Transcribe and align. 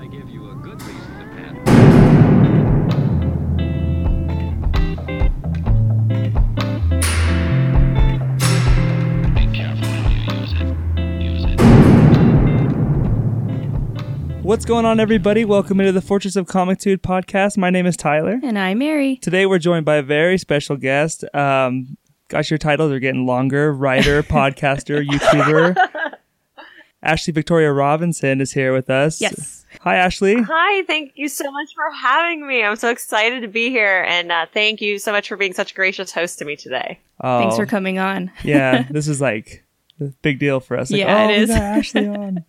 I 0.00 0.06
give 0.06 0.30
you 0.30 0.50
a 0.50 0.54
good 0.54 0.80
reason 0.80 1.18
to 1.18 1.24
pat 1.36 1.54
Be 9.34 9.46
careful 9.54 9.86
how 9.86 10.08
you 10.08 10.20
use 10.40 10.54
it. 10.54 10.68
Use 11.20 11.44
it. 11.44 11.60
What's 14.42 14.64
going 14.64 14.86
on, 14.86 15.00
everybody? 15.00 15.44
Welcome 15.44 15.80
into 15.80 15.92
the 15.92 16.00
Fortress 16.00 16.34
of 16.34 16.46
Comictude 16.46 17.02
podcast. 17.02 17.58
My 17.58 17.68
name 17.68 17.84
is 17.84 17.98
Tyler. 17.98 18.40
And 18.42 18.58
I'm 18.58 18.78
Mary. 18.78 19.16
Today, 19.16 19.44
we're 19.44 19.58
joined 19.58 19.84
by 19.84 19.96
a 19.96 20.02
very 20.02 20.38
special 20.38 20.78
guest. 20.78 21.24
Um, 21.34 21.98
gosh, 22.28 22.50
your 22.50 22.56
titles 22.56 22.90
are 22.90 23.00
getting 23.00 23.26
longer. 23.26 23.70
Writer, 23.70 24.22
podcaster, 24.30 25.06
YouTuber. 25.06 25.76
Ashley 27.02 27.34
Victoria 27.34 27.70
Robinson 27.70 28.40
is 28.40 28.52
here 28.52 28.72
with 28.72 28.88
us. 28.88 29.20
Yes. 29.20 29.59
Hi, 29.82 29.96
Ashley. 29.96 30.36
Hi, 30.42 30.84
thank 30.84 31.12
you 31.14 31.28
so 31.28 31.50
much 31.50 31.74
for 31.74 31.84
having 31.96 32.46
me. 32.46 32.62
I'm 32.62 32.76
so 32.76 32.90
excited 32.90 33.42
to 33.42 33.48
be 33.48 33.70
here, 33.70 34.04
and 34.08 34.30
uh, 34.32 34.46
thank 34.52 34.80
you 34.80 34.98
so 34.98 35.12
much 35.12 35.28
for 35.28 35.36
being 35.36 35.52
such 35.52 35.72
a 35.72 35.74
gracious 35.74 36.12
host 36.12 36.38
to 36.40 36.44
me 36.44 36.56
today. 36.56 36.98
Oh, 37.20 37.38
Thanks 37.40 37.56
for 37.56 37.66
coming 37.66 37.98
on. 37.98 38.30
yeah, 38.44 38.82
this 38.90 39.06
is 39.08 39.20
like 39.20 39.64
a 40.00 40.04
big 40.22 40.38
deal 40.38 40.60
for 40.60 40.76
us. 40.76 40.90
Like, 40.90 41.00
Yeah, 41.00 41.26
oh, 41.26 41.30
it 41.30 41.40
we 41.40 41.46
got 41.46 41.56
Ashley 41.62 42.08
on. 42.16 42.44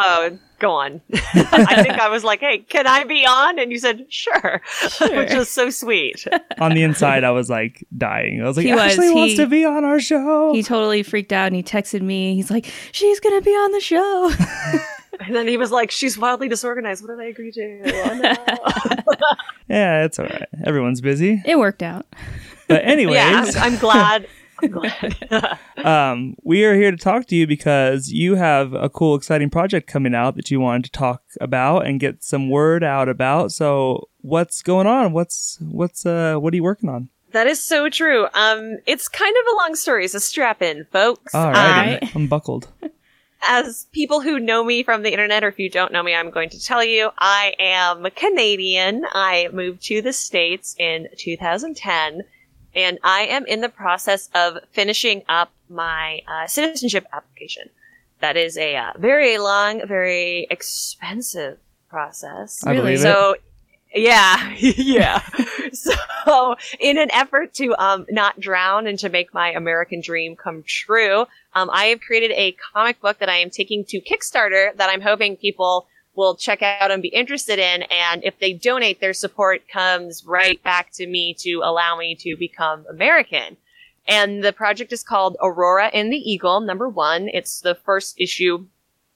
Oh, 0.00 0.38
go 0.60 0.70
on. 0.70 1.00
I 1.12 1.82
think 1.82 1.98
I 1.98 2.08
was 2.08 2.22
like, 2.22 2.38
"Hey, 2.38 2.58
can 2.58 2.86
I 2.86 3.02
be 3.02 3.26
on?" 3.26 3.58
And 3.58 3.72
you 3.72 3.78
said, 3.80 4.06
"Sure,", 4.08 4.62
which 5.00 5.32
was 5.34 5.48
so 5.48 5.70
sweet. 5.70 6.24
on 6.60 6.72
the 6.74 6.84
inside, 6.84 7.24
I 7.24 7.32
was 7.32 7.50
like 7.50 7.84
dying. 7.96 8.40
I 8.40 8.46
was 8.46 8.56
like, 8.56 8.66
He 8.66 8.72
was. 8.72 8.80
Ashley 8.92 9.10
wants 9.10 9.32
He- 9.32 9.38
to 9.38 9.46
be 9.48 9.64
on 9.64 9.84
our 9.84 9.98
show. 9.98 10.52
He 10.54 10.62
totally 10.62 11.02
freaked 11.02 11.32
out 11.32 11.48
and 11.48 11.56
he 11.56 11.64
texted 11.64 12.02
me. 12.02 12.36
He's 12.36 12.48
like, 12.50 12.70
she's 12.92 13.18
going 13.18 13.40
to 13.40 13.44
be 13.44 13.50
on 13.50 13.72
the 13.72 13.80
show. 13.80 14.30
And 15.20 15.34
then 15.34 15.48
he 15.48 15.56
was 15.56 15.70
like, 15.70 15.90
"She's 15.90 16.16
wildly 16.18 16.48
disorganized. 16.48 17.02
What 17.06 17.16
did 17.16 17.24
I 17.24 17.28
agree 17.28 17.50
to?" 17.52 17.82
Oh, 18.10 18.14
no. 18.14 19.14
yeah, 19.68 20.04
it's 20.04 20.18
all 20.18 20.26
right. 20.26 20.48
Everyone's 20.64 21.00
busy. 21.00 21.42
it 21.44 21.58
worked 21.58 21.82
out. 21.82 22.06
But 22.68 22.84
anyways, 22.84 23.14
yeah, 23.16 23.44
I'm, 23.56 23.72
I'm 23.74 23.78
glad. 23.78 24.28
I'm 24.62 24.70
glad. 24.70 25.58
um, 25.84 26.34
we 26.42 26.64
are 26.64 26.74
here 26.74 26.90
to 26.90 26.96
talk 26.96 27.26
to 27.26 27.36
you 27.36 27.46
because 27.46 28.10
you 28.10 28.34
have 28.34 28.72
a 28.74 28.88
cool, 28.88 29.14
exciting 29.14 29.50
project 29.50 29.86
coming 29.86 30.14
out 30.14 30.34
that 30.36 30.50
you 30.50 30.58
wanted 30.60 30.84
to 30.84 30.90
talk 30.90 31.22
about 31.40 31.86
and 31.86 32.00
get 32.00 32.22
some 32.24 32.50
word 32.50 32.82
out 32.82 33.08
about. 33.08 33.52
So, 33.52 34.08
what's 34.20 34.62
going 34.62 34.86
on? 34.86 35.12
What's 35.12 35.58
what's 35.60 36.04
uh 36.04 36.36
what 36.36 36.52
are 36.52 36.56
you 36.56 36.62
working 36.64 36.88
on? 36.88 37.08
that 37.32 37.46
is 37.46 37.62
so 37.62 37.90
true. 37.90 38.26
Um, 38.32 38.78
it's 38.86 39.06
kind 39.06 39.36
of 39.36 39.52
a 39.52 39.56
long 39.56 39.74
story, 39.74 40.08
so 40.08 40.18
strap 40.18 40.62
in, 40.62 40.86
folks. 40.90 41.34
All 41.34 41.46
Um, 41.48 41.52
right, 41.52 42.00
right. 42.02 42.16
I'm 42.16 42.26
buckled. 42.26 42.68
As 43.42 43.86
people 43.92 44.20
who 44.20 44.38
know 44.38 44.64
me 44.64 44.82
from 44.82 45.02
the 45.02 45.12
internet, 45.12 45.44
or 45.44 45.48
if 45.48 45.58
you 45.58 45.70
don't 45.70 45.92
know 45.92 46.02
me, 46.02 46.14
I'm 46.14 46.30
going 46.30 46.50
to 46.50 46.62
tell 46.62 46.82
you 46.84 47.10
I 47.18 47.54
am 47.58 48.06
Canadian. 48.14 49.04
I 49.12 49.48
moved 49.52 49.82
to 49.84 50.02
the 50.02 50.12
States 50.12 50.74
in 50.78 51.08
2010, 51.16 52.22
and 52.74 52.98
I 53.02 53.20
am 53.22 53.46
in 53.46 53.60
the 53.60 53.68
process 53.68 54.28
of 54.34 54.58
finishing 54.72 55.22
up 55.28 55.52
my 55.68 56.20
uh, 56.26 56.46
citizenship 56.46 57.06
application. 57.12 57.70
That 58.20 58.36
is 58.36 58.56
a 58.58 58.76
uh, 58.76 58.92
very 58.98 59.38
long, 59.38 59.86
very 59.86 60.46
expensive 60.50 61.58
process. 61.88 62.64
I 62.66 62.72
Really? 62.72 62.82
believe 62.82 63.00
it. 63.34 63.42
Yeah, 63.94 64.54
yeah. 64.58 65.22
so, 65.72 66.56
in 66.78 66.98
an 66.98 67.10
effort 67.12 67.54
to 67.54 67.74
um, 67.78 68.06
not 68.10 68.38
drown 68.38 68.86
and 68.86 68.98
to 68.98 69.08
make 69.08 69.32
my 69.32 69.50
American 69.50 70.00
dream 70.00 70.36
come 70.36 70.62
true, 70.66 71.26
um, 71.54 71.70
I 71.72 71.86
have 71.86 72.00
created 72.00 72.32
a 72.32 72.56
comic 72.72 73.00
book 73.00 73.18
that 73.18 73.28
I 73.28 73.36
am 73.36 73.50
taking 73.50 73.84
to 73.86 74.00
Kickstarter 74.00 74.76
that 74.76 74.90
I'm 74.90 75.00
hoping 75.00 75.36
people 75.36 75.86
will 76.14 76.34
check 76.34 76.62
out 76.62 76.90
and 76.90 77.00
be 77.00 77.08
interested 77.08 77.58
in. 77.58 77.82
And 77.82 78.24
if 78.24 78.38
they 78.40 78.52
donate, 78.52 79.00
their 79.00 79.14
support 79.14 79.62
comes 79.72 80.24
right 80.26 80.62
back 80.62 80.90
to 80.94 81.06
me 81.06 81.34
to 81.38 81.60
allow 81.64 81.96
me 81.96 82.16
to 82.16 82.36
become 82.36 82.84
American. 82.90 83.56
And 84.06 84.42
the 84.42 84.52
project 84.52 84.92
is 84.92 85.04
called 85.04 85.36
Aurora 85.40 85.86
and 85.94 86.12
the 86.12 86.16
Eagle, 86.16 86.60
number 86.60 86.88
one. 86.88 87.28
It's 87.32 87.60
the 87.60 87.74
first 87.74 88.18
issue 88.18 88.66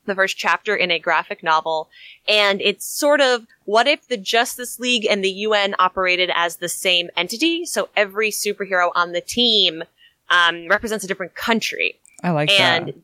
the 0.06 0.14
first 0.14 0.36
chapter 0.36 0.74
in 0.74 0.90
a 0.90 0.98
graphic 0.98 1.42
novel. 1.42 1.88
And 2.28 2.60
it's 2.60 2.84
sort 2.84 3.20
of 3.20 3.46
what 3.64 3.86
if 3.86 4.08
the 4.08 4.16
Justice 4.16 4.78
League 4.78 5.06
and 5.08 5.22
the 5.22 5.30
UN 5.30 5.74
operated 5.78 6.30
as 6.34 6.56
the 6.56 6.68
same 6.68 7.10
entity? 7.16 7.64
So 7.64 7.88
every 7.96 8.30
superhero 8.30 8.90
on 8.94 9.12
the 9.12 9.20
team 9.20 9.84
um, 10.30 10.68
represents 10.68 11.04
a 11.04 11.08
different 11.08 11.34
country. 11.34 11.98
I 12.22 12.30
like 12.30 12.48
that. 12.48 12.60
and 12.60 12.88
that. 12.88 12.94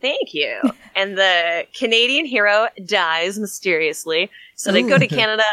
thank 0.00 0.34
you. 0.34 0.60
and 0.96 1.16
the 1.16 1.66
Canadian 1.74 2.26
hero 2.26 2.68
dies 2.84 3.38
mysteriously. 3.38 4.30
So 4.54 4.72
they 4.72 4.82
go 4.82 4.98
to 4.98 5.06
Canada 5.08 5.44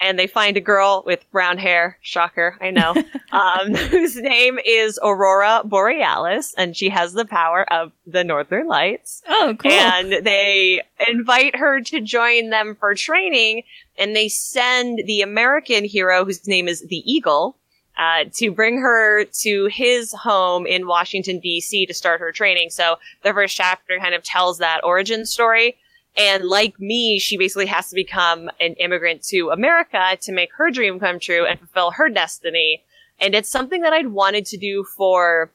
and 0.00 0.18
they 0.18 0.26
find 0.26 0.56
a 0.56 0.60
girl 0.60 1.02
with 1.06 1.24
brown 1.32 1.58
hair. 1.58 1.98
Shocker, 2.02 2.56
I 2.60 2.70
know. 2.70 2.94
um, 3.32 3.74
whose 3.74 4.16
name 4.16 4.58
is 4.64 4.98
Aurora 5.02 5.62
Borealis, 5.64 6.54
and 6.56 6.76
she 6.76 6.88
has 6.88 7.12
the 7.12 7.24
power 7.24 7.64
of 7.72 7.92
the 8.06 8.24
Northern 8.24 8.66
Lights 8.66 9.22
Oh, 9.28 9.54
cool. 9.58 9.70
and 9.72 10.24
they 10.24 10.82
invite 11.08 11.56
her 11.56 11.80
to 11.82 12.00
join 12.00 12.50
them 12.50 12.76
for 12.78 12.94
training 12.94 13.62
and 13.98 14.14
they 14.16 14.28
send 14.28 15.02
the 15.06 15.20
american 15.22 15.84
hero 15.84 16.24
whose 16.24 16.46
name 16.46 16.68
is 16.68 16.82
the 16.88 17.02
eagle 17.10 17.56
uh, 17.98 18.24
to 18.32 18.50
bring 18.50 18.80
her 18.80 19.24
to 19.24 19.66
his 19.72 20.12
home 20.12 20.66
in 20.66 20.86
washington 20.86 21.38
d.c 21.40 21.84
to 21.86 21.92
start 21.94 22.20
her 22.20 22.32
training 22.32 22.70
so 22.70 22.96
the 23.22 23.32
first 23.32 23.56
chapter 23.56 23.98
kind 23.98 24.14
of 24.14 24.22
tells 24.22 24.58
that 24.58 24.82
origin 24.84 25.26
story 25.26 25.76
and 26.16 26.44
like 26.44 26.78
me 26.80 27.18
she 27.18 27.36
basically 27.36 27.66
has 27.66 27.88
to 27.88 27.94
become 27.94 28.50
an 28.60 28.74
immigrant 28.74 29.22
to 29.22 29.50
america 29.50 30.16
to 30.20 30.32
make 30.32 30.50
her 30.54 30.70
dream 30.70 30.98
come 30.98 31.18
true 31.18 31.46
and 31.46 31.58
fulfill 31.58 31.90
her 31.92 32.08
destiny 32.08 32.82
and 33.20 33.34
it's 33.34 33.48
something 33.48 33.82
that 33.82 33.92
i'd 33.92 34.08
wanted 34.08 34.44
to 34.46 34.56
do 34.56 34.84
for 34.84 35.50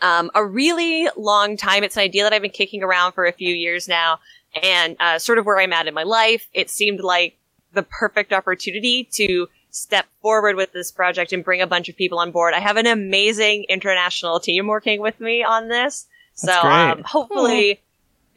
um, 0.00 0.30
a 0.34 0.44
really 0.44 1.08
long 1.16 1.56
time. 1.56 1.82
It's 1.82 1.96
an 1.96 2.02
idea 2.02 2.22
that 2.22 2.32
I've 2.32 2.42
been 2.42 2.50
kicking 2.50 2.82
around 2.82 3.12
for 3.12 3.26
a 3.26 3.32
few 3.32 3.54
years 3.54 3.88
now, 3.88 4.20
and 4.62 4.96
uh, 5.00 5.18
sort 5.18 5.38
of 5.38 5.46
where 5.46 5.58
I'm 5.58 5.72
at 5.72 5.86
in 5.86 5.94
my 5.94 6.04
life, 6.04 6.46
it 6.52 6.70
seemed 6.70 7.00
like 7.00 7.36
the 7.72 7.82
perfect 7.82 8.32
opportunity 8.32 9.04
to 9.12 9.48
step 9.70 10.06
forward 10.22 10.56
with 10.56 10.72
this 10.72 10.90
project 10.90 11.32
and 11.32 11.44
bring 11.44 11.60
a 11.60 11.66
bunch 11.66 11.88
of 11.88 11.96
people 11.96 12.18
on 12.18 12.30
board. 12.30 12.54
I 12.54 12.60
have 12.60 12.76
an 12.76 12.86
amazing 12.86 13.66
international 13.68 14.40
team 14.40 14.66
working 14.66 15.00
with 15.00 15.20
me 15.20 15.42
on 15.42 15.68
this, 15.68 16.06
so 16.34 16.46
That's 16.46 16.62
great. 16.62 16.72
um, 16.72 17.02
hopefully. 17.04 17.80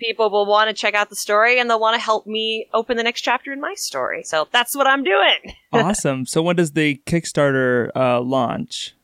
People 0.02 0.32
will 0.32 0.48
want 0.48 0.68
to 0.68 0.74
check 0.74 0.96
out 0.96 1.12
the 1.12 1.16
story 1.16 1.60
and 1.60 1.70
they'll 1.70 1.80
want 1.80 1.96
to 1.96 2.02
help 2.02 2.26
me 2.26 2.68
open 2.74 2.98
the 2.98 3.04
next 3.04 3.22
chapter 3.22 3.54
in 3.54 3.62
my 3.62 3.76
story. 3.76 4.24
So 4.24 4.48
that's 4.52 4.76
what 4.76 4.88
I'm 4.88 5.04
doing. 5.04 5.54
awesome. 5.72 6.26
So, 6.26 6.42
when 6.42 6.56
does 6.56 6.72
the 6.72 7.00
Kickstarter 7.06 7.92
uh, 7.96 8.20
launch? 8.20 8.96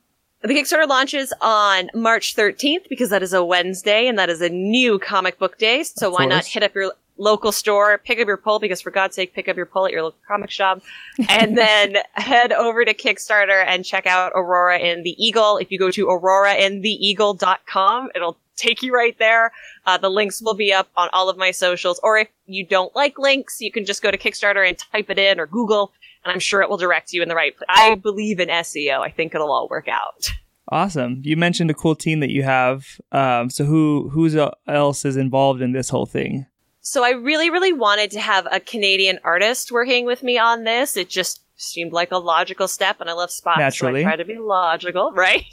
The 0.41 0.55
Kickstarter 0.55 0.87
launches 0.87 1.31
on 1.39 1.91
March 1.93 2.35
13th 2.35 2.89
because 2.89 3.11
that 3.11 3.21
is 3.21 3.33
a 3.33 3.45
Wednesday 3.45 4.07
and 4.07 4.17
that 4.17 4.31
is 4.31 4.41
a 4.41 4.49
new 4.49 4.97
comic 4.97 5.37
book 5.37 5.59
day. 5.59 5.83
So 5.83 6.09
why 6.09 6.25
not 6.25 6.45
hit 6.45 6.63
up 6.63 6.73
your 6.73 6.93
local 7.17 7.51
store, 7.51 7.97
pick 7.97 8.19
up 8.19 8.27
your 8.27 8.37
pull 8.37 8.59
because 8.59 8.79
for 8.81 8.91
God's 8.91 9.15
sake, 9.15 9.33
pick 9.33 9.49
up 9.49 9.57
your 9.57 9.65
pull 9.65 9.85
at 9.85 9.91
your 9.91 10.03
local 10.03 10.19
comic 10.27 10.51
shop 10.51 10.81
and 11.29 11.57
then 11.57 11.97
head 12.13 12.53
over 12.53 12.85
to 12.85 12.93
Kickstarter 12.93 13.65
and 13.65 13.83
check 13.83 14.05
out 14.05 14.31
Aurora 14.35 14.77
and 14.77 15.03
the 15.03 15.15
Eagle. 15.23 15.57
If 15.57 15.71
you 15.71 15.79
go 15.79 15.89
to 15.91 16.05
auroraandtheeagle.com, 16.05 18.09
it'll 18.15 18.37
take 18.57 18.83
you 18.83 18.93
right 18.93 19.17
there. 19.19 19.51
Uh, 19.85 19.97
the 19.97 20.09
links 20.09 20.41
will 20.41 20.53
be 20.53 20.73
up 20.73 20.89
on 20.97 21.09
all 21.13 21.29
of 21.29 21.37
my 21.37 21.51
socials. 21.51 21.99
Or 22.03 22.17
if 22.17 22.27
you 22.45 22.65
don't 22.65 22.95
like 22.95 23.17
links, 23.17 23.61
you 23.61 23.71
can 23.71 23.85
just 23.85 24.01
go 24.01 24.11
to 24.11 24.17
Kickstarter 24.17 24.67
and 24.67 24.77
type 24.77 25.09
it 25.09 25.17
in 25.17 25.39
or 25.39 25.47
Google 25.47 25.93
and 26.27 26.33
I'm 26.33 26.39
sure 26.39 26.61
it 26.61 26.69
will 26.69 26.77
direct 26.77 27.13
you 27.13 27.21
in 27.21 27.29
the 27.29 27.35
right 27.35 27.55
place. 27.55 27.67
I 27.69 27.95
believe 27.95 28.41
in 28.41 28.49
SEO. 28.49 28.99
I 28.99 29.09
think 29.09 29.33
it'll 29.33 29.51
all 29.51 29.69
work 29.69 29.87
out. 29.87 30.29
Awesome. 30.69 31.21
You 31.23 31.37
mentioned 31.37 31.71
a 31.71 31.73
cool 31.73 31.95
team 31.95 32.19
that 32.19 32.31
you 32.31 32.43
have. 32.43 32.85
Um, 33.13 33.49
so, 33.49 33.63
who 33.63 34.09
who's 34.09 34.35
else 34.67 35.05
is 35.05 35.15
involved 35.15 35.61
in 35.61 35.71
this 35.71 35.89
whole 35.89 36.05
thing? 36.05 36.45
So 36.81 37.03
I 37.03 37.11
really, 37.11 37.49
really 37.49 37.73
wanted 37.73 38.11
to 38.11 38.19
have 38.19 38.47
a 38.51 38.59
Canadian 38.59 39.19
artist 39.23 39.71
working 39.71 40.05
with 40.05 40.23
me 40.23 40.37
on 40.37 40.63
this. 40.63 40.95
It 40.95 41.09
just 41.09 41.41
seemed 41.57 41.91
like 41.91 42.11
a 42.11 42.17
logical 42.17 42.67
step, 42.67 43.01
and 43.01 43.09
I 43.09 43.13
love 43.13 43.31
spots, 43.31 43.59
Naturally. 43.59 44.03
so 44.03 44.07
I 44.07 44.11
try 44.11 44.15
to 44.17 44.25
be 44.25 44.37
logical, 44.37 45.11
right? 45.15 45.43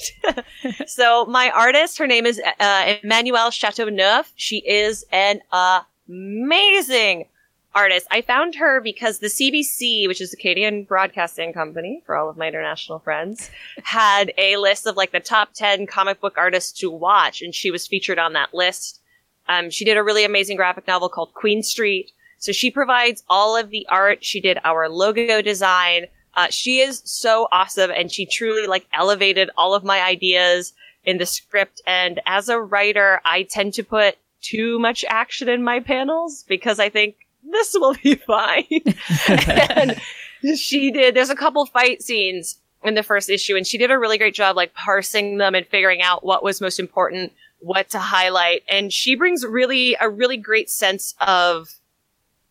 so 0.86 1.24
my 1.26 1.50
artist, 1.50 1.98
her 1.98 2.06
name 2.06 2.26
is 2.26 2.40
uh, 2.60 2.96
Emmanuelle 3.02 3.52
Chateauneuf. 3.52 4.32
She 4.36 4.58
is 4.58 5.04
an 5.10 5.40
amazing 6.08 7.26
artist. 7.74 8.06
I 8.10 8.20
found 8.20 8.54
her 8.54 8.80
because 8.80 9.18
the 9.18 9.26
CBC, 9.26 10.06
which 10.06 10.20
is 10.20 10.30
the 10.30 10.36
Canadian 10.36 10.84
Broadcasting 10.84 11.52
Company 11.52 12.02
for 12.06 12.16
all 12.16 12.28
of 12.28 12.36
my 12.36 12.46
international 12.46 13.00
friends, 13.00 13.50
had 13.82 14.32
a 14.38 14.56
list 14.58 14.86
of 14.86 14.96
like 14.96 15.12
the 15.12 15.20
top 15.20 15.52
10 15.54 15.86
comic 15.86 16.20
book 16.20 16.34
artists 16.36 16.78
to 16.80 16.90
watch, 16.90 17.42
and 17.42 17.54
she 17.54 17.70
was 17.70 17.86
featured 17.86 18.18
on 18.18 18.32
that 18.34 18.54
list. 18.54 19.00
Um, 19.48 19.70
she 19.70 19.84
did 19.84 19.96
a 19.96 20.02
really 20.02 20.24
amazing 20.24 20.56
graphic 20.56 20.86
novel 20.86 21.08
called 21.08 21.34
Queen 21.34 21.62
Street. 21.62 22.12
So 22.44 22.52
she 22.52 22.70
provides 22.70 23.24
all 23.30 23.56
of 23.56 23.70
the 23.70 23.86
art. 23.88 24.22
She 24.22 24.38
did 24.38 24.58
our 24.64 24.90
logo 24.90 25.40
design. 25.40 26.08
Uh, 26.34 26.48
she 26.50 26.80
is 26.80 27.00
so 27.06 27.48
awesome 27.50 27.90
and 27.90 28.12
she 28.12 28.26
truly 28.26 28.66
like 28.66 28.86
elevated 28.92 29.48
all 29.56 29.74
of 29.74 29.82
my 29.82 30.02
ideas 30.02 30.74
in 31.06 31.16
the 31.16 31.24
script. 31.24 31.80
And 31.86 32.20
as 32.26 32.50
a 32.50 32.60
writer, 32.60 33.22
I 33.24 33.44
tend 33.44 33.72
to 33.74 33.82
put 33.82 34.18
too 34.42 34.78
much 34.78 35.06
action 35.08 35.48
in 35.48 35.64
my 35.64 35.80
panels 35.80 36.44
because 36.46 36.78
I 36.78 36.90
think 36.90 37.16
this 37.50 37.72
will 37.72 37.94
be 38.02 38.14
fine. 38.26 38.82
and 39.26 39.96
she 40.58 40.90
did, 40.90 41.14
there's 41.14 41.30
a 41.30 41.34
couple 41.34 41.64
fight 41.64 42.02
scenes 42.02 42.58
in 42.82 42.92
the 42.92 43.02
first 43.02 43.30
issue 43.30 43.56
and 43.56 43.66
she 43.66 43.78
did 43.78 43.90
a 43.90 43.98
really 43.98 44.18
great 44.18 44.34
job 44.34 44.54
like 44.54 44.74
parsing 44.74 45.38
them 45.38 45.54
and 45.54 45.66
figuring 45.68 46.02
out 46.02 46.26
what 46.26 46.44
was 46.44 46.60
most 46.60 46.78
important, 46.78 47.32
what 47.60 47.88
to 47.88 47.98
highlight. 47.98 48.64
And 48.68 48.92
she 48.92 49.14
brings 49.14 49.46
really, 49.46 49.96
a 49.98 50.10
really 50.10 50.36
great 50.36 50.68
sense 50.68 51.14
of 51.22 51.80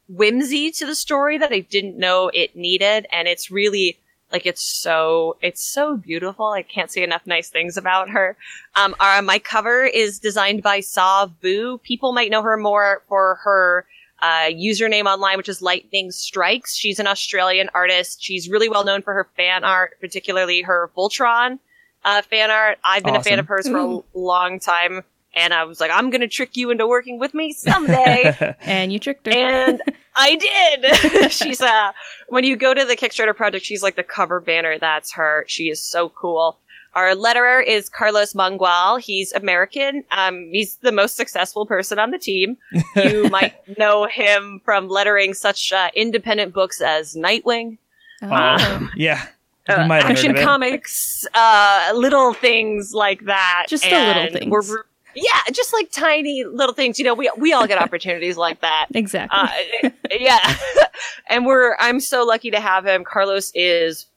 whimsy 0.08 0.72
to 0.72 0.86
the 0.86 0.96
story 0.96 1.38
that 1.38 1.52
I 1.52 1.60
didn't 1.60 1.98
know 1.98 2.30
it 2.34 2.56
needed. 2.56 3.08
And 3.12 3.28
it's 3.28 3.50
really, 3.52 3.98
like 4.32 4.46
it's 4.46 4.64
so 4.64 5.38
it's 5.42 5.62
so 5.64 5.96
beautiful. 5.96 6.48
I 6.48 6.64
can't 6.64 6.92
say 6.92 7.04
enough 7.04 7.22
nice 7.26 7.50
things 7.50 7.78
about 7.78 8.10
her. 8.10 8.36
Um, 8.76 8.96
our, 9.00 9.22
my 9.22 9.40
cover 9.40 9.84
is 9.84 10.20
designed 10.20 10.64
by 10.64 10.80
Saw 10.80 11.28
Boo. 11.28 11.78
People 11.84 12.14
might 12.14 12.32
know 12.32 12.42
her 12.42 12.58
more 12.58 13.04
for 13.08 13.40
her 13.44 13.86
uh, 14.22 14.50
username 14.50 15.06
online, 15.06 15.38
which 15.38 15.50
is 15.50 15.62
Lightning 15.62 16.10
Strikes. 16.10 16.76
She's 16.76 17.00
an 17.00 17.08
Australian 17.08 17.70
artist. 17.74 18.24
She's 18.24 18.50
really 18.50 18.70
well 18.70 18.86
known 18.86 19.02
for 19.02 19.14
her 19.14 19.28
fan 19.36 19.64
art, 19.64 20.00
particularly 20.00 20.62
her 20.62 20.90
Voltron 20.98 21.60
uh, 22.06 22.22
fan 22.24 22.50
art. 22.50 22.80
I've 22.84 23.04
been 23.04 23.16
a 23.16 23.24
fan 23.24 23.40
of 23.40 23.48
hers 23.48 23.68
for 23.68 23.78
a 23.78 24.00
long 24.14 24.60
time, 24.60 25.04
and 25.36 25.54
I 25.54 25.64
was 25.64 25.80
like, 25.80 25.92
I'm 25.92 26.10
gonna 26.10 26.28
trick 26.28 26.56
you 26.58 26.70
into 26.72 26.88
working 26.88 27.20
with 27.20 27.34
me 27.34 27.54
someday. 27.54 28.56
And 28.62 28.92
you 28.94 29.00
tricked 29.00 29.26
her. 29.28 29.34
and 29.34 29.82
I 30.16 30.36
did. 30.36 31.32
she's 31.32 31.62
uh 31.62 31.92
when 32.30 32.44
you 32.44 32.56
go 32.56 32.74
to 32.74 32.86
the 32.86 32.96
Kickstarter 32.96 33.36
project, 33.36 33.66
she's 33.66 33.84
like 33.84 33.96
the 33.96 34.04
cover 34.04 34.40
banner. 34.40 34.78
That's 34.80 35.14
her. 35.14 35.46
She 35.48 35.66
is 35.70 35.80
so 35.80 36.10
cool. 36.10 36.58
Our 36.96 37.16
letterer 37.16 37.66
is 37.66 37.90
Carlos 37.90 38.34
Mangual. 38.34 39.00
He's 39.02 39.34
American. 39.34 40.04
Um, 40.12 40.50
he's 40.52 40.76
the 40.76 40.92
most 40.92 41.16
successful 41.16 41.66
person 41.66 41.98
on 41.98 42.12
the 42.12 42.20
team. 42.20 42.56
You 42.96 43.30
might 43.32 43.56
know 43.80 44.06
him 44.06 44.62
from 44.64 44.88
lettering 44.90 45.34
such 45.34 45.74
uh, 45.74 45.90
independent 45.96 46.54
books 46.54 46.82
as 46.82 47.16
Nightwing, 47.16 47.80
Oh. 48.22 48.28
Wow. 48.28 48.90
yeah. 48.96 49.26
Uh, 49.68 49.88
Action 49.92 50.32
heard 50.32 50.36
of 50.36 50.42
it. 50.42 50.46
Comics, 50.46 51.26
uh, 51.34 51.94
little 51.96 52.34
things 52.34 52.94
like 52.94 53.26
that. 53.26 53.66
Just 53.70 53.86
the 53.86 53.90
little 53.90 54.22
And 54.24 54.34
things. 54.34 54.52
We're, 54.52 54.84
yeah, 55.16 55.40
just 55.52 55.74
like 55.74 55.92
tiny 55.92 56.44
little 56.44 56.74
things. 56.74 57.00
You 57.00 57.06
know, 57.06 57.14
we 57.14 57.32
we 57.38 57.54
all 57.54 57.68
get 57.68 57.78
opportunities 57.82 58.38
like 58.38 58.62
that. 58.62 58.88
Exactly. 58.94 59.40
Uh, 59.40 59.90
yeah. 60.12 60.56
and 61.30 61.46
we're, 61.46 61.76
I'm 61.80 62.00
so 62.00 62.24
lucky 62.26 62.52
to 62.52 62.60
have 62.60 62.86
him. 62.86 63.04
Carlos 63.04 63.52
is 63.56 64.08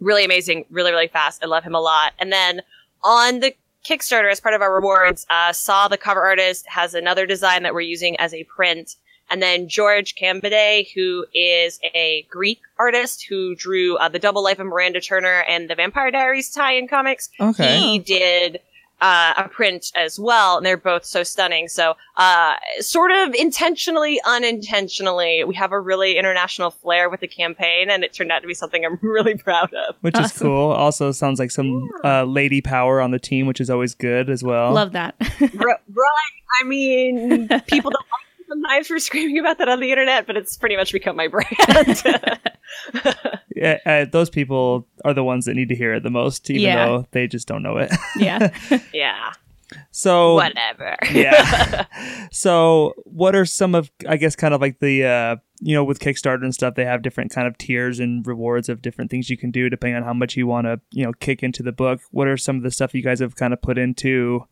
really 0.00 0.24
amazing, 0.24 0.64
really, 0.70 0.90
really 0.92 1.08
fast. 1.08 1.42
I 1.44 1.46
love 1.46 1.64
him 1.64 1.74
a 1.74 1.80
lot. 1.80 2.12
And 2.18 2.32
then 2.32 2.62
on 3.02 3.40
the 3.40 3.54
Kickstarter, 3.88 4.30
as 4.30 4.40
part 4.40 4.54
of 4.54 4.60
our 4.62 4.74
rewards, 4.74 5.26
uh, 5.30 5.52
Saw 5.52 5.88
the 5.88 5.96
cover 5.96 6.22
artist 6.22 6.66
has 6.68 6.94
another 6.94 7.26
design 7.26 7.62
that 7.62 7.72
we're 7.74 7.80
using 7.80 8.16
as 8.18 8.34
a 8.34 8.44
print. 8.44 8.96
And 9.32 9.40
then 9.40 9.68
George 9.68 10.16
Kambadais, 10.16 10.88
who 10.92 11.24
is 11.34 11.78
a 11.94 12.26
Greek 12.28 12.60
artist 12.78 13.24
who 13.28 13.54
drew 13.54 13.96
uh, 13.96 14.08
the 14.08 14.18
Double 14.18 14.42
Life 14.42 14.58
of 14.58 14.66
Miranda 14.66 15.00
Turner 15.00 15.44
and 15.48 15.70
the 15.70 15.74
Vampire 15.76 16.10
Diaries 16.10 16.50
tie-in 16.50 16.88
comics, 16.88 17.30
Okay. 17.40 17.78
he 17.78 17.98
did 18.00 18.60
uh, 19.00 19.34
a 19.36 19.48
print 19.48 19.90
as 19.94 20.18
well, 20.18 20.58
and 20.58 20.66
they're 20.66 20.76
both 20.76 21.04
so 21.04 21.22
stunning. 21.22 21.68
So, 21.68 21.94
uh, 22.16 22.54
sort 22.80 23.10
of 23.10 23.34
intentionally, 23.34 24.20
unintentionally, 24.26 25.44
we 25.44 25.54
have 25.54 25.72
a 25.72 25.80
really 25.80 26.18
international 26.18 26.70
flair 26.70 27.08
with 27.08 27.20
the 27.20 27.28
campaign, 27.28 27.90
and 27.90 28.04
it 28.04 28.12
turned 28.12 28.30
out 28.32 28.40
to 28.40 28.48
be 28.48 28.54
something 28.54 28.84
I'm 28.84 28.98
really 29.02 29.36
proud 29.36 29.72
of. 29.74 29.96
Which 30.00 30.18
is 30.18 30.32
cool. 30.32 30.70
Also 30.70 31.12
sounds 31.12 31.38
like 31.38 31.50
some 31.50 31.88
uh, 32.04 32.24
lady 32.24 32.60
power 32.60 33.00
on 33.00 33.10
the 33.10 33.18
team, 33.18 33.46
which 33.46 33.60
is 33.60 33.70
always 33.70 33.94
good 33.94 34.28
as 34.30 34.42
well. 34.42 34.72
Love 34.72 34.92
that. 34.92 35.14
R- 35.40 35.48
right? 35.68 35.80
I 36.60 36.64
mean, 36.64 37.48
people 37.66 37.90
don't 37.90 38.06
like 38.10 38.38
me 38.38 38.44
sometimes 38.48 38.86
for 38.88 38.98
screaming 39.00 39.38
about 39.38 39.58
that 39.58 39.68
on 39.68 39.80
the 39.80 39.90
internet, 39.90 40.26
but 40.26 40.36
it's 40.36 40.56
pretty 40.56 40.76
much 40.76 40.92
become 40.92 41.16
my 41.16 41.28
brand. 41.28 42.02
Yeah, 43.60 43.78
uh, 43.84 44.06
those 44.10 44.30
people 44.30 44.88
are 45.04 45.12
the 45.14 45.22
ones 45.22 45.44
that 45.44 45.54
need 45.54 45.68
to 45.68 45.74
hear 45.76 45.92
it 45.94 46.02
the 46.02 46.10
most, 46.10 46.48
even 46.50 46.62
Yeah. 46.62 46.86
though 46.86 47.06
they 47.12 47.26
just 47.26 47.46
don't 47.46 47.62
know 47.62 47.76
it. 47.76 47.92
yeah. 48.16 48.50
yeah, 48.94 49.32
so 49.90 50.34
whatever. 50.34 50.96
yeah. 51.12 51.84
so 52.32 52.94
what 53.04 53.34
are 53.36 53.44
some 53.44 53.74
of 53.74 53.90
I 54.08 54.16
guess 54.16 54.34
kind 54.34 54.54
of 54.54 54.60
like 54.60 54.80
the 54.80 55.04
uh 55.04 55.36
you 55.60 55.74
know 55.74 55.84
with 55.84 56.00
Kickstarter 56.00 56.42
and 56.42 56.54
stuff 56.54 56.74
they 56.74 56.84
have 56.86 57.02
different 57.02 57.30
kind 57.32 57.46
of 57.46 57.58
tiers 57.58 58.00
and 58.00 58.26
rewards 58.26 58.68
of 58.68 58.80
different 58.82 59.10
things 59.10 59.28
you 59.30 59.36
can 59.36 59.50
do 59.50 59.68
depending 59.68 59.96
on 59.96 60.02
how 60.04 60.14
much 60.14 60.36
you 60.36 60.46
want 60.46 60.66
to, 60.66 60.80
you 60.92 61.04
know, 61.04 61.12
kick 61.20 61.42
into 61.42 61.62
the 61.62 61.72
book. 61.72 62.00
What 62.10 62.28
are 62.28 62.36
some 62.38 62.56
of 62.56 62.62
the 62.62 62.70
stuff 62.70 62.94
you 62.94 63.02
guys 63.02 63.20
have 63.20 63.36
kind 63.36 63.52
of 63.52 63.60
put 63.62 63.76
into 63.78 64.46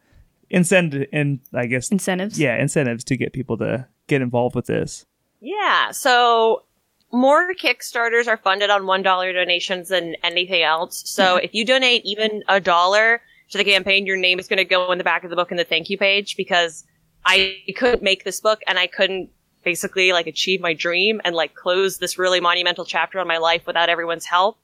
incentive 0.50 1.08
and 1.12 1.40
I 1.55 1.66
guess 1.66 1.90
Incentives. 1.90 2.38
yeah, 2.38 2.56
incentives 2.60 3.05
to 3.05 3.16
get 3.16 3.32
people 3.32 3.56
to 3.58 3.87
get 4.06 4.22
involved 4.22 4.55
with 4.55 4.66
this. 4.66 5.06
Yeah, 5.40 5.93
so 5.93 6.64
more 7.12 7.55
Kickstarters 7.55 8.26
are 8.26 8.37
funded 8.37 8.70
on 8.70 8.82
$1 8.82 9.34
donations 9.34 9.88
than 9.88 10.14
anything 10.22 10.62
else. 10.62 11.02
So 11.06 11.37
if 11.37 11.55
you 11.55 11.64
donate 11.64 12.02
even 12.05 12.43
a 12.49 12.60
dollar 12.60 13.22
to 13.50 13.58
the 13.58 13.64
campaign, 13.64 14.06
your 14.06 14.16
name 14.16 14.38
is 14.38 14.46
going 14.46 14.58
to 14.58 14.64
go 14.64 14.93
in 14.93 14.99
the 14.99 15.05
back 15.05 15.25
of 15.25 15.31
the 15.31 15.37
book 15.37 15.50
in 15.50 15.56
the 15.56 15.64
thank 15.64 15.88
you 15.88 15.96
page 15.96 16.37
because 16.37 16.84
I 17.25 17.58
couldn't 17.76 18.02
make 18.02 18.25
this 18.25 18.40
book 18.40 18.60
and 18.66 18.78
I 18.78 18.87
couldn't 18.87 19.31
basically 19.64 20.12
like 20.12 20.26
achieve 20.26 20.60
my 20.60 20.75
dream 20.75 21.20
and 21.25 21.34
like 21.34 21.55
close 21.55 21.99
this 21.99 22.19
really 22.19 22.40
monumental 22.40 22.84
chapter 22.84 23.19
on 23.19 23.26
my 23.26 23.38
life 23.38 23.66
without 23.66 23.88
everyone's 23.88 24.26
help. 24.26 24.58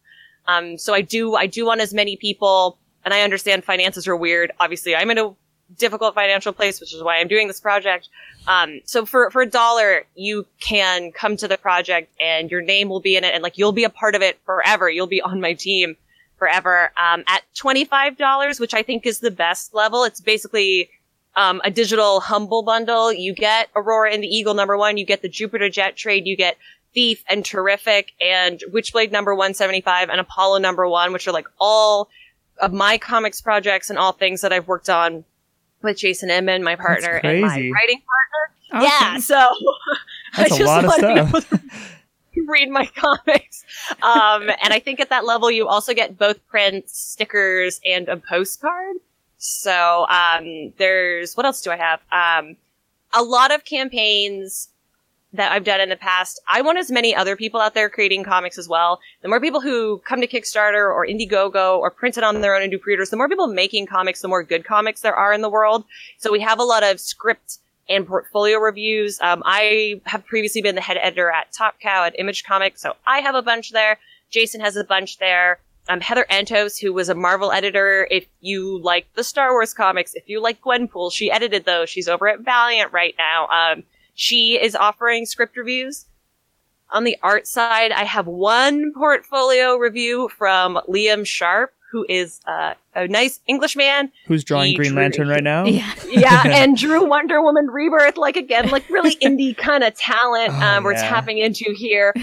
Um, 0.47 0.77
so 0.77 0.93
I 0.93 1.01
do, 1.01 1.35
I 1.35 1.47
do 1.47 1.67
want 1.67 1.81
as 1.81 1.95
many 1.95 2.17
people, 2.17 2.79
and 3.05 3.15
I 3.15 3.23
understand 3.23 3.65
finances 3.65 4.07
are 4.07 4.17
weird. 4.17 4.53
Obviously, 4.61 4.95
I'm 4.95 5.11
in 5.11 5.19
a 5.19 5.35
difficult 5.77 6.15
financial 6.15 6.53
place, 6.53 6.81
which 6.81 6.95
is 6.95 7.03
why 7.03 7.19
I'm 7.19 7.29
doing 7.29 7.49
this 7.49 7.61
project. 7.61 8.09
Um, 8.47 8.81
so 8.85 9.07
for, 9.07 9.31
for 9.31 9.43
a 9.43 9.47
dollar, 9.47 10.05
you 10.15 10.47
can 10.61 11.13
come 11.13 11.37
to 11.39 11.49
the 11.49 11.59
project 11.59 12.13
and 12.21 12.51
your 12.51 12.63
name 12.63 12.89
will 12.89 13.01
be 13.01 13.17
in 13.17 13.25
it 13.25 13.35
and 13.35 13.43
like 13.43 13.59
you'll 13.59 13.73
be 13.73 13.85
a 13.85 13.91
part 13.91 14.15
of 14.15 14.23
it 14.23 14.39
forever. 14.45 14.91
You'll 14.91 15.07
be 15.07 15.23
on 15.23 15.41
my 15.41 15.55
team 15.55 15.97
forever. 16.39 16.93
Um, 16.97 17.25
at 17.27 17.43
$25, 17.57 18.61
which 18.61 18.75
I 18.75 18.83
think 18.83 19.07
is 19.07 19.21
the 19.21 19.31
best 19.31 19.75
level, 19.75 20.05
it's 20.05 20.21
basically, 20.21 20.91
um, 21.37 21.61
a 21.65 21.71
digital 21.71 22.21
humble 22.21 22.63
bundle. 22.63 23.13
You 23.13 23.35
get 23.35 23.69
Aurora 23.75 24.13
and 24.13 24.23
the 24.23 24.29
Eagle 24.29 24.55
number 24.55 24.77
one. 24.77 24.97
You 24.97 25.05
get 25.05 25.23
the 25.23 25.29
Jupiter 25.29 25.69
Jet 25.69 25.97
Trade. 25.97 26.27
You 26.27 26.37
get 26.37 26.57
Thief 26.95 27.25
and 27.29 27.45
Terrific 27.45 28.13
and 28.21 28.63
Witchblade 28.73 29.11
number 29.11 29.35
175 29.35 30.11
and 30.11 30.21
Apollo 30.21 30.59
number 30.59 30.89
one, 30.89 31.13
which 31.13 31.27
are 31.27 31.33
like 31.33 31.49
all 31.59 32.09
of 32.59 32.73
my 32.73 32.99
comics 32.99 33.41
projects 33.41 33.91
and 33.91 33.99
all 33.99 34.13
things 34.13 34.43
that 34.43 34.53
I've 34.53 34.69
worked 34.69 34.89
on 34.89 35.25
with 35.85 35.99
Jason 35.99 36.31
Inman, 36.31 36.65
my 36.65 36.77
partner, 36.77 37.21
and 37.23 37.41
my 37.43 37.49
writing 37.49 38.03
partner. 38.03 38.45
Awesome. 38.73 38.83
Yeah, 38.83 39.19
so 39.19 39.37
I 40.35 40.45
a 40.45 40.49
just 40.49 40.65
want 40.65 41.01
to 41.01 41.07
be 41.07 41.21
able 41.21 41.41
to 41.43 41.61
read 42.47 42.71
my 42.71 42.87
comics. 42.87 43.65
Um, 44.03 44.51
and 44.63 44.73
I 44.73 44.81
think 44.81 44.99
at 45.01 45.11
that 45.11 45.25
level, 45.25 45.51
you 45.51 45.69
also 45.69 45.95
get 45.95 46.19
both 46.19 46.45
prints, 46.49 46.99
stickers, 46.99 47.81
and 47.85 48.09
a 48.09 48.17
postcard. 48.17 48.97
So 49.39 50.07
um, 50.09 50.73
there's 50.79 51.37
what 51.37 51.47
else 51.47 51.61
do 51.61 51.71
I 51.71 51.77
have? 51.77 52.01
Um, 52.11 52.57
a 53.13 53.23
lot 53.23 53.55
of 53.55 53.65
campaigns 53.65 54.69
that 55.35 55.51
I've 55.51 55.65
done 55.65 55.81
in 55.81 55.89
the 55.89 55.97
past. 55.97 56.41
I 56.49 56.63
want 56.63 56.79
as 56.79 56.91
many 56.91 57.15
other 57.15 57.37
people 57.37 57.61
out 57.61 57.75
there 57.75 57.91
creating 57.91 58.23
comics 58.23 58.57
as 58.57 58.69
well. 58.69 59.01
The 59.23 59.29
more 59.29 59.41
people 59.41 59.61
who 59.61 59.99
come 60.07 60.21
to 60.21 60.29
Kickstarter 60.29 60.87
or 60.87 61.05
Indiegogo 61.07 61.77
or 61.77 61.91
print 61.91 62.17
it 62.17 62.25
on 62.25 62.41
their 62.41 62.55
own 62.55 62.63
and 62.63 62.71
do 62.71 62.79
pre-orders, 62.79 63.11
the 63.11 63.17
more 63.17 63.29
people 63.29 63.49
making 63.49 63.87
comics, 63.87 64.23
the 64.23 64.29
more 64.29 64.45
good 64.45 64.65
comics 64.65 65.01
there 65.01 65.15
are 65.15 65.33
in 65.33 65.43
the 65.43 65.51
world. 65.51 65.85
So 66.19 66.31
we 66.33 66.41
have 66.41 66.61
a 66.61 66.65
lot 66.65 66.85
of 66.85 67.01
script 67.01 67.59
and 67.89 68.07
portfolio 68.07 68.59
reviews. 68.59 69.21
Um, 69.21 69.43
I 69.45 70.01
have 70.07 70.25
previously 70.25 70.63
been 70.63 70.77
the 70.77 70.81
head 70.81 70.99
editor 71.01 71.31
at 71.31 71.53
Top 71.53 71.81
Cow 71.81 72.05
at 72.05 72.19
Image 72.19 72.45
Comics, 72.45 72.81
so 72.81 72.95
I 73.07 73.19
have 73.19 73.35
a 73.35 73.43
bunch 73.43 73.73
there. 73.73 73.99
Jason 74.31 74.61
has 74.61 74.77
a 74.77 74.85
bunch 74.85 75.19
there. 75.19 75.59
Um, 75.89 76.01
Heather 76.01 76.25
Antos, 76.31 76.81
who 76.81 76.95
was 76.95 77.11
a 77.11 77.15
Marvel 77.15 77.53
editor. 77.53 78.09
If 78.11 78.27
you 78.41 78.81
like 78.81 79.07
the 79.15 79.25
Star 79.25 79.51
Wars 79.51 79.75
comics, 79.75 80.15
if 80.15 80.29
you 80.29 80.41
like 80.41 80.63
Gwenpool, 80.63 81.13
she 81.13 81.31
edited 81.31 81.67
those. 81.67 81.91
She's 81.91 82.09
over 82.09 82.27
at 82.29 82.41
Valiant 82.41 82.93
right 82.93 83.15
now. 83.19 83.49
Um, 83.49 83.83
she 84.15 84.59
is 84.61 84.75
offering 84.75 85.27
script 85.27 85.57
reviews. 85.57 86.07
On 86.91 87.05
the 87.05 87.17
art 87.23 87.47
side, 87.47 87.91
I 87.93 88.05
have 88.05 88.27
one 88.27 88.93
portfolio 88.93 89.77
review 89.77 90.29
from 90.29 90.79
Liam 90.89 91.27
Sharp, 91.27 91.73
who 91.91 92.05
is 92.09 92.41
uh, 92.47 92.75
a 92.95 93.09
nice 93.09 93.41
Englishman 93.47 94.13
Who's 94.27 94.45
drawing 94.45 94.71
He 94.71 94.77
Green 94.77 94.93
drew- 94.93 95.01
Lantern 95.03 95.29
right 95.29 95.43
now? 95.43 95.65
Yeah. 95.65 95.93
yeah, 96.09 96.43
and 96.47 96.77
drew 96.77 97.05
Wonder 97.05 97.41
Woman 97.43 97.67
Rebirth, 97.69 98.17
like 98.17 98.37
again, 98.37 98.69
like 98.69 98.89
really 98.91 99.17
indie 99.23 99.57
kind 99.57 99.83
of 99.83 99.95
talent 99.97 100.51
Oh, 100.53 100.61
um, 100.63 100.85
we're 100.85 100.93
yeah. 100.93 101.09
tapping 101.09 101.39
into 101.39 101.73
here. 101.75 102.15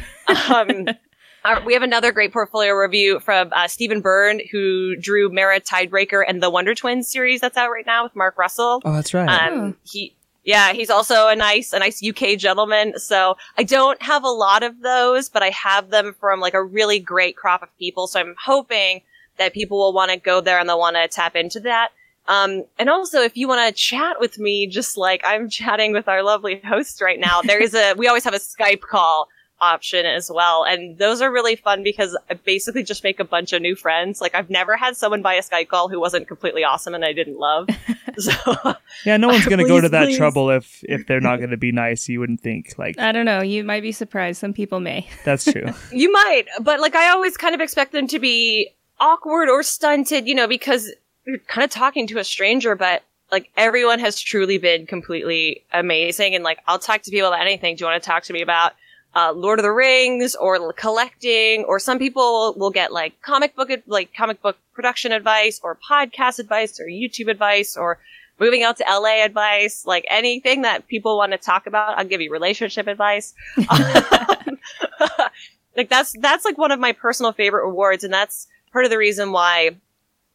Um, 0.50 0.88
our- 1.46 1.64
we 1.66 1.74
have 1.74 1.84
another 1.84 2.12
great 2.12 2.32
portfolio 2.32 2.72
review 2.74 3.20
from 3.20 3.50
uh, 3.54 3.68
Stephen 3.68 4.00
Byrne, 4.02 4.42
who 4.52 4.96
drew 4.96 5.30
Mera 5.30 5.60
Tidebreaker 5.60 6.24
and 6.26 6.42
the 6.42 6.50
Wonder 6.50 6.76
Twins 6.76 7.10
series 7.12 7.42
that's 7.42 7.58
out 7.58 7.72
right 7.72 7.86
now 7.86 8.04
with 8.04 8.16
Mark 8.16 8.38
Russell. 8.38 8.82
Oh, 8.86 8.94
that's 8.94 9.14
right. 9.14 9.28
Um, 9.28 9.76
he, 9.84 10.16
yeah, 10.44 10.74
he's 10.74 10.90
also 10.90 11.28
a 11.28 11.36
nice, 11.36 11.74
a 11.74 11.80
nice 11.80 12.02
UK 12.04 12.38
gentleman. 12.38 12.98
So 12.98 13.38
I 13.58 13.64
don't 13.64 14.02
have 14.02 14.24
a 14.24 14.30
lot 14.30 14.64
of 14.64 14.82
those, 14.82 15.30
but 15.30 15.44
I 15.44 15.50
have 15.50 15.90
them 15.90 16.16
from 16.20 16.40
like 16.40 16.54
a 16.54 16.64
really 16.64 17.00
great 17.00 17.36
crop 17.36 17.62
of 17.62 17.78
people. 17.78 18.08
So 18.08 18.20
I'm 18.20 18.36
hoping 18.44 19.02
that 19.38 19.54
people 19.54 19.78
will 19.78 19.94
want 19.94 20.12
to 20.12 20.18
go 20.18 20.42
there 20.42 20.60
and 20.60 20.68
they'll 20.68 20.80
want 20.80 20.96
to 20.96 21.08
tap 21.08 21.36
into 21.36 21.60
that. 21.62 21.90
Um, 22.28 22.66
and 22.80 22.90
also, 22.90 23.22
if 23.22 23.36
you 23.36 23.48
want 23.48 23.68
to 23.68 23.80
chat 23.80 24.20
with 24.20 24.40
me, 24.40 24.68
just 24.68 24.98
like 24.98 25.22
I'm 25.26 25.50
chatting 25.50 25.92
with 25.92 26.08
our 26.08 26.24
lovely 26.24 26.62
host 26.66 27.02
right 27.02 27.20
now, 27.20 27.42
there 27.42 27.62
is 27.62 27.74
a, 27.74 27.94
we 27.94 28.08
always 28.08 28.24
have 28.24 28.34
a 28.34 28.40
Skype 28.40 28.82
call 28.82 29.28
option 29.62 30.06
as 30.06 30.30
well. 30.34 30.64
And 30.64 30.98
those 30.98 31.22
are 31.22 31.32
really 31.32 31.56
fun 31.56 31.84
because 31.84 32.18
I 32.30 32.34
basically 32.34 32.84
just 32.84 33.04
make 33.04 33.20
a 33.20 33.24
bunch 33.24 33.54
of 33.54 33.62
new 33.62 33.76
friends. 33.76 34.20
Like 34.20 34.34
I've 34.36 34.50
never 34.50 34.76
had 34.76 34.98
someone 34.98 35.22
buy 35.22 35.36
a 35.36 35.42
Skype 35.42 35.68
call 35.68 35.88
who 35.88 36.00
wasn't 36.00 36.28
completely 36.28 36.64
awesome 36.64 36.96
and 36.96 37.06
I 37.06 37.14
didn't 37.14 37.38
love. 37.38 37.70
so 38.18 38.32
Yeah, 39.06 39.18
no 39.18 39.28
one's 39.28 39.46
gonna 39.46 39.68
go 39.68 39.80
to 39.80 39.88
that 39.96 40.08
please. 40.08 40.18
trouble 40.18 40.50
if 40.50 40.84
if 40.90 41.06
they're 41.08 41.22
not 41.22 41.40
gonna 41.40 41.58
be 41.58 41.72
nice. 41.72 42.10
You 42.10 42.20
wouldn't 42.20 42.42
think 42.42 42.74
like 42.78 42.98
I 43.00 43.12
don't 43.12 43.26
know. 43.26 43.42
You 43.42 43.64
might 43.64 43.82
be 43.82 43.92
surprised. 43.92 44.40
Some 44.42 44.54
people 44.54 44.80
may. 44.80 45.08
that's 45.24 45.46
true. 45.46 45.68
you 45.92 46.12
might, 46.12 46.46
but 46.60 46.80
like 46.80 46.96
I 46.96 47.10
always 47.12 47.38
kind 47.38 47.54
of 47.56 47.62
expect 47.62 47.92
them 47.92 48.08
to 48.08 48.20
be 48.20 48.72
awkward 49.00 49.48
or 49.50 49.62
stunted, 49.64 50.28
you 50.28 50.36
know, 50.36 50.48
because 50.48 50.92
you're 51.26 51.38
kind 51.40 51.64
of 51.64 51.70
talking 51.72 52.08
to 52.08 52.18
a 52.18 52.24
stranger, 52.24 52.76
but 52.76 53.04
like 53.32 53.50
everyone 53.56 54.00
has 54.00 54.20
truly 54.20 54.58
been 54.58 54.86
completely 54.88 55.64
amazing. 55.72 56.34
And 56.36 56.44
like 56.44 56.60
I'll 56.68 56.80
talk 56.80 57.04
to 57.04 57.12
people 57.12 57.28
about 57.30 57.42
anything. 57.42 57.76
Do 57.76 57.84
you 57.84 57.90
want 57.90 58.02
to 58.02 58.10
talk 58.10 58.24
to 58.24 58.34
me 58.34 58.42
about 58.42 58.74
uh, 59.16 59.34
Lord 59.34 59.60
of 59.60 59.64
the 59.64 59.72
Rings 59.72 60.36
or 60.36 60.74
collecting? 60.74 61.64
Or 61.66 61.80
some 61.80 62.00
people 62.00 62.54
will 62.58 62.72
get 62.72 62.92
like 62.92 63.22
comic 63.22 63.56
book, 63.56 63.70
like 63.88 64.14
comic 64.14 64.42
book 64.42 64.58
production 64.74 65.12
advice 65.12 65.60
or 65.64 65.78
podcast 65.90 66.40
advice 66.40 66.80
or 66.80 66.86
YouTube 66.86 67.30
advice 67.30 67.76
or 67.76 68.00
moving 68.40 68.64
out 68.64 68.78
to 68.78 68.86
LA 68.90 69.24
advice, 69.24 69.86
like 69.86 70.06
anything 70.10 70.64
that 70.64 70.88
people 70.88 71.18
want 71.18 71.32
to 71.32 71.38
talk 71.38 71.68
about. 71.68 71.98
I'll 71.98 72.06
give 72.06 72.22
you 72.22 72.32
relationship 72.32 72.88
advice. 72.88 73.34
like 75.78 75.90
that's 75.90 76.14
that's 76.20 76.46
like 76.46 76.58
one 76.58 76.72
of 76.72 76.80
my 76.80 76.92
personal 76.92 77.32
favorite 77.32 77.66
rewards 77.66 78.04
and 78.04 78.14
that's 78.14 78.48
part 78.74 78.86
of 78.86 78.92
the 78.92 78.98
reason 78.98 79.32
why 79.32 79.72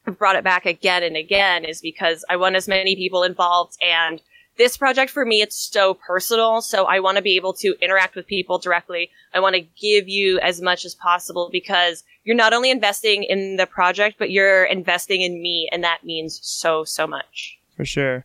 I've 0.06 0.18
brought 0.18 0.36
it 0.36 0.44
back 0.44 0.66
again 0.66 1.02
and 1.02 1.16
again 1.16 1.64
is 1.64 1.80
because 1.80 2.24
I 2.30 2.36
want 2.36 2.56
as 2.56 2.68
many 2.68 2.94
people 2.94 3.22
involved 3.22 3.76
and 3.82 4.20
this 4.58 4.76
project 4.76 5.10
for 5.10 5.24
me 5.24 5.42
it's 5.42 5.56
so 5.56 5.94
personal 5.94 6.60
so 6.62 6.84
I 6.84 7.00
want 7.00 7.16
to 7.16 7.22
be 7.22 7.36
able 7.36 7.52
to 7.54 7.74
interact 7.80 8.16
with 8.16 8.26
people 8.26 8.58
directly. 8.58 9.10
I 9.34 9.40
want 9.40 9.54
to 9.54 9.60
give 9.60 10.08
you 10.08 10.38
as 10.40 10.60
much 10.60 10.84
as 10.84 10.94
possible 10.94 11.48
because 11.52 12.04
you're 12.24 12.36
not 12.36 12.52
only 12.52 12.70
investing 12.70 13.22
in 13.24 13.56
the 13.56 13.66
project 13.66 14.16
but 14.18 14.30
you're 14.30 14.64
investing 14.64 15.20
in 15.22 15.40
me 15.42 15.68
and 15.72 15.82
that 15.84 16.04
means 16.04 16.40
so 16.42 16.84
so 16.84 17.06
much. 17.06 17.58
For 17.76 17.84
sure. 17.84 18.24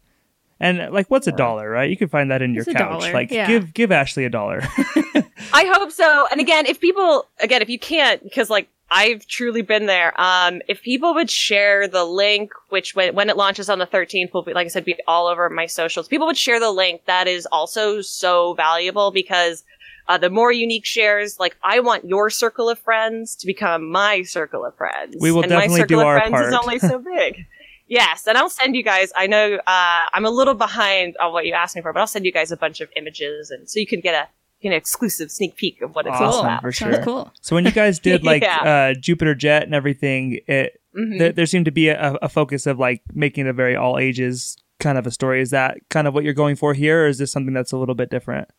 And 0.60 0.94
like 0.94 1.08
what's 1.10 1.26
a 1.26 1.32
dollar, 1.32 1.70
right? 1.70 1.90
You 1.90 1.98
can 1.98 2.08
find 2.08 2.30
that 2.30 2.42
in 2.44 2.54
your 2.54 2.62
It's 2.62 2.70
a 2.70 2.74
couch. 2.76 3.02
dollar, 3.02 3.14
Like 3.14 3.32
yeah. 3.32 3.48
give 3.48 3.74
give 3.74 3.92
Ashley 3.92 4.26
a 4.26 4.30
dollar. 4.30 4.62
I 5.54 5.66
hope 5.74 5.92
so. 5.92 6.28
And 6.32 6.40
again, 6.40 6.66
if 6.68 6.80
people, 6.80 7.26
again, 7.40 7.62
if 7.64 7.70
you 7.70 7.80
can't, 7.80 8.24
because 8.24 8.50
like 8.50 8.70
I've 8.94 9.26
truly 9.26 9.62
been 9.62 9.86
there. 9.86 10.14
Um, 10.20 10.62
if 10.68 10.82
people 10.82 11.14
would 11.14 11.32
share 11.32 11.88
the 11.88 12.04
link, 12.04 12.52
which 12.68 12.94
when, 12.94 13.16
when 13.16 13.30
it 13.30 13.38
launches 13.38 13.70
on 13.70 13.80
the 13.80 13.88
13th 13.88 14.34
will 14.34 14.44
be, 14.44 14.54
like 14.54 14.66
I 14.66 14.68
said, 14.68 14.84
be 14.84 14.98
all 15.08 15.28
over 15.28 15.50
my 15.50 15.66
socials. 15.66 16.10
People 16.10 16.28
would 16.28 16.38
share 16.38 16.60
the 16.60 16.72
link. 16.72 17.06
That 17.06 17.26
is 17.30 17.48
also 17.54 18.02
so 18.02 18.54
valuable 18.54 19.12
because 19.12 19.64
uh, 20.10 20.18
the 20.18 20.30
more 20.30 20.52
unique 20.52 20.86
shares, 20.86 21.40
like 21.40 21.56
I 21.64 21.80
want 21.80 22.04
your 22.04 22.30
circle 22.30 22.68
of 22.68 22.80
friends 22.80 23.34
to 23.38 23.48
become 23.48 23.90
my 23.90 24.24
circle 24.24 24.66
of 24.66 24.76
friends. 24.76 25.16
We 25.22 25.32
will 25.32 25.44
and 25.44 25.54
my 25.54 25.68
circle 25.68 25.86
do 25.86 26.00
of 26.02 26.08
our 26.08 26.20
friends 26.28 26.48
is 26.48 26.54
only 26.54 26.80
so 26.80 27.00
big. 27.16 27.46
Yes, 27.88 28.28
and 28.28 28.38
I'll 28.38 28.50
send 28.50 28.76
you 28.76 28.84
guys. 28.84 29.12
I 29.16 29.28
know 29.28 29.56
uh, 29.56 30.02
I'm 30.14 30.26
a 30.26 30.30
little 30.30 30.54
behind 30.54 31.16
on 31.18 31.32
what 31.32 31.46
you 31.46 31.54
asked 31.54 31.78
me 31.78 31.82
for, 31.82 31.94
but 31.94 32.00
I'll 32.02 32.08
send 32.08 32.26
you 32.26 32.32
guys 32.32 32.52
a 32.52 32.58
bunch 32.58 32.82
of 32.82 32.90
images, 32.98 33.52
and 33.52 33.70
so 33.70 33.80
you 33.80 33.88
can 33.88 34.02
get 34.02 34.16
a 34.16 34.30
an 34.64 34.74
exclusive 34.74 35.32
sneak 35.32 35.56
peek 35.56 35.82
of 35.82 35.96
what 35.96 36.06
it's 36.08 36.16
all 36.18 36.30
Awesome, 36.30 36.46
about. 36.46 36.62
for 36.62 36.72
Sounds 36.72 36.96
sure. 36.96 37.04
cool. 37.04 37.34
So 37.42 37.56
when 37.56 37.66
you 37.66 37.72
guys 37.72 38.00
did 38.10 38.24
like 38.24 38.44
Yeah. 38.44 38.92
uh, 38.92 39.00
Jupiter 39.00 39.36
Jet 39.36 39.64
and 39.64 39.74
everything, 39.76 40.40
it 40.48 40.80
Mhm. 40.96 41.20
there, 41.20 41.32
there 41.32 41.46
seemed 41.46 41.66
to 41.66 41.72
be 41.72 41.88
a, 41.88 42.14
a 42.22 42.28
focus 42.30 42.68
of 42.68 42.78
like 42.78 43.02
making 43.14 43.48
a 43.48 43.54
very 43.54 43.76
all 43.76 43.98
ages 43.98 44.58
kind 44.80 44.98
of 44.98 45.08
a 45.08 45.12
story. 45.12 45.42
Is 45.42 45.52
that 45.52 45.78
kind 45.90 46.06
of 46.08 46.14
what 46.14 46.24
you're 46.26 46.34
going 46.34 46.56
for 46.58 46.74
here, 46.74 47.06
or 47.06 47.08
is 47.08 47.18
this 47.18 47.32
something 47.32 47.54
that's 47.54 47.72
a 47.72 47.78
little 47.78 47.96
bit 47.96 48.10
different? 48.10 48.50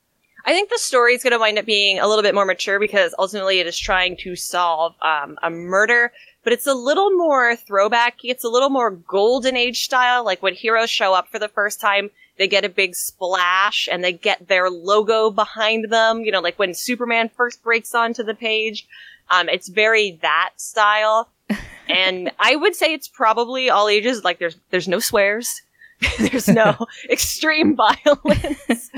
I 0.45 0.53
think 0.55 0.71
the 0.71 0.79
story 0.79 1.15
is 1.15 1.23
going 1.23 1.33
to 1.35 1.39
wind 1.39 1.59
up 1.59 1.67
being 1.67 1.99
a 2.01 2.09
little 2.09 2.23
bit 2.23 2.35
more 2.35 2.45
mature 2.45 2.81
because 2.81 3.15
ultimately 3.19 3.61
it 3.61 3.67
is 3.69 3.79
trying 3.79 4.17
to 4.19 4.35
solve 4.35 4.95
um, 5.03 5.37
a 5.43 5.51
murder, 5.51 6.11
but 6.43 6.53
it's 6.53 6.67
a 6.67 6.75
little 6.75 7.11
more 7.13 7.55
throwback. 7.55 8.17
It's 8.25 8.43
a 8.45 8.49
little 8.49 8.71
more 8.71 8.91
golden 8.91 9.57
age 9.57 9.85
style. 9.85 10.25
Like 10.25 10.43
when 10.43 10.55
heroes 10.55 10.91
show 10.91 11.15
up 11.15 11.29
for 11.29 11.39
the 11.39 11.49
first 11.49 11.81
time, 11.81 12.11
they 12.39 12.49
get 12.49 12.65
a 12.65 12.69
big 12.69 12.95
splash 12.95 13.89
and 13.91 14.03
they 14.03 14.13
get 14.13 14.49
their 14.49 14.71
logo 14.71 15.31
behind 15.31 15.91
them. 15.91 16.21
You 16.21 16.33
know, 16.33 16.41
like 16.41 16.59
when 16.59 16.75
Superman 16.75 17.29
first 17.29 17.63
breaks 17.63 17.95
onto 17.95 18.23
the 18.23 18.35
page. 18.35 18.87
Um, 19.31 19.49
it's 19.49 19.69
very 19.69 20.19
that 20.23 20.51
style. 20.57 21.31
and 21.89 22.31
I 22.39 22.57
would 22.57 22.75
say 22.75 22.93
it's 22.93 23.09
probably 23.09 23.71
all 23.71 23.89
ages. 23.89 24.25
Like 24.25 24.39
there's, 24.39 24.57
there's 24.71 24.89
no 24.89 24.99
swears. 24.99 25.63
there's 26.19 26.49
no 26.49 26.77
extreme 27.11 27.77
violence 27.77 28.91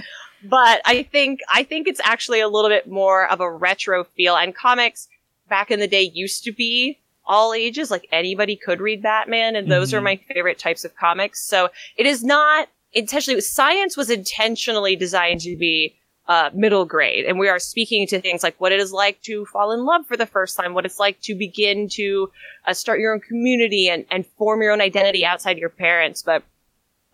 but 0.44 0.82
I 0.84 1.02
think 1.04 1.40
I 1.50 1.62
think 1.62 1.88
it's 1.88 2.00
actually 2.04 2.40
a 2.40 2.48
little 2.48 2.70
bit 2.70 2.86
more 2.88 3.26
of 3.30 3.40
a 3.40 3.50
retro 3.50 4.04
feel. 4.04 4.36
And 4.36 4.54
comics 4.54 5.08
back 5.48 5.70
in 5.70 5.80
the 5.80 5.88
day 5.88 6.02
used 6.02 6.44
to 6.44 6.52
be 6.52 6.98
all 7.26 7.54
ages, 7.54 7.90
like 7.90 8.06
anybody 8.12 8.54
could 8.54 8.80
read 8.80 9.02
Batman, 9.02 9.56
and 9.56 9.70
those 9.70 9.92
Mhm. 9.92 9.94
are 9.98 10.00
my 10.02 10.16
favorite 10.16 10.58
types 10.58 10.84
of 10.84 10.94
comics. 10.96 11.42
So 11.42 11.70
it 11.96 12.04
is 12.04 12.22
not 12.22 12.68
intentionally. 12.94 13.40
Science 13.40 13.96
was 13.96 14.10
intentionally 14.10 14.96
designed 14.96 15.40
to 15.40 15.56
be 15.56 15.96
uh, 16.26 16.50
middle 16.54 16.84
grade, 16.86 17.26
and 17.26 17.38
we 17.38 17.48
are 17.48 17.58
speaking 17.58 18.06
to 18.06 18.20
things 18.20 18.42
like 18.42 18.58
what 18.60 18.72
it 18.72 18.80
is 18.80 18.92
like 18.92 19.20
to 19.22 19.44
fall 19.46 19.72
in 19.72 19.84
love 19.84 20.06
for 20.06 20.16
the 20.16 20.26
first 20.26 20.56
time, 20.56 20.72
what 20.72 20.86
it's 20.86 20.98
like 20.98 21.20
to 21.20 21.34
begin 21.34 21.88
to 21.88 22.30
uh, 22.66 22.72
start 22.72 22.98
your 23.00 23.12
own 23.12 23.20
community 23.20 23.88
and 23.88 24.04
and 24.10 24.26
form 24.38 24.62
your 24.62 24.72
own 24.72 24.80
identity 24.80 25.24
outside 25.24 25.58
your 25.58 25.70
parents, 25.70 26.22
but. 26.22 26.42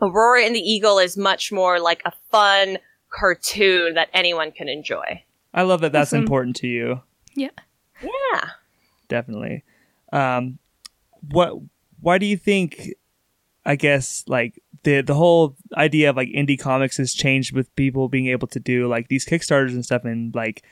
Aurora 0.02 0.44
and 0.46 0.56
the 0.56 0.60
Eagle 0.60 0.98
is 0.98 1.18
much 1.18 1.52
more 1.52 1.78
like 1.78 2.00
a 2.06 2.12
fun 2.32 2.78
cartoon 3.10 3.92
that 3.96 4.08
anyone 4.14 4.50
can 4.50 4.66
enjoy. 4.66 5.22
I 5.52 5.60
love 5.60 5.82
that 5.82 5.92
that's 5.92 6.08
Awesome. 6.14 6.20
important 6.20 6.56
to 6.56 6.66
you. 6.66 7.02
Yeah. 7.34 7.50
Yeah. 8.02 8.48
Definitely. 9.08 9.62
Um, 10.10 10.58
what? 11.30 11.52
Why 12.00 12.16
do 12.16 12.24
you 12.24 12.38
think? 12.38 12.94
I 13.66 13.76
guess 13.76 14.24
like 14.26 14.58
the 14.82 15.00
the 15.02 15.14
whole 15.14 15.56
idea 15.76 16.10
of 16.10 16.16
like 16.16 16.28
indie 16.28 16.58
comics 16.58 16.96
has 16.96 17.12
changed 17.12 17.54
with 17.54 17.74
people 17.76 18.08
being 18.08 18.26
able 18.26 18.48
to 18.48 18.60
do 18.60 18.88
like 18.88 19.08
these 19.08 19.26
kickstarters 19.26 19.70
and 19.70 19.84
stuff 19.84 20.04
and 20.04 20.34
like 20.34 20.62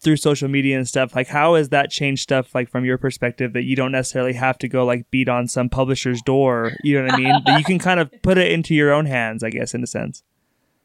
through 0.00 0.16
social 0.16 0.48
media 0.48 0.76
and 0.76 0.86
stuff 0.86 1.14
like 1.16 1.28
how 1.28 1.54
has 1.54 1.70
that 1.70 1.90
changed 1.90 2.22
stuff 2.22 2.54
like 2.54 2.68
from 2.68 2.84
your 2.84 2.98
perspective 2.98 3.54
that 3.54 3.64
you 3.64 3.74
don't 3.74 3.92
necessarily 3.92 4.34
have 4.34 4.58
to 4.58 4.68
go 4.68 4.84
like 4.84 5.10
beat 5.10 5.28
on 5.28 5.48
some 5.48 5.68
publisher's 5.68 6.20
door 6.22 6.72
you 6.82 6.98
know 6.98 7.06
what 7.06 7.14
i 7.14 7.16
mean 7.16 7.34
that 7.46 7.58
you 7.58 7.64
can 7.64 7.78
kind 7.78 7.98
of 7.98 8.10
put 8.20 8.36
it 8.36 8.52
into 8.52 8.74
your 8.74 8.92
own 8.92 9.06
hands 9.06 9.42
i 9.42 9.48
guess 9.48 9.72
in 9.72 9.82
a 9.82 9.86
sense 9.86 10.22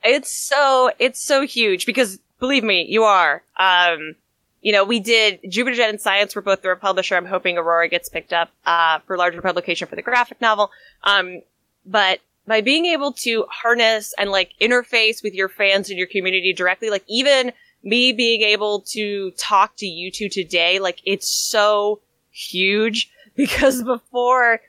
It's 0.04 0.30
so 0.32 0.92
it's 1.00 1.22
so 1.22 1.46
huge 1.46 1.86
because 1.86 2.20
believe 2.40 2.64
me, 2.64 2.86
you 2.90 3.04
are. 3.04 3.44
Um, 3.58 4.16
you 4.62 4.72
know, 4.72 4.84
we 4.84 5.00
did 5.00 5.40
Jupiter 5.48 5.76
Jet 5.76 5.90
and 5.90 6.02
Science 6.02 6.36
were 6.36 6.42
both 6.42 6.62
through 6.62 6.74
a 6.74 6.78
publisher. 6.78 7.16
I'm 7.16 7.26
hoping 7.26 7.58
Aurora 7.58 7.88
gets 7.88 8.10
picked 8.10 8.34
up 8.34 8.50
uh, 8.66 9.00
for 9.00 9.18
larger 9.18 9.42
publication 9.42 9.88
for 9.88 9.96
the 9.96 10.02
graphic 10.02 10.42
novel. 10.42 10.72
Um, 11.04 11.42
but 11.86 12.20
by 12.50 12.62
being 12.62 12.88
able 12.88 13.14
to 13.14 13.46
harness 13.48 14.12
and 14.18 14.32
like 14.32 14.54
interface 14.60 15.22
with 15.22 15.36
your 15.36 15.48
fans 15.48 15.88
and 15.90 16.00
your 16.00 16.08
community 16.08 16.52
directly, 16.52 16.90
like 16.90 17.04
even 17.08 17.54
me 17.84 18.12
being 18.12 18.42
able 18.42 18.82
to 18.82 19.30
talk 19.38 19.76
to 19.78 19.86
you 19.86 20.10
two 20.10 20.30
today, 20.30 20.80
like 20.80 21.00
it's 21.06 21.28
so 21.30 22.00
huge 22.32 23.12
because 23.36 23.84
before 23.84 24.62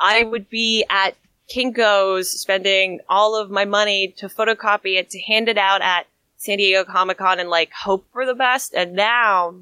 I 0.00 0.24
would 0.24 0.50
be 0.50 0.84
at 0.90 1.14
Kinko's 1.48 2.28
spending 2.28 2.98
all 3.08 3.36
of 3.36 3.48
my 3.48 3.64
money 3.64 4.12
to 4.18 4.28
photocopy 4.28 4.98
it 4.98 5.08
to 5.10 5.20
hand 5.20 5.48
it 5.48 5.56
out 5.56 5.80
at 5.80 6.08
San 6.36 6.58
Diego 6.58 6.84
Comic 6.84 7.18
Con 7.18 7.38
and 7.38 7.48
like 7.48 7.70
hope 7.72 8.06
for 8.12 8.26
the 8.26 8.34
best. 8.34 8.74
And 8.74 8.94
now 8.94 9.54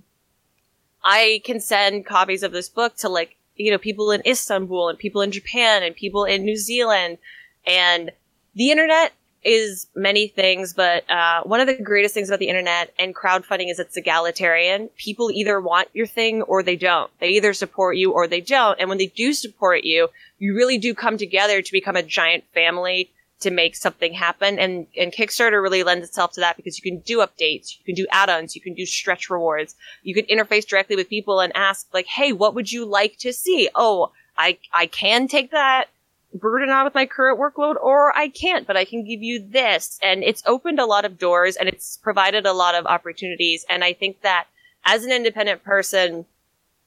I 1.05 1.43
can 1.45 1.61
send 1.61 2.07
copies 2.07 2.43
of 2.43 2.53
this 2.53 2.71
book 2.71 2.97
to 2.97 3.11
like, 3.11 3.36
you 3.57 3.71
know, 3.71 3.79
people 3.79 4.11
in 4.11 4.23
Istanbul 4.27 4.89
and 4.89 4.99
people 4.99 5.23
in 5.23 5.33
Japan 5.33 5.83
and 5.83 5.95
people 5.95 6.25
in 6.25 6.45
New 6.45 6.57
Zealand. 6.57 7.19
And 7.67 8.11
the 8.55 8.71
internet 8.71 9.13
is 9.43 9.87
many 9.95 10.27
things, 10.27 10.73
but 10.73 11.09
uh, 11.09 11.43
one 11.45 11.61
of 11.61 11.69
the 11.69 11.81
greatest 11.81 12.15
things 12.15 12.29
about 12.29 12.41
the 12.41 12.49
internet 12.49 12.93
and 12.99 13.15
crowdfunding 13.15 13.71
is 13.71 13.79
it's 13.79 13.97
egalitarian. 13.97 14.89
People 14.97 15.31
either 15.31 15.61
want 15.61 15.89
your 15.93 16.07
thing 16.07 16.43
or 16.43 16.63
they 16.63 16.77
don't. 16.77 17.11
They 17.21 17.29
either 17.29 17.53
support 17.53 17.97
you 17.97 18.13
or 18.13 18.27
they 18.27 18.41
don't. 18.41 18.79
And 18.81 18.89
when 18.89 18.99
they 18.99 19.07
do 19.07 19.33
support 19.33 19.85
you, 19.85 20.09
you 20.39 20.55
really 20.55 20.79
do 20.79 20.95
come 20.95 21.17
together 21.17 21.63
to 21.63 21.73
become 21.73 21.97
a 21.97 22.03
giant 22.03 22.45
family 22.55 23.11
to 23.41 23.51
make 23.51 23.77
something 23.77 24.13
happen. 24.15 24.59
And, 24.59 24.87
and 24.97 25.13
Kickstarter 25.13 25.63
really 25.63 25.83
lends 25.83 26.09
itself 26.09 26.33
to 26.33 26.41
that 26.41 26.57
because 26.57 26.79
you 26.79 26.91
can 26.91 27.01
do 27.01 27.19
updates, 27.19 27.79
you 27.79 27.85
can 27.85 27.95
do 27.95 28.07
add-ons, 28.11 28.55
you 28.55 28.63
can 28.63 28.75
do 28.75 28.87
stretch 28.87 29.29
rewards. 29.29 29.75
You 30.03 30.15
can 30.15 30.25
interface 30.25 30.67
directly 30.67 30.97
with 30.97 31.09
people 31.09 31.41
and 31.41 31.55
ask 31.55 31.87
like, 31.93 32.07
Hey, 32.07 32.33
what 32.33 32.55
would 32.55 32.73
you 32.73 32.85
like 32.85 33.19
to 33.19 33.33
see? 33.33 33.69
Oh, 33.75 34.13
I, 34.39 34.59
I 34.73 34.87
can 34.87 35.29
take 35.29 35.51
that 35.51 35.87
burden 36.35 36.71
on 36.71 36.85
with 36.85 36.95
my 36.95 37.07
current 37.07 37.39
workload 37.39 37.77
or 37.77 38.17
I 38.17 38.29
can't, 38.29 38.67
but 38.67 38.77
I 38.77 38.85
can 38.85 39.05
give 39.05 39.23
you 39.23 39.39
this. 39.39 39.99
And 40.03 40.23
it's 40.23 40.43
opened 40.47 40.79
a 40.79 40.87
lot 40.87 41.05
of 41.05 41.19
doors 41.19 41.57
and 41.57 41.69
it's 41.69 41.97
provided 41.99 42.47
a 42.47 42.53
lot 42.53 42.75
of 42.75 42.87
opportunities. 42.87 43.65
And 43.69 43.85
I 43.85 43.93
think 43.93 44.23
that 44.23 44.47
as 44.85 45.05
an 45.05 45.13
independent 45.13 45.65
person, 45.65 46.27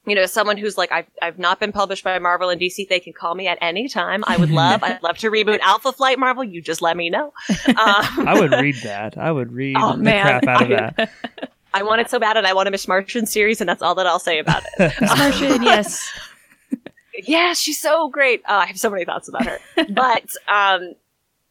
you 0.06 0.14
know, 0.14 0.24
someone 0.26 0.56
who's 0.56 0.78
like, 0.78 0.90
I've, 0.92 1.06
I've 1.20 1.38
not 1.38 1.60
been 1.60 1.72
published 1.72 2.04
by 2.04 2.18
Marvel 2.18 2.48
and 2.48 2.60
DC. 2.60 2.88
They 2.88 3.00
can 3.00 3.12
call 3.12 3.34
me 3.34 3.46
at 3.46 3.58
any 3.60 3.88
time. 3.88 4.24
I 4.26 4.36
would 4.38 4.50
love, 4.50 4.82
I'd 4.82 5.02
love 5.02 5.18
to 5.18 5.30
reboot 5.30 5.60
Alpha 5.60 5.92
Flight 5.92 6.18
Marvel. 6.18 6.42
You 6.42 6.62
just 6.62 6.80
let 6.80 6.96
me 6.96 7.10
know. 7.10 7.32
Um, 7.68 7.74
I 8.26 8.36
would 8.38 8.52
read 8.52 8.76
that. 8.84 9.18
I 9.18 9.30
would 9.30 9.52
read 9.52 9.76
Oh, 9.78 9.92
the 9.96 10.02
man. 10.02 10.40
crap 10.40 10.46
out 10.48 10.62
of 10.62 10.68
that. 10.96 11.10
I 11.74 11.82
want 11.84 12.00
it 12.00 12.10
so 12.10 12.18
bad 12.18 12.36
and 12.36 12.46
I 12.46 12.52
want 12.54 12.66
a 12.66 12.70
Miss 12.70 12.88
Martian 12.88 13.26
series 13.26 13.60
and 13.60 13.68
that's 13.68 13.82
all 13.82 13.94
that 13.94 14.06
I'll 14.06 14.18
say 14.18 14.38
about 14.38 14.62
it. 14.78 14.92
Martian, 15.02 15.62
yes. 15.62 16.10
yeah, 17.26 17.52
she's 17.52 17.80
so 17.80 18.08
great. 18.08 18.42
Uh, 18.48 18.52
I 18.54 18.66
have 18.66 18.78
so 18.78 18.90
many 18.90 19.04
thoughts 19.04 19.28
about 19.28 19.44
her. 19.46 19.58
but 19.90 20.24
um, 20.48 20.94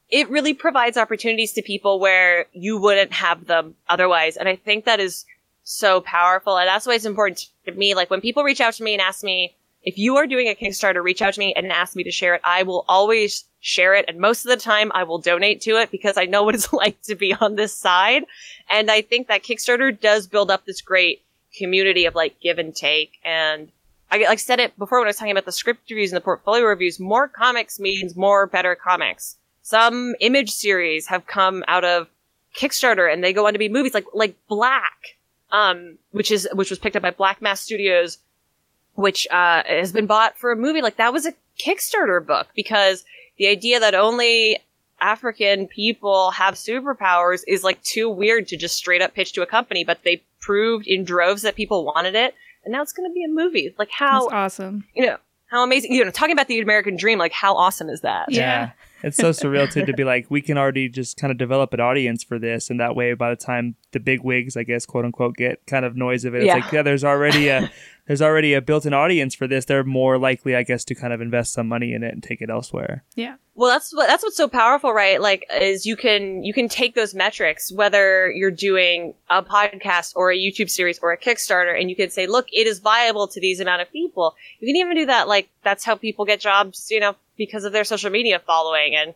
it 0.10 0.30
really 0.30 0.54
provides 0.54 0.98
opportunities 0.98 1.54
to 1.54 1.62
people 1.62 2.00
where 2.00 2.48
you 2.52 2.78
wouldn't 2.80 3.14
have 3.14 3.46
them 3.46 3.76
otherwise. 3.88 4.36
And 4.38 4.50
I 4.50 4.56
think 4.58 4.86
that 4.86 5.00
is 5.00 5.26
so 5.70 6.02
powerful. 6.02 6.58
And 6.58 6.68
that's 6.68 6.88
why 6.88 6.96
it's 6.96 7.06
important 7.06 7.48
to 7.66 7.72
me. 7.72 7.94
Like 7.96 8.10
when 8.10 8.22
people 8.22 8.44
reach 8.44 8.62
out 8.62 8.74
to 8.76 8.84
me 8.84 8.94
and 8.94 9.02
ask 9.02 9.24
me, 9.24 9.56
if 9.84 9.98
you 9.98 10.18
are 10.18 10.28
doing 10.28 10.48
a 10.48 10.56
Kickstarter, 10.56 11.04
reach 11.04 11.22
out 11.22 11.36
to 11.36 11.40
me 11.40 11.54
and 11.54 11.72
ask 11.72 11.96
me 11.96 12.04
to 12.04 12.12
share 12.12 12.36
it. 12.36 12.42
I 12.44 12.64
will 12.64 12.86
always 12.88 13.46
share 13.62 13.94
it. 13.94 14.06
And 14.08 14.20
most 14.20 14.46
of 14.46 14.50
the 14.50 14.58
time 14.58 14.92
I 14.94 15.04
will 15.04 15.20
donate 15.20 15.62
to 15.62 15.78
it 15.80 15.92
because 15.92 16.18
I 16.18 16.26
know 16.26 16.44
what 16.44 16.56
it's 16.56 16.74
like 16.74 17.02
to 17.04 17.16
be 17.16 17.34
on 17.34 17.56
this 17.56 17.74
side. 17.74 18.26
And 18.70 18.90
I 18.90 19.02
think 19.02 19.28
that 19.28 19.44
Kickstarter 19.44 19.98
does 19.98 20.28
build 20.28 20.52
up 20.52 20.66
this 20.66 20.82
great 20.82 21.22
community 21.58 22.06
of 22.06 22.16
like 22.16 22.40
give 22.42 22.60
and 22.60 22.76
take. 22.76 23.20
And 23.24 23.72
I 24.12 24.18
like 24.20 24.40
said 24.40 24.60
it 24.60 24.78
before 24.78 25.00
when 25.00 25.08
I 25.08 25.10
was 25.10 25.18
talking 25.18 25.32
about 25.32 25.46
the 25.46 25.52
script 25.52 25.90
reviews 25.90 26.12
and 26.12 26.18
the 26.18 26.22
portfolio 26.22 26.66
reviews. 26.66 27.00
More 27.00 27.28
comics 27.28 27.80
means 27.80 28.16
more 28.16 28.48
better 28.48 28.76
comics. 28.76 29.38
Some 29.62 30.16
image 30.20 30.50
series 30.50 31.08
have 31.08 31.28
come 31.28 31.64
out 31.68 31.86
of 31.86 32.08
Kickstarter 32.56 33.12
and 33.12 33.24
they 33.24 33.34
go 33.34 33.46
on 33.46 33.54
to 33.54 33.60
be 33.60 33.70
movies 33.70 33.94
like 33.94 34.08
like 34.14 34.36
Black, 34.48 35.19
um, 35.52 35.98
which 36.12 36.32
is 36.32 36.48
which 36.54 36.70
was 36.70 36.80
picked 36.80 36.96
up 36.96 37.02
by 37.02 37.12
Black 37.12 37.42
Mask 37.42 37.64
Studios, 37.64 38.20
which 38.96 39.28
uh, 39.32 39.64
has 39.66 39.92
been 39.92 40.06
bought 40.06 40.38
for 40.38 40.52
a 40.52 40.56
movie. 40.56 40.82
Like 40.82 40.98
that 40.98 41.14
was 41.14 41.26
a 41.26 41.34
Kickstarter 41.60 42.26
book 42.26 42.48
because 42.56 43.04
the 43.38 43.48
idea 43.48 43.80
that 43.80 43.96
only 43.96 44.60
African 45.02 45.68
people 45.68 46.32
have 46.32 46.56
superpowers 46.56 47.42
is 47.48 47.64
like 47.64 47.82
too 47.84 48.10
weird 48.10 48.48
to 48.50 48.58
just 48.58 48.76
straight 48.76 49.02
up 49.02 49.14
pitch 49.14 49.34
to 49.34 49.42
a 49.42 49.46
company. 49.46 49.84
But 49.84 50.04
they 50.04 50.24
proved 50.40 50.88
in 50.88 51.04
droves 51.04 51.42
that 51.42 51.56
people 51.56 51.86
wanted 51.86 52.16
it, 52.16 52.36
and 52.64 52.72
now 52.72 52.82
it's 52.82 52.94
going 52.94 53.10
to 53.10 53.14
be 53.14 53.24
a 53.24 53.30
movie. 53.30 53.74
Like 53.78 53.92
how 53.92 54.22
That's 54.22 54.34
awesome. 54.34 54.86
you 54.94 55.06
know 55.06 55.18
how 55.50 55.64
amazing 55.64 55.92
you 55.94 56.04
know 56.06 56.12
talking 56.12 56.34
about 56.34 56.48
the 56.48 56.60
american 56.60 56.96
dream 56.96 57.20
like 57.20 57.32
how 57.34 57.56
awesome 57.56 57.90
is 57.90 58.02
that 58.02 58.32
Yeah. 58.32 58.72
It's 59.02 59.16
so 59.16 59.30
surreal 59.30 59.72
too 59.72 59.86
to 59.86 59.94
be 59.94 60.04
like, 60.04 60.26
we 60.30 60.42
can 60.42 60.58
already 60.58 60.90
just 60.90 61.16
kind 61.16 61.32
of 61.32 61.38
develop 61.38 61.74
an 61.74 61.80
audience 61.80 62.22
for 62.22 62.38
this, 62.38 62.70
and 62.70 62.82
that 62.82 62.98
way, 62.98 63.14
by 63.14 63.30
the 63.30 63.38
time 63.38 63.76
the 63.94 64.00
big 64.02 64.22
wigs, 64.26 64.58
I 64.58 64.64
guess, 64.64 64.86
quote 64.86 65.06
unquote, 65.06 65.38
get 65.38 65.66
kind 65.68 65.86
of 65.86 65.96
noise 65.96 66.26
of 66.26 66.36
it, 66.36 66.40
it's 66.40 66.48
Yeah. 66.48 66.56
like, 66.56 66.70
yeah, 66.74 66.82
there's 66.82 67.06
already 67.06 67.48
a 67.48 67.72
there's 68.08 68.22
already 68.22 68.54
a 68.56 68.62
built-in 68.62 68.94
audience 68.94 69.34
for 69.36 69.48
this. 69.48 69.64
They're 69.64 69.86
more 69.86 70.18
likely, 70.18 70.54
I 70.54 70.64
guess, 70.64 70.84
to 70.84 70.96
kind 70.96 71.14
of 71.14 71.22
invest 71.22 71.54
some 71.54 71.70
money 71.70 71.94
in 71.94 72.04
it 72.04 72.14
and 72.14 72.22
take 72.22 72.42
it 72.42 72.50
elsewhere. 72.50 73.06
Yeah. 73.16 73.36
Well 73.60 73.70
that's 73.70 73.94
what 73.94 74.08
that's 74.08 74.24
what's 74.24 74.38
so 74.38 74.48
powerful 74.48 74.94
right? 74.94 75.20
Like 75.22 75.46
is 75.52 75.86
you 75.86 75.98
can 75.98 76.44
you 76.44 76.54
can 76.54 76.70
take 76.70 76.96
those 76.96 77.14
metrics 77.14 77.72
whether 77.74 78.32
you're 78.32 78.52
doing 78.52 79.14
a 79.30 79.44
podcast 79.44 80.14
or 80.16 80.32
a 80.32 80.38
youtube 80.38 80.70
series 80.70 80.98
or 81.00 81.12
a 81.12 81.18
kickstarter 81.18 81.78
and 81.78 81.90
you 81.90 81.96
can 81.96 82.10
say 82.10 82.26
look 82.26 82.48
it 82.54 82.68
is 82.68 82.80
viable 82.80 83.28
to 83.28 83.42
these 83.42 83.60
amount 83.60 83.82
of 83.82 83.92
people. 83.92 84.36
You 84.62 84.68
can 84.68 84.78
even 84.78 84.96
do 84.96 85.06
that 85.08 85.28
like 85.28 85.50
that's 85.64 85.84
how 85.84 85.96
people 85.96 86.24
get 86.24 86.40
jobs 86.40 86.88
you 86.90 87.02
know 87.02 87.16
because 87.38 87.66
of 87.66 87.74
their 87.74 87.84
social 87.84 88.10
media 88.10 88.40
following 88.40 88.96
and 88.96 89.14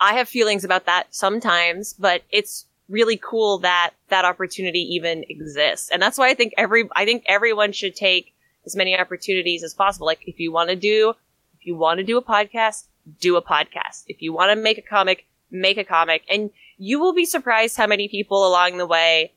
i 0.00 0.14
have 0.14 0.28
feelings 0.28 0.64
about 0.64 0.86
that 0.86 1.14
sometimes 1.14 1.92
but 1.92 2.22
it's 2.30 2.64
really 2.88 3.18
cool 3.18 3.58
that 3.58 3.90
that 4.08 4.24
opportunity 4.24 4.80
even 4.80 5.24
exists 5.28 5.90
and 5.90 6.00
that's 6.00 6.16
why 6.16 6.30
i 6.30 6.34
think 6.34 6.54
every 6.56 6.88
i 6.96 7.04
think 7.04 7.22
everyone 7.26 7.72
should 7.72 7.94
take 7.94 8.32
as 8.64 8.76
many 8.76 8.96
opportunities 8.96 9.62
as 9.62 9.74
possible. 9.74 10.06
Like 10.06 10.22
if 10.26 10.38
you 10.38 10.52
want 10.52 10.70
to 10.70 10.76
do 10.76 11.14
if 11.58 11.66
you 11.66 11.76
want 11.76 11.98
to 11.98 12.04
do 12.04 12.16
a 12.16 12.22
podcast 12.22 12.86
do 13.20 13.36
a 13.36 13.42
podcast. 13.42 14.04
If 14.08 14.22
you 14.22 14.32
want 14.32 14.50
to 14.50 14.62
make 14.62 14.78
a 14.78 14.82
comic, 14.82 15.26
make 15.50 15.78
a 15.78 15.84
comic. 15.84 16.22
And 16.28 16.50
you 16.78 17.00
will 17.00 17.14
be 17.14 17.24
surprised 17.24 17.76
how 17.76 17.86
many 17.86 18.08
people 18.08 18.46
along 18.46 18.78
the 18.78 18.86
way 18.86 19.32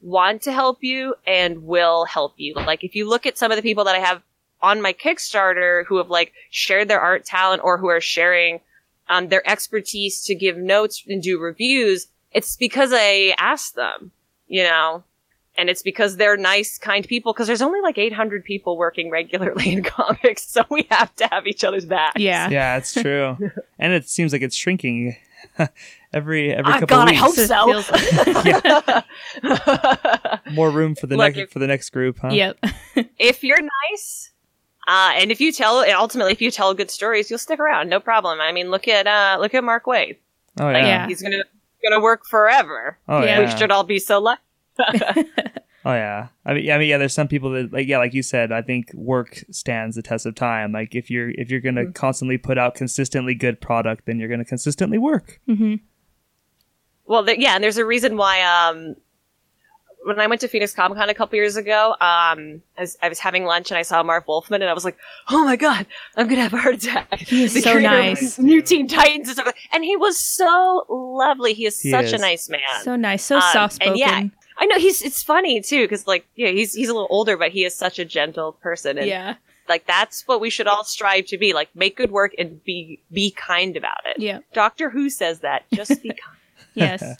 want 0.00 0.42
to 0.42 0.52
help 0.52 0.82
you 0.82 1.14
and 1.26 1.64
will 1.64 2.04
help 2.04 2.34
you. 2.36 2.54
Like 2.54 2.84
if 2.84 2.94
you 2.94 3.08
look 3.08 3.26
at 3.26 3.38
some 3.38 3.50
of 3.50 3.56
the 3.56 3.62
people 3.62 3.84
that 3.84 3.96
I 3.96 4.00
have 4.00 4.22
on 4.60 4.82
my 4.82 4.92
Kickstarter 4.92 5.84
who 5.86 5.96
have 5.98 6.10
like 6.10 6.32
shared 6.50 6.88
their 6.88 7.00
art 7.00 7.24
talent 7.24 7.62
or 7.64 7.78
who 7.78 7.88
are 7.88 8.00
sharing 8.00 8.60
um, 9.08 9.28
their 9.28 9.48
expertise 9.48 10.24
to 10.24 10.34
give 10.34 10.56
notes 10.56 11.02
and 11.08 11.22
do 11.22 11.38
reviews, 11.38 12.08
it's 12.32 12.56
because 12.56 12.90
I 12.92 13.34
asked 13.38 13.74
them, 13.74 14.12
you 14.46 14.62
know, 14.62 15.04
and 15.58 15.68
it's 15.68 15.82
because 15.82 16.16
they're 16.16 16.36
nice, 16.38 16.78
kind 16.78 17.06
people. 17.06 17.32
Because 17.34 17.46
there's 17.46 17.60
only 17.62 17.80
like 17.82 17.98
800 17.98 18.44
people 18.44 18.78
working 18.78 19.10
regularly 19.10 19.72
in 19.72 19.82
comics, 19.96 20.48
so 20.48 20.62
we 20.70 20.86
have 20.90 21.14
to 21.16 21.26
have 21.30 21.46
each 21.46 21.64
other's 21.64 21.84
backs. 21.84 22.18
Yeah. 22.20 22.48
Yeah, 22.48 22.76
it's 22.78 22.94
true, 22.94 23.36
and 23.78 23.92
it 23.92 24.08
seems 24.08 24.32
like 24.32 24.40
it's 24.42 24.56
shrinking 24.56 25.16
every 26.14 26.52
every 26.52 26.72
Ah, 26.72 26.80
couple 26.80 26.86
God, 26.96 27.08
I 27.08 27.10
weeks. 27.10 27.20
hope 27.22 27.34
So 27.34 27.42
it 27.42 27.48
so. 27.82 29.02
feels- 29.42 30.52
More 30.52 30.70
room 30.70 30.94
for 30.94 31.06
the 31.06 31.16
Like- 31.16 31.36
next 31.36 31.52
for 31.52 31.58
the 31.58 31.66
next 31.66 31.90
group, 31.90 32.18
huh? 32.20 32.28
Yep. 32.30 32.58
if 33.18 33.44
you're 33.44 33.60
nice, 33.90 34.30
uh, 34.86 35.12
and 35.14 35.30
if 35.30 35.40
you 35.40 35.52
tell, 35.52 35.84
ultimately, 35.94 36.32
if 36.32 36.40
you 36.40 36.50
tell 36.50 36.72
good 36.74 36.90
stories, 36.90 37.28
you'll 37.30 37.38
stick 37.38 37.60
around. 37.60 37.88
No 37.90 38.00
problem. 38.00 38.40
I 38.40 38.52
mean, 38.52 38.70
look 38.70 38.88
at 38.88 39.06
uh, 39.06 39.36
look 39.40 39.54
at 39.54 39.62
Mark 39.64 39.84
Waid. 39.84 40.16
Oh 40.60 40.64
Like, 40.64 40.76
yeah. 40.76 40.86
Yeah. 40.86 41.06
he's 41.06 41.22
gonna 41.22 41.44
gonna 41.88 42.00
work 42.00 42.24
forever. 42.26 42.98
Oh 43.08 43.20
Yeah. 43.22 43.40
yeah. 43.40 43.52
We 43.52 43.58
should 43.58 43.70
all 43.70 43.84
be 43.84 43.98
so 43.98 44.18
lucky. 44.20 44.42
Oh 45.84 45.92
yeah. 45.94 46.28
I 46.44 46.54
mean, 46.54 46.70
I 46.72 46.76
mean, 46.76 46.88
yeah. 46.88 46.98
There's 46.98 47.14
some 47.14 47.28
people 47.28 47.50
that, 47.52 47.72
like, 47.72 47.86
yeah, 47.86 47.98
like 47.98 48.12
you 48.12 48.22
said, 48.22 48.50
I 48.52 48.62
think 48.62 48.92
work 48.94 49.44
stands 49.50 49.94
the 49.96 50.02
test 50.02 50.26
of 50.26 50.34
time. 50.34 50.72
Like, 50.72 50.94
if 50.94 51.08
you're 51.08 51.30
if 51.30 51.50
you're 51.50 51.60
gonna 51.60 51.92
constantly 51.92 52.36
put 52.36 52.58
out 52.58 52.74
consistently 52.74 53.34
good 53.34 53.60
product, 53.60 54.04
then 54.04 54.18
you're 54.18 54.28
gonna 54.28 54.44
consistently 54.44 54.98
work. 54.98 55.40
hmm 55.46 55.76
Well, 57.06 57.22
there, 57.22 57.36
yeah, 57.36 57.54
and 57.54 57.62
there's 57.64 57.78
a 57.78 57.86
reason 57.86 58.16
why. 58.16 58.42
Um, 58.42 58.96
when 60.04 60.20
I 60.20 60.26
went 60.26 60.40
to 60.42 60.48
Phoenix 60.48 60.74
Comic 60.74 60.98
Con 60.98 61.08
a 61.10 61.14
couple 61.14 61.36
years 61.36 61.56
ago, 61.56 61.90
um, 62.00 62.62
I 62.76 62.80
was, 62.80 62.96
I 63.02 63.08
was 63.08 63.18
having 63.18 63.44
lunch 63.44 63.70
and 63.70 63.78
I 63.78 63.82
saw 63.82 64.02
Marv 64.02 64.24
Wolfman 64.26 64.62
and 64.62 64.70
I 64.70 64.74
was 64.74 64.84
like, 64.84 64.96
"Oh 65.30 65.44
my 65.44 65.56
god, 65.56 65.86
I'm 66.16 66.28
gonna 66.28 66.42
have 66.42 66.54
a 66.54 66.58
heart 66.58 66.74
attack." 66.74 67.18
He 67.20 67.44
is 67.44 67.54
The 67.54 67.60
so 67.62 67.78
nice. 67.78 68.38
New 68.38 68.62
Teen 68.62 68.88
Titans 68.88 69.28
and 69.28 69.36
stuff, 69.38 69.54
and 69.72 69.84
he 69.84 69.96
was 69.96 70.18
so 70.18 70.86
lovely. 70.88 71.54
He 71.54 71.66
is 71.66 71.80
He 71.80 71.90
such 71.90 72.12
a 72.12 72.18
nice 72.18 72.48
man. 72.48 72.60
So 72.82 72.96
nice. 72.96 73.24
So 73.24 73.36
Um, 73.36 73.42
soft 73.52 73.74
spoken. 73.76 73.96
yeah, 73.96 74.24
I 74.58 74.66
know 74.66 74.78
he's. 74.78 75.02
It's 75.02 75.22
funny 75.22 75.60
too 75.60 75.84
because 75.84 76.06
like 76.06 76.26
yeah, 76.34 76.48
he's 76.48 76.74
he's 76.74 76.88
a 76.88 76.92
little 76.92 77.08
older, 77.10 77.36
but 77.36 77.52
he 77.52 77.64
is 77.64 77.74
such 77.74 77.98
a 77.98 78.04
gentle 78.04 78.52
person, 78.52 78.98
and 78.98 79.06
yeah. 79.06 79.34
like 79.68 79.86
that's 79.86 80.26
what 80.26 80.40
we 80.40 80.50
should 80.50 80.66
all 80.66 80.84
strive 80.84 81.26
to 81.26 81.38
be. 81.38 81.52
Like 81.52 81.68
make 81.74 81.96
good 81.96 82.10
work 82.10 82.34
and 82.38 82.62
be 82.64 83.00
be 83.12 83.30
kind 83.30 83.76
about 83.76 84.00
it. 84.04 84.20
Yeah. 84.20 84.40
Doctor 84.52 84.90
Who 84.90 85.10
says 85.10 85.40
that. 85.40 85.64
Just 85.72 86.02
be 86.02 86.08
kind. 86.08 86.20
Yes. 86.74 87.16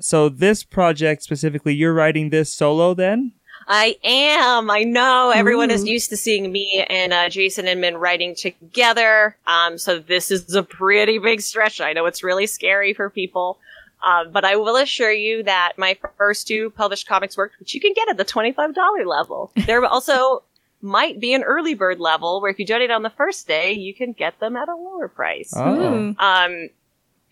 So 0.00 0.28
this 0.28 0.62
project 0.62 1.24
specifically, 1.24 1.74
you're 1.74 1.94
writing 1.94 2.30
this 2.30 2.52
solo 2.52 2.94
then? 2.94 3.32
I 3.66 3.96
am. 4.02 4.70
I 4.70 4.84
know 4.84 5.30
everyone 5.34 5.70
is 5.70 5.84
used 5.84 6.08
to 6.10 6.16
seeing 6.16 6.50
me 6.50 6.86
and 6.88 7.12
uh, 7.12 7.28
Jason 7.28 7.66
Inman 7.66 7.98
writing 7.98 8.34
together. 8.34 9.36
Um, 9.46 9.76
so 9.76 9.98
this 9.98 10.30
is 10.30 10.54
a 10.54 10.62
pretty 10.62 11.18
big 11.18 11.42
stretch. 11.42 11.80
I 11.80 11.92
know 11.92 12.06
it's 12.06 12.22
really 12.22 12.46
scary 12.46 12.94
for 12.94 13.10
people. 13.10 13.58
Um, 14.06 14.30
but 14.30 14.44
I 14.44 14.56
will 14.56 14.76
assure 14.76 15.10
you 15.12 15.42
that 15.42 15.72
my 15.76 15.96
first 16.16 16.46
two 16.46 16.70
published 16.70 17.08
comics 17.08 17.36
worked, 17.36 17.58
which 17.58 17.74
you 17.74 17.80
can 17.80 17.92
get 17.94 18.08
at 18.08 18.16
the 18.16 18.24
$25 18.24 19.06
level. 19.06 19.50
There 19.66 19.84
also 19.84 20.42
might 20.80 21.18
be 21.18 21.34
an 21.34 21.42
early 21.42 21.74
bird 21.74 21.98
level 21.98 22.40
where 22.40 22.50
if 22.50 22.58
you 22.60 22.64
donate 22.66 22.90
on 22.92 23.02
the 23.02 23.10
first 23.10 23.48
day, 23.48 23.72
you 23.72 23.92
can 23.92 24.12
get 24.12 24.38
them 24.38 24.56
at 24.56 24.68
a 24.68 24.74
lower 24.76 25.08
price. 25.08 25.52
Oh. 25.56 26.14
Um, 26.18 26.68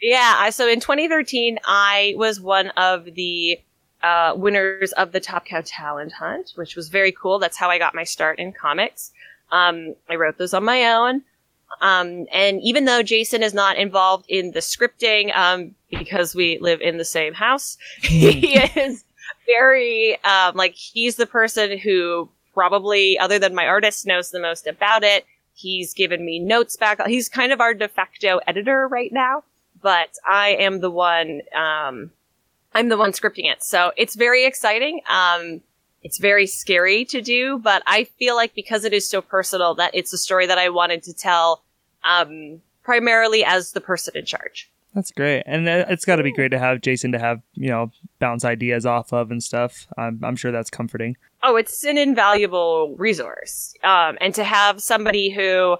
yeah. 0.03 0.35
I- 0.39 0.51
So 0.51 0.67
in 0.69 0.81
2013, 0.81 1.61
I 1.65 2.15
was 2.17 2.41
one 2.41 2.69
of 2.71 3.05
the 3.15 3.61
uh, 4.03 4.35
winners 4.37 4.93
of 4.93 5.13
the 5.13 5.21
Top 5.21 5.47
Cow 5.47 5.63
Talent 5.65 6.13
Hunt, 6.13 6.53
which 6.57 6.75
was 6.77 6.89
very 6.89 7.13
cool. 7.13 7.39
That's 7.39 7.57
how 7.57 7.71
I 7.71 7.79
got 7.79 7.95
my 7.95 8.05
start 8.05 8.39
in 8.41 8.53
comics. 8.53 9.13
Um, 9.53 9.95
I 10.11 10.17
wrote 10.17 10.39
those 10.39 10.53
on 10.53 10.65
my 10.65 10.93
own. 10.93 11.23
Um, 11.81 12.27
and 12.33 12.61
even 12.63 12.85
though 12.85 13.03
Jason 13.03 13.43
is 13.43 13.55
not 13.55 13.77
involved 13.77 14.27
in 14.29 14.53
the 14.53 14.61
scripting, 14.61 15.37
um, 15.37 15.75
because 15.91 16.35
we 16.35 16.59
live 16.61 16.81
in 16.81 16.99
the 16.99 17.05
same 17.05 17.35
house, 17.35 17.77
he 18.03 18.59
is 18.59 19.05
very, 19.47 20.23
um, 20.25 20.57
like, 20.57 20.75
he's 20.75 21.17
the 21.17 21.27
person 21.27 21.79
who 21.79 22.29
probably, 22.55 23.19
other 23.19 23.39
than 23.39 23.55
my 23.55 23.67
artist, 23.67 24.07
knows 24.07 24.31
the 24.31 24.41
most 24.41 24.67
about 24.67 25.05
it. 25.05 25.27
He's 25.55 25.93
given 25.93 26.25
me 26.25 26.39
notes 26.39 26.77
back. 26.77 27.05
He's 27.07 27.29
kind 27.29 27.53
of 27.53 27.61
our 27.61 27.75
de 27.75 27.89
facto 27.89 28.41
editor 28.47 28.89
right 28.89 29.13
now, 29.13 29.45
but 29.83 30.11
I 30.27 30.51
am 30.51 30.81
the 30.81 30.91
one, 30.91 31.43
um, 31.55 32.11
I'm 32.75 32.89
the 32.89 32.97
one 32.97 33.13
scripting 33.13 33.51
it. 33.51 33.63
So 33.63 33.93
it's 33.97 34.15
very 34.15 34.45
exciting. 34.45 35.01
It's 36.07 36.19
very 36.19 36.47
scary 36.47 37.05
to 37.07 37.21
do, 37.21 37.59
but 37.59 37.83
I 37.85 38.05
feel 38.05 38.37
like 38.37 38.55
because 38.55 38.85
it 38.85 38.93
is 38.93 39.09
so 39.09 39.21
personal 39.21 39.75
that 39.75 39.91
it's 39.93 40.13
a 40.13 40.19
story 40.19 40.47
that 40.47 40.57
I 40.57 40.69
wanted 40.69 41.03
to 41.03 41.13
tell, 41.13 41.65
um, 42.05 42.63
primarily 42.85 43.45
as 43.45 43.73
the 43.73 43.81
person 43.81 44.17
in 44.17 44.25
charge. 44.25 44.71
That's 44.95 45.11
great, 45.11 45.43
and 45.47 45.67
it's 45.69 46.05
got 46.05 46.17
to 46.17 46.23
be 46.23 46.31
great 46.31 46.53
to 46.53 46.61
have 46.61 46.81
Jason 46.81 47.11
to 47.11 47.19
have 47.19 47.43
you 47.55 47.71
know 47.71 47.91
bounce 48.21 48.45
ideas 48.45 48.87
off 48.87 49.13
of 49.13 49.33
and 49.33 49.43
stuff. 49.43 49.89
I'm 49.99 50.25
I'm 50.25 50.37
sure 50.37 50.53
that's 50.53 50.71
comforting. 50.71 51.17
Oh, 51.43 51.57
it's 51.57 51.85
an 51.85 51.99
invaluable 51.99 52.95
resource. 52.97 53.75
Um, 53.83 54.17
and 54.21 54.33
to 54.37 54.45
have 54.45 54.81
somebody 54.81 55.31
who, 55.31 55.77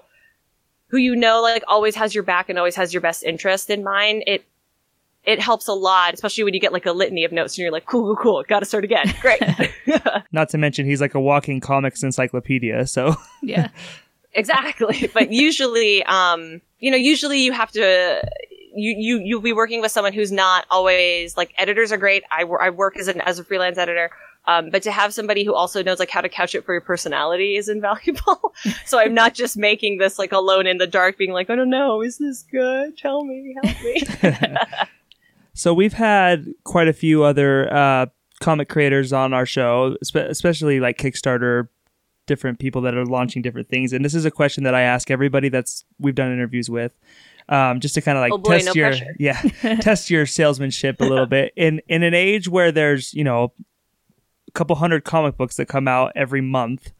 who 0.89 0.97
you 0.97 1.15
know, 1.15 1.41
like 1.41 1.63
always 1.69 1.95
has 1.95 2.13
your 2.13 2.25
back 2.25 2.49
and 2.49 2.59
always 2.59 2.75
has 2.75 2.93
your 2.93 3.01
best 3.01 3.23
interest 3.23 3.69
in 3.69 3.81
mind, 3.81 4.23
it, 4.27 4.43
it 5.27 5.41
helps 5.41 5.67
a 5.67 5.73
lot, 5.73 6.13
especially 6.13 6.45
when 6.45 6.53
you 6.53 6.59
get 6.61 6.71
like 6.71 6.85
a 6.85 6.93
litany 6.93 7.25
of 7.25 7.33
notes 7.33 7.57
and 7.57 7.61
you're 7.61 7.71
like, 7.71 7.85
cool, 7.85 8.15
cool, 8.15 8.23
cool, 8.23 8.43
gotta 8.47 8.65
start 8.65 8.85
again. 8.85 9.13
Great. 9.21 9.41
Not 10.31 10.47
to 10.49 10.57
mention 10.57 10.85
he's 10.85 11.01
like 11.01 11.13
a 11.15 11.19
walking 11.19 11.59
comics 11.59 12.01
encyclopedia. 12.01 12.87
So 12.87 13.13
Yeah. 13.43 13.67
exactly. 14.33 15.11
But 15.13 15.33
usually, 15.33 16.01
um, 16.05 16.61
you 16.79 16.89
know, 16.89 16.97
usually 16.97 17.39
you 17.41 17.51
have 17.51 17.71
to, 17.73 18.21
you, 18.73 18.95
you, 18.97 19.19
you'll 19.19 19.41
be 19.41 19.51
working 19.51 19.81
with 19.81 19.91
someone 19.91 20.13
who's 20.13 20.31
not 20.31 20.65
always 20.71 21.35
like 21.35 21.53
editors 21.57 21.91
are 21.91 21.97
great. 21.97 22.23
I, 22.31 22.43
I 22.43 22.69
work 22.69 22.97
as 22.97 23.09
an, 23.09 23.19
as 23.19 23.37
a 23.37 23.43
freelance 23.43 23.77
editor. 23.77 24.09
Um, 24.45 24.69
but 24.69 24.81
to 24.83 24.93
have 24.93 25.13
somebody 25.13 25.43
who 25.43 25.53
also 25.53 25.83
knows 25.83 25.99
like 25.99 26.09
how 26.09 26.21
to 26.21 26.29
couch 26.29 26.55
it 26.55 26.63
for 26.63 26.71
your 26.73 26.79
personality 26.79 27.57
is 27.57 27.67
invaluable. 27.67 28.53
so 28.85 28.97
I'm 28.97 29.13
not 29.13 29.33
just 29.33 29.57
making 29.57 29.97
this 29.97 30.17
like 30.17 30.31
alone 30.31 30.67
in 30.67 30.77
the 30.77 30.87
dark 30.87 31.17
being 31.17 31.33
like, 31.33 31.49
I 31.49 31.55
don't 31.57 31.69
know, 31.69 32.01
is 32.01 32.17
this 32.17 32.43
good? 32.49 32.97
Tell 32.97 33.25
me, 33.25 33.53
help 33.61 33.81
me. 33.83 34.87
So 35.57 35.73
we've 35.73 35.93
had 35.93 36.45
quite 36.65 36.87
a 36.87 36.93
few 36.93 37.23
other 37.23 37.73
uh, 37.73 38.05
comic 38.41 38.69
creators 38.69 39.11
on 39.11 39.33
our 39.33 39.45
show, 39.47 39.97
especially 40.01 40.79
like 40.79 40.99
Kickstarter, 40.99 41.67
different 42.27 42.59
people 42.59 42.81
that 42.83 42.95
are 42.95 43.05
launching 43.05 43.41
different 43.41 43.67
things. 43.67 43.91
And 43.91 44.05
this 44.05 44.13
is 44.13 44.23
a 44.23 44.29
question 44.29 44.63
that 44.65 44.75
I 44.75 44.81
ask 44.81 45.09
everybody 45.09 45.49
that's 45.49 45.83
we've 45.97 46.13
done 46.13 46.31
interviews 46.31 46.69
with, 46.69 46.91
um, 47.49 47.79
just 47.79 47.95
to 47.95 48.01
kind 48.01 48.19
of 48.19 48.21
like 48.21 48.33
Oh 48.33 48.37
boy, 48.37 48.51
test 48.59 48.65
no 48.67 48.73
your 48.73 48.89
pressure. 48.89 49.15
yeah 49.17 49.41
test 49.81 50.11
your 50.11 50.27
salesmanship 50.27 51.01
a 51.01 51.05
little 51.05 51.25
bit 51.25 51.53
in 51.55 51.81
in 51.87 52.03
an 52.03 52.13
age 52.13 52.47
where 52.47 52.71
there's 52.71 53.13
you 53.15 53.23
know 53.23 53.51
a 54.47 54.51
couple 54.51 54.75
hundred 54.75 55.05
comic 55.05 55.37
books 55.37 55.55
that 55.55 55.67
come 55.67 55.87
out 55.87 56.11
every 56.15 56.41
month 56.41 56.91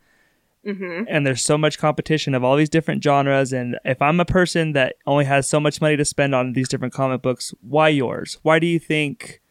hmm 0.67 1.03
and 1.07 1.25
there's 1.25 1.43
so 1.43 1.57
much 1.57 1.77
competition 1.77 2.35
of 2.35 2.43
all 2.43 2.55
these 2.55 2.69
different 2.69 3.03
genres 3.03 3.53
and 3.53 3.77
if 3.85 4.01
i'm 4.01 4.19
a 4.19 4.25
person 4.25 4.73
that 4.73 4.95
only 5.05 5.25
has 5.25 5.47
so 5.47 5.59
much 5.59 5.79
money 5.81 5.95
to 5.95 6.05
spend 6.05 6.35
on 6.35 6.53
these 6.53 6.67
different 6.67 6.93
comic 6.93 7.21
books 7.21 7.53
why 7.61 7.89
yours? 7.89 8.37
Why 8.43 8.59
do 8.59 8.67
you 8.67 8.79
think 8.79 9.41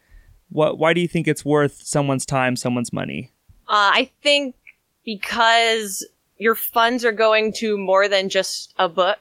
what 0.51 0.79
why 0.79 0.93
do 0.93 1.01
you 1.01 1.09
think 1.09 1.27
it's 1.27 1.45
worth 1.45 1.83
someone's 1.83 2.27
time 2.27 2.57
someone's 2.57 2.93
money? 2.93 3.33
Uh, 3.69 3.91
I 3.93 4.11
think 4.23 4.55
because 5.05 6.07
your 6.39 6.55
funds 6.55 7.05
are 7.05 7.13
going 7.13 7.53
to 7.55 7.77
more 7.79 8.09
than 8.09 8.29
just 8.29 8.75
a 8.79 8.89
book, 8.89 9.19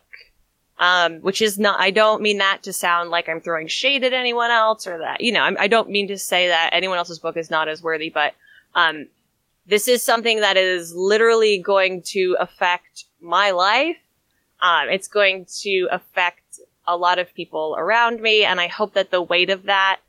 um, 0.79 1.19
which 1.21 1.41
is 1.41 1.58
not, 1.58 1.79
I 1.79 1.91
don't 1.91 2.21
mean 2.21 2.39
that 2.39 2.63
to 2.63 2.73
sound 2.73 3.10
like 3.10 3.29
I'm 3.29 3.39
throwing 3.39 3.67
shade 3.67 4.03
at 4.03 4.13
anyone 4.13 4.51
else 4.51 4.86
or 4.86 4.97
that, 4.99 5.21
you 5.21 5.31
know, 5.31 5.41
I'm, 5.41 5.58
I 5.60 5.67
don't 5.67 5.89
mean 5.89 6.08
to 6.10 6.17
say 6.17 6.47
that 6.47 6.71
anyone 6.73 6.97
else's 6.97 7.19
book 7.19 7.38
is 7.38 7.49
not 7.49 7.67
as 7.67 7.81
worthy, 7.81 8.10
but, 8.10 8.34
um, 8.75 9.08
this 9.67 9.88
is 9.88 10.04
something 10.04 10.41
that 10.41 10.58
is 10.58 10.93
literally 10.95 11.58
going 11.58 12.01
to 12.08 12.38
affect 12.39 13.06
my 13.21 13.51
life. 13.51 13.97
Um, 14.62 14.89
it's 14.89 15.08
going 15.08 15.45
to 15.62 15.88
affect 15.91 16.60
a 16.88 16.95
lot 16.95 17.19
of 17.19 17.34
people 17.34 17.75
around 17.78 18.21
me, 18.21 18.43
and 18.43 18.60
I 18.60 18.67
hope 18.67 18.93
that 18.93 19.12
the 19.12 19.21
weight 19.21 19.49
of 19.49 19.63
that 19.63 19.99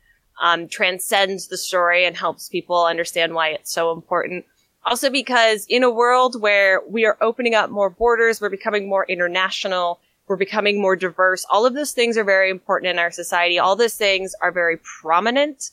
um, 0.41 0.67
transcends 0.67 1.47
the 1.47 1.57
story 1.57 2.05
and 2.05 2.15
helps 2.15 2.49
people 2.49 2.85
understand 2.85 3.33
why 3.33 3.49
it's 3.49 3.71
so 3.71 3.91
important. 3.91 4.45
Also, 4.85 5.09
because 5.09 5.65
in 5.67 5.83
a 5.83 5.91
world 5.91 6.39
where 6.39 6.81
we 6.87 7.05
are 7.05 7.17
opening 7.19 7.55
up 7.55 7.69
more 7.69 7.89
borders, 7.89 8.39
we're 8.39 8.49
becoming 8.49 8.87
more 8.87 9.05
international, 9.05 9.99
we're 10.27 10.37
becoming 10.37 10.79
more 10.79 10.95
diverse. 10.95 11.45
All 11.49 11.65
of 11.65 11.73
those 11.73 11.91
things 11.91 12.17
are 12.17 12.23
very 12.23 12.49
important 12.49 12.91
in 12.91 12.99
our 12.99 13.11
society. 13.11 13.59
All 13.59 13.75
those 13.75 13.95
things 13.95 14.35
are 14.41 14.51
very 14.51 14.77
prominent 14.77 15.71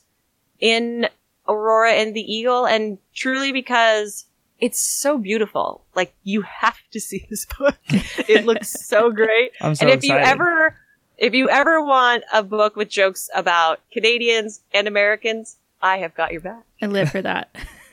in 0.59 1.09
Aurora 1.48 1.92
and 1.92 2.14
the 2.14 2.20
Eagle, 2.20 2.66
and 2.66 2.98
truly 3.14 3.52
because 3.52 4.26
it's 4.61 4.80
so 4.80 5.18
beautiful. 5.18 5.85
Like 5.94 6.14
you 6.22 6.42
have 6.42 6.78
to 6.92 7.00
see 7.00 7.26
this 7.28 7.46
book. 7.59 7.76
it 7.88 8.44
looks 8.46 8.70
so 8.70 9.11
great. 9.11 9.52
i'm 9.61 9.74
so 9.74 9.83
and 9.83 9.90
if 9.90 10.04
excited 10.04 10.22
you 10.24 10.30
ever, 10.30 10.76
if 11.18 11.35
you 11.35 11.48
ever 11.48 11.83
want 11.85 12.24
a 12.33 12.42
book 12.42 12.76
with 12.76 12.88
jokes 12.88 13.28
about 13.35 13.80
Canadians 13.92 14.62
and 14.72 14.88
Americans, 14.88 15.57
I 15.83 15.98
have 15.98 16.14
got 16.14 16.33
your 16.33 16.40
back. 16.40 16.64
I 16.80 16.87
live 16.87 17.11
for 17.11 17.22
that. 17.22 17.54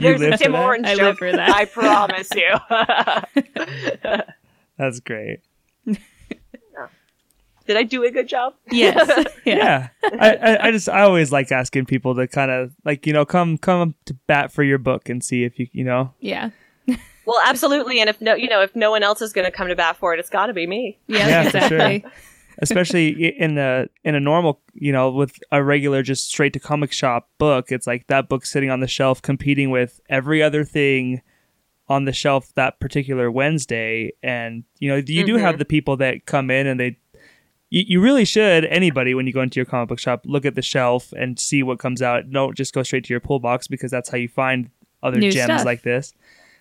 There's 0.00 0.20
live 0.20 0.32
a 0.34 0.38
for 0.38 0.44
Tim 0.44 0.52
that? 0.52 0.62
Hortons 0.62 0.86
I 0.88 0.94
joke. 0.94 1.02
live 1.02 1.18
for 1.18 1.32
that. 1.32 1.50
I 1.50 1.64
promise 1.64 2.30
you. 2.34 4.22
that's 4.78 5.00
great 5.00 5.40
Did 7.66 7.76
I 7.76 7.82
do 7.82 8.04
a 8.04 8.10
good 8.10 8.28
job? 8.28 8.54
yes. 8.70 9.26
Yeah. 9.44 9.88
yeah 10.02 10.18
I, 10.20 10.34
I 10.36 10.68
i 10.68 10.70
just 10.70 10.88
i 10.88 11.02
always 11.02 11.30
like 11.30 11.52
asking 11.52 11.84
people 11.84 12.14
to 12.14 12.26
kind 12.26 12.50
of 12.50 12.72
like 12.86 13.06
you 13.06 13.12
know 13.12 13.26
come 13.26 13.58
come 13.58 13.94
to 14.06 14.14
bat 14.26 14.50
for 14.50 14.62
your 14.62 14.78
book 14.78 15.10
and 15.10 15.22
see 15.22 15.44
if 15.44 15.58
you 15.58 15.68
you 15.72 15.84
know 15.84 16.14
Yeah. 16.20 16.50
Well, 17.26 17.40
absolutely. 17.44 18.00
And 18.00 18.10
if 18.10 18.20
no, 18.20 18.34
you 18.34 18.48
know, 18.48 18.60
if 18.60 18.76
no 18.76 18.90
one 18.90 19.02
else 19.02 19.22
is 19.22 19.32
going 19.32 19.46
to 19.46 19.50
come 19.50 19.68
to 19.68 19.76
bat 19.76 19.96
for 19.96 20.12
it, 20.12 20.20
it's 20.20 20.28
got 20.28 20.46
to 20.46 20.52
be 20.52 20.66
me. 20.66 20.98
Yeah, 21.06 21.26
Yeah, 21.26 21.50
for 21.50 21.60
sure. 21.60 22.00
especially 22.58 23.26
in 23.38 23.54
the 23.54 23.88
in 24.04 24.14
a 24.14 24.20
normal 24.20 24.60
you 24.74 24.92
know 24.92 25.10
with 25.10 25.38
a 25.50 25.62
regular 25.62 26.02
just 26.02 26.28
straight 26.28 26.52
to 26.52 26.60
comic 26.60 26.92
shop 26.92 27.28
book 27.38 27.72
it's 27.72 27.86
like 27.86 28.06
that 28.06 28.28
book 28.28 28.46
sitting 28.46 28.70
on 28.70 28.78
the 28.78 28.86
shelf 28.86 29.20
competing 29.20 29.70
with 29.70 30.00
every 30.08 30.40
other 30.40 30.64
thing 30.64 31.20
on 31.88 32.04
the 32.04 32.12
shelf 32.12 32.52
that 32.54 32.78
particular 32.78 33.28
wednesday 33.28 34.12
and 34.22 34.62
you 34.78 34.88
know 34.88 35.02
you 35.04 35.26
do 35.26 35.36
have 35.36 35.54
mm-hmm. 35.54 35.58
the 35.58 35.64
people 35.64 35.96
that 35.96 36.26
come 36.26 36.50
in 36.50 36.66
and 36.66 36.78
they 36.78 36.96
you, 37.74 37.84
you 37.86 38.00
really 38.00 38.24
should 38.24 38.64
anybody 38.66 39.14
when 39.14 39.26
you 39.26 39.32
go 39.32 39.40
into 39.42 39.56
your 39.56 39.66
comic 39.66 39.88
book 39.88 39.98
shop 39.98 40.22
look 40.24 40.44
at 40.46 40.54
the 40.54 40.62
shelf 40.62 41.12
and 41.12 41.38
see 41.38 41.62
what 41.62 41.78
comes 41.78 42.00
out 42.02 42.30
don't 42.30 42.56
just 42.56 42.72
go 42.74 42.82
straight 42.82 43.04
to 43.04 43.12
your 43.12 43.20
pull 43.20 43.38
box 43.40 43.66
because 43.66 43.90
that's 43.90 44.08
how 44.08 44.16
you 44.16 44.28
find 44.28 44.70
other 45.02 45.18
New 45.18 45.30
gems 45.30 45.52
stuff. 45.52 45.64
like 45.64 45.82
this 45.82 46.14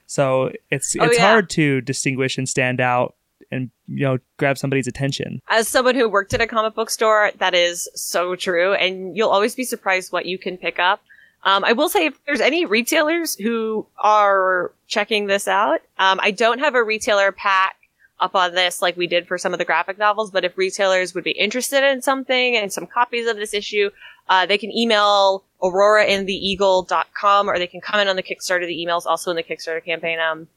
so 0.06 0.52
it's 0.70 0.96
Oh, 1.00 1.06
it's 1.06 1.18
yeah. 1.18 1.28
hard 1.30 1.50
to 1.52 1.82
distinguish 1.82 2.38
and 2.38 2.48
stand 2.50 2.80
out 2.82 3.16
and 3.52 3.70
you 3.88 4.04
know 4.06 4.18
grab 4.38 4.58
somebody's 4.58 4.88
attention 4.88 5.40
As 5.48 5.68
someone 5.68 5.96
who 5.96 6.10
worked 6.10 6.34
at 6.34 6.42
a 6.42 6.48
comic 6.48 6.74
book 6.74 6.90
store, 6.90 7.32
that 7.38 7.54
is 7.54 7.88
so 7.94 8.36
true. 8.36 8.74
And 8.74 9.16
you'll 9.16 9.30
always 9.30 9.54
be 9.56 9.64
surprised 9.64 10.12
what 10.12 10.26
you 10.26 10.38
can 10.40 10.58
pick 10.58 10.80
up. 10.80 11.02
Um, 11.44 11.64
I 11.64 11.74
will 11.74 11.90
say 11.90 12.08
if 12.08 12.16
there's 12.26 12.42
any 12.42 12.66
retailers 12.66 13.36
who 13.36 13.86
are 14.00 14.72
checking 14.88 15.28
this 15.28 15.48
out, 15.48 15.82
um, 16.00 16.20
I 16.22 16.32
don't 16.32 16.60
have 16.60 16.74
a 16.74 16.84
retailer 16.84 17.32
pack 17.32 17.76
up 18.20 18.36
on 18.36 18.54
this 18.54 18.82
like 18.82 18.96
we 18.96 19.08
did 19.08 19.28
for 19.28 19.38
some 19.38 19.54
of 19.54 19.60
the 19.60 19.66
graphic 19.66 19.98
novels, 19.98 20.32
but 20.32 20.46
if 20.46 20.58
retailers 20.58 21.14
would 21.14 21.24
be 21.24 21.32
interested 21.32 21.84
in 21.84 22.02
something 22.02 22.56
and 22.56 22.72
some 22.72 22.86
copies 22.88 23.28
of 23.28 23.36
this 23.38 23.54
issue, 23.54 23.90
uh, 24.30 24.46
they 24.46 24.58
can 24.58 24.72
email 24.72 25.44
auroraandtheeagle.com 25.62 27.50
or 27.50 27.58
they 27.58 27.68
can 27.68 27.82
comment 27.82 28.10
on 28.10 28.16
the 28.16 28.24
Kickstarter. 28.24 28.66
The 28.66 28.82
email's 28.82 29.06
also 29.06 29.32
in 29.32 29.36
the 29.38 29.44
Kickstarter 29.44 29.84
campaign. 29.84 30.20
Um, 30.20 30.48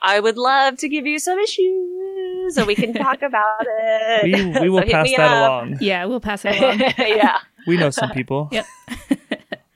I 0.00 0.20
would 0.20 0.36
love 0.36 0.76
to 0.78 0.88
give 0.88 1.06
you 1.06 1.18
some 1.18 1.38
issues 1.38 2.54
so 2.54 2.64
we 2.64 2.74
can 2.74 2.92
talk 2.94 3.22
about 3.22 3.66
it. 3.66 4.24
we, 4.54 4.60
we 4.60 4.68
will 4.68 4.82
So 4.82 4.88
pass 4.90 5.10
that 5.16 5.20
up. 5.20 5.62
along 5.62 5.78
Yeah, 5.80 6.04
we'll 6.04 6.20
pass 6.20 6.44
it 6.44 6.60
along. 6.60 6.78
yeah, 6.98 7.38
we 7.66 7.76
know 7.76 7.90
some 7.90 8.10
people 8.10 8.48
Yep. 8.52 8.66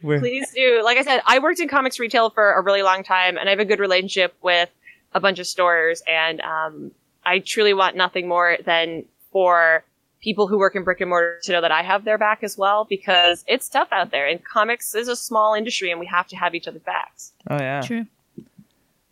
Please 0.02 0.50
do. 0.54 0.80
Like 0.82 0.96
I 0.96 1.02
said, 1.02 1.20
I 1.26 1.40
worked 1.40 1.60
in 1.60 1.68
comics 1.68 1.98
retail 1.98 2.30
for 2.30 2.52
a 2.54 2.62
really 2.62 2.82
long 2.82 3.02
time, 3.02 3.36
and 3.36 3.48
I 3.48 3.50
have 3.50 3.60
a 3.60 3.66
good 3.66 3.80
relationship 3.80 4.34
with 4.42 4.70
a 5.12 5.20
bunch 5.20 5.38
of 5.38 5.46
stores. 5.46 6.02
And 6.06 6.40
um, 6.40 6.90
I 7.24 7.38
truly 7.40 7.74
want 7.74 7.96
nothing 7.96 8.28
more 8.28 8.56
than 8.64 9.04
for 9.32 9.84
people 10.22 10.48
who 10.48 10.58
work 10.58 10.76
in 10.76 10.84
brick 10.84 11.00
and 11.00 11.08
mortar 11.08 11.38
to 11.44 11.52
know 11.52 11.60
that 11.60 11.72
I 11.72 11.82
have 11.82 12.04
their 12.04 12.18
back 12.18 12.42
as 12.42 12.58
well, 12.58 12.84
because 12.84 13.44
it's 13.48 13.68
tough 13.68 13.88
out 13.92 14.10
there. 14.10 14.26
And 14.26 14.44
comics 14.44 14.94
is 14.94 15.08
a 15.08 15.16
small 15.16 15.54
industry, 15.54 15.90
and 15.90 15.98
we 16.00 16.06
have 16.06 16.26
to 16.28 16.36
have 16.36 16.54
each 16.54 16.68
other's 16.68 16.82
backs. 16.82 17.32
oh 17.48 17.56
yeah 17.58 17.80
True. 17.82 18.06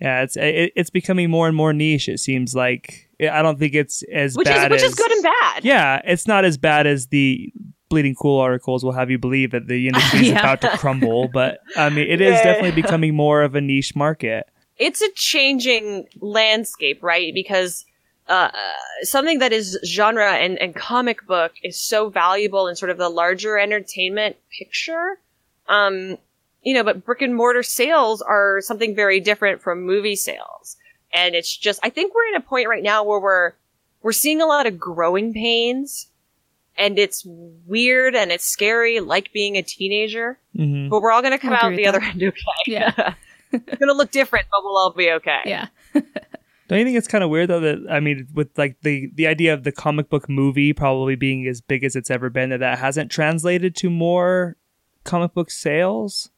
yeah 0.01 0.23
it's 0.23 0.37
it, 0.37 0.73
it's 0.77 0.91
becoming 0.91 1.31
more 1.31 1.47
and 1.49 1.57
more 1.57 1.73
niche 1.73 2.09
it 2.09 2.19
seems 2.19 2.55
like 2.55 3.09
i 3.21 3.43
don't 3.43 3.59
think 3.59 3.75
it's 3.75 4.03
as 4.13 4.37
Which 4.37 4.47
is 4.49 4.55
bad 4.55 4.71
which 4.71 4.83
as 4.83 4.91
is 4.93 4.95
good 4.95 5.11
and 5.11 5.23
bad. 5.25 5.65
yeah 5.65 6.01
it's 6.05 6.27
not 6.29 6.45
as 6.45 6.57
bad 6.57 6.87
as 6.87 7.09
the 7.09 7.53
bleeding 7.89 8.15
cool 8.15 8.39
articles 8.39 8.85
will 8.85 8.93
have 8.93 9.11
you 9.11 9.19
believe 9.19 9.51
that 9.53 9.67
the 9.67 9.89
industry 9.89 10.21
is 10.21 10.29
Yeah. 10.29 10.39
about 10.41 10.61
to 10.61 10.69
crumble 10.77 11.29
but 11.33 11.59
i 11.77 11.89
mean 11.91 12.07
it 12.09 12.21
is 12.21 12.35
Yeah. 12.35 12.45
definitely 12.45 12.81
becoming 12.83 13.15
more 13.17 13.43
of 13.43 13.55
a 13.55 13.61
niche 13.61 13.97
market 13.97 14.47
it's 14.77 15.03
a 15.03 15.11
changing 15.17 16.07
landscape, 16.21 17.03
right? 17.03 17.35
Because 17.35 17.85
uh, 18.29 18.51
something 19.03 19.39
that 19.39 19.53
is 19.53 19.79
genre 19.85 20.33
and, 20.35 20.59
and 20.59 20.75
comic 20.75 21.27
book 21.27 21.53
is 21.63 21.79
so 21.79 22.11
valuable 22.11 22.69
in 22.69 22.77
sort 22.77 22.91
of 22.91 22.99
the 22.99 23.09
larger 23.09 23.59
entertainment 23.59 24.37
picture. 24.57 25.19
Um, 25.67 26.19
you 26.63 26.75
know, 26.75 26.85
but 26.85 27.05
brick 27.05 27.23
and 27.23 27.35
mortar 27.35 27.63
sales 27.63 28.21
are 28.21 28.61
something 28.61 28.95
very 28.95 29.21
different 29.21 29.63
from 29.63 29.87
movie 29.87 30.17
sales. 30.17 30.77
And 31.13 31.35
it's 31.35 31.57
just, 31.57 31.81
I 31.83 31.89
think 31.89 32.15
we're 32.15 32.27
in 32.29 32.35
a 32.35 32.41
point 32.41 32.69
right 32.69 32.83
now 32.83 33.03
where 33.03 33.21
we're, 33.21 33.53
we're 34.03 34.13
seeing 34.13 34.43
a 34.43 34.47
lot 34.47 34.67
of 34.67 34.79
growing 34.79 35.33
pains 35.33 36.09
and 36.77 36.99
it's 36.99 37.25
weird 37.27 38.15
and 38.15 38.31
it's 38.31 38.45
scary, 38.45 39.01
like 39.01 39.33
being 39.33 39.57
a 39.57 39.63
teenager, 39.63 40.39
hmm 40.55 40.89
but 40.89 41.01
we're 41.01 41.11
all 41.11 41.23
going 41.23 41.33
to 41.33 41.39
come 41.39 41.53
I'll 41.53 41.71
out 41.71 41.77
the 41.77 41.87
with 41.87 41.89
other 41.89 42.03
end 42.03 42.23
okay. 42.23 42.37
Yeah. 42.67 43.15
it's 43.53 43.79
going 43.79 43.89
to 43.89 43.95
look 43.95 44.11
different, 44.11 44.47
but 44.51 44.61
we'll 44.63 44.77
all 44.77 44.93
be 44.93 45.11
okay. 45.13 45.41
Yeah. 45.47 45.67
don't 46.69 46.79
you 46.79 46.85
think 46.85 46.97
it's 46.97 47.09
kind 47.09 47.25
of 47.25 47.31
weird 47.31 47.49
though 47.49 47.61
that 47.61 47.79
i 47.91 47.99
mean 48.01 48.27
with 48.35 48.49
like 48.57 48.77
the 48.83 49.11
the 49.15 49.27
idea 49.27 49.53
of 49.55 49.65
the 49.65 49.73
comic 49.73 50.09
book 50.09 50.29
movie 50.29 50.73
probably 50.73 51.17
being 51.17 51.47
as 51.47 51.61
big 51.61 51.83
as 51.85 51.97
it's 51.97 52.11
ever 52.11 52.31
been 52.31 52.51
that 52.51 52.61
that 52.61 52.79
hasn't 52.79 53.11
translated 53.11 53.75
to 53.75 53.89
more 53.91 54.57
comic 55.05 55.33
book 55.35 55.51
sales 55.51 56.31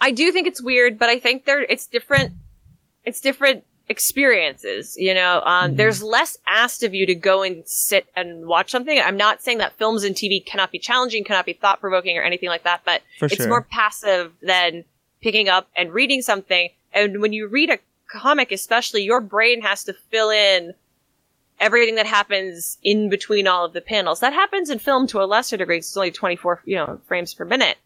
I 0.00 0.12
do 0.12 0.30
think 0.30 0.46
it's 0.46 0.62
weird, 0.62 0.96
but 0.96 1.08
I 1.08 1.18
think 1.18 1.44
there 1.44 1.60
it's 1.60 1.88
different. 1.88 2.32
It's 3.04 3.20
different 3.20 3.64
experiences. 3.88 4.96
You 4.96 5.12
know, 5.14 5.42
um, 5.44 5.72
Mhm. 5.72 5.76
there's 5.76 6.02
less 6.02 6.38
asked 6.46 6.82
of 6.82 6.94
you 6.94 7.04
to 7.06 7.14
go 7.14 7.42
and 7.42 7.66
sit 7.66 8.06
and 8.16 8.46
watch 8.46 8.70
something. 8.70 8.98
I'm 8.98 9.16
not 9.16 9.42
saying 9.42 9.58
that 9.58 9.76
films 9.76 10.04
and 10.04 10.14
TV 10.14 10.40
cannot 10.44 10.70
be 10.70 10.78
challenging, 10.78 11.24
cannot 11.24 11.46
be 11.46 11.52
thought 11.52 11.80
provoking, 11.80 12.16
or 12.16 12.22
anything 12.22 12.48
like 12.48 12.62
that, 12.64 12.82
but 12.84 13.02
For 13.18 13.26
it's 13.26 13.36
sure. 13.36 13.48
more 13.48 13.62
passive 13.62 14.32
than 14.40 14.84
picking 15.20 15.48
up 15.48 15.68
and 15.76 15.92
reading 15.92 16.22
something. 16.22 16.70
And 16.92 17.20
when 17.20 17.32
you 17.32 17.46
read 17.48 17.70
a 17.70 17.78
comic, 18.08 18.52
especially, 18.52 19.02
your 19.02 19.20
brain 19.20 19.62
has 19.62 19.84
to 19.84 19.92
fill 19.92 20.30
in 20.30 20.74
everything 21.60 21.96
that 21.96 22.06
happens 22.06 22.78
in 22.82 23.08
between 23.08 23.46
all 23.46 23.64
of 23.64 23.72
the 23.72 23.80
panels. 23.80 24.20
That 24.20 24.32
happens 24.32 24.70
in 24.70 24.78
film 24.78 25.06
to 25.08 25.22
a 25.22 25.26
lesser 25.26 25.56
degree. 25.56 25.78
It's 25.78 25.96
only 25.96 26.10
24, 26.10 26.62
you 26.64 26.76
know, 26.76 27.00
frames 27.06 27.34
per 27.34 27.44
minute, 27.44 27.76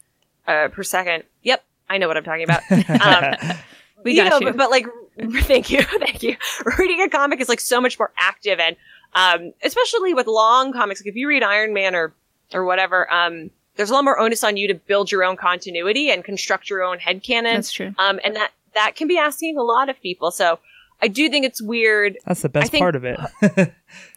uh, 0.47 0.69
per 0.69 0.83
second. 0.83 1.25
Yep. 1.43 1.65
I 1.89 1.99
know 1.99 2.09
what 2.09 2.17
I'm 2.17 2.25
talking 2.25 2.45
about. 2.45 2.63
Um, 3.53 3.57
We 4.05 4.13
you 4.13 4.25
got 4.25 4.31
know, 4.31 4.41
you. 4.41 4.47
But, 4.47 4.57
but 4.57 4.71
like, 4.71 4.87
thank 5.45 5.71
you, 5.71 5.83
thank 5.83 6.23
you. 6.23 6.37
Reading 6.79 7.01
a 7.03 7.09
comic 7.09 7.41
is 7.41 7.49
like 7.49 7.61
so 7.61 7.81
much 7.81 7.99
more 7.99 8.13
active, 8.19 8.59
and 8.59 8.77
um, 9.15 9.53
especially 9.63 10.15
with 10.15 10.27
long 10.27 10.73
comics. 10.73 11.01
Like 11.01 11.09
if 11.09 11.17
you 11.17 11.29
read 11.29 11.43
Iron 11.43 11.73
Man 11.73 11.95
or 11.95 12.13
or 12.53 12.65
whatever, 12.65 13.13
um, 13.13 13.51
there's 13.77 13.91
a 13.91 13.95
lot 13.95 14.05
more 14.05 14.19
onus 14.19 14.45
on 14.45 14.57
you 14.57 14.69
to 14.69 14.75
build 14.75 15.11
your 15.13 15.25
own 15.25 15.37
continuity 15.37 16.11
and 16.11 16.25
construct 16.25 16.69
your 16.69 16.83
own 16.83 16.99
headcanon. 16.99 17.55
That's 17.55 17.73
true. 17.73 17.95
Um, 17.99 18.21
and 18.25 18.37
that 18.37 18.51
that 18.75 18.97
can 18.97 19.09
be 19.09 19.19
asking 19.19 19.57
a 19.59 19.63
lot 19.63 19.89
of 19.89 20.01
people. 20.01 20.31
So 20.31 20.59
I 21.01 21.09
do 21.09 21.29
think 21.29 21.45
it's 21.45 21.61
weird. 21.61 22.19
That's 22.27 22.43
the 22.43 22.49
best 22.49 22.71
think- 22.71 22.83
part 22.83 22.97
of 22.97 23.05
it. 23.05 23.19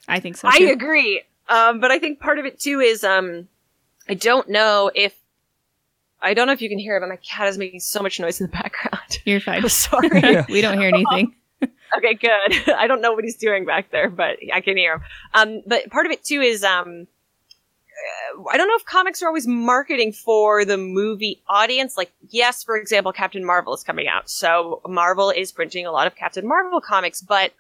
I 0.08 0.20
think 0.20 0.38
so. 0.38 0.48
I 0.52 0.58
agree. 0.72 1.24
Um, 1.48 1.80
but 1.80 1.92
I 1.92 2.00
think 2.00 2.20
part 2.20 2.40
of 2.40 2.46
it 2.46 2.60
too 2.60 2.80
is 2.80 3.04
um, 3.04 3.48
I 4.10 4.14
don't 4.14 4.50
know 4.50 4.92
if 4.94 5.16
I 6.22 6.34
don't 6.34 6.48
know 6.48 6.54
if 6.54 6.62
you 6.62 6.70
can 6.70 6.80
hear 6.80 6.98
it, 6.98 7.02
but 7.02 7.10
my 7.10 7.18
cat 7.18 7.48
is 7.48 7.58
making 7.58 7.82
so 7.82 8.02
much 8.02 8.20
noise 8.20 8.40
in 8.40 8.48
the 8.48 8.52
background. 8.52 9.20
You're 9.26 9.40
fine. 9.40 9.62
I'm 9.62 9.70
sorry. 9.70 10.10
we 10.50 10.62
don't 10.62 10.80
hear 10.80 10.90
anything. 10.90 11.36
Okay, 11.98 12.16
good. 12.16 12.74
I 12.76 12.88
don't 12.88 13.02
know 13.02 13.14
what 13.14 13.24
he's 13.24 13.38
doing 13.38 13.66
back 13.66 13.92
there, 13.92 14.10
but 14.10 14.38
I 14.54 14.62
can 14.62 14.76
hear 14.76 14.96
him. 14.96 15.02
Um, 15.34 15.62
but 15.66 15.90
part 15.90 16.06
of 16.06 16.12
it 16.12 16.24
too 16.24 16.42
is, 16.42 16.64
um, 16.64 17.08
I 18.52 18.58
don't 18.58 18.68
know 18.68 18.76
if 18.76 18.86
comics 18.86 19.22
are 19.24 19.28
always 19.28 19.48
marketing 19.48 20.12
for 20.12 20.66
the 20.66 20.78
movie 20.78 21.42
audience. 21.48 21.96
Like, 21.98 22.12
yes, 22.30 22.64
for 22.64 22.76
example, 22.78 23.14
Captain 23.14 23.46
Marvel 23.46 23.74
is 23.74 23.84
coming 23.84 24.08
out, 24.08 24.30
so 24.30 24.82
Marvel 24.88 25.30
is 25.30 25.52
printing 25.52 25.86
a 25.86 25.92
lot 25.92 26.08
of 26.08 26.16
Captain 26.16 26.48
Marvel 26.48 26.82
comics, 26.82 27.22
but 27.22 27.52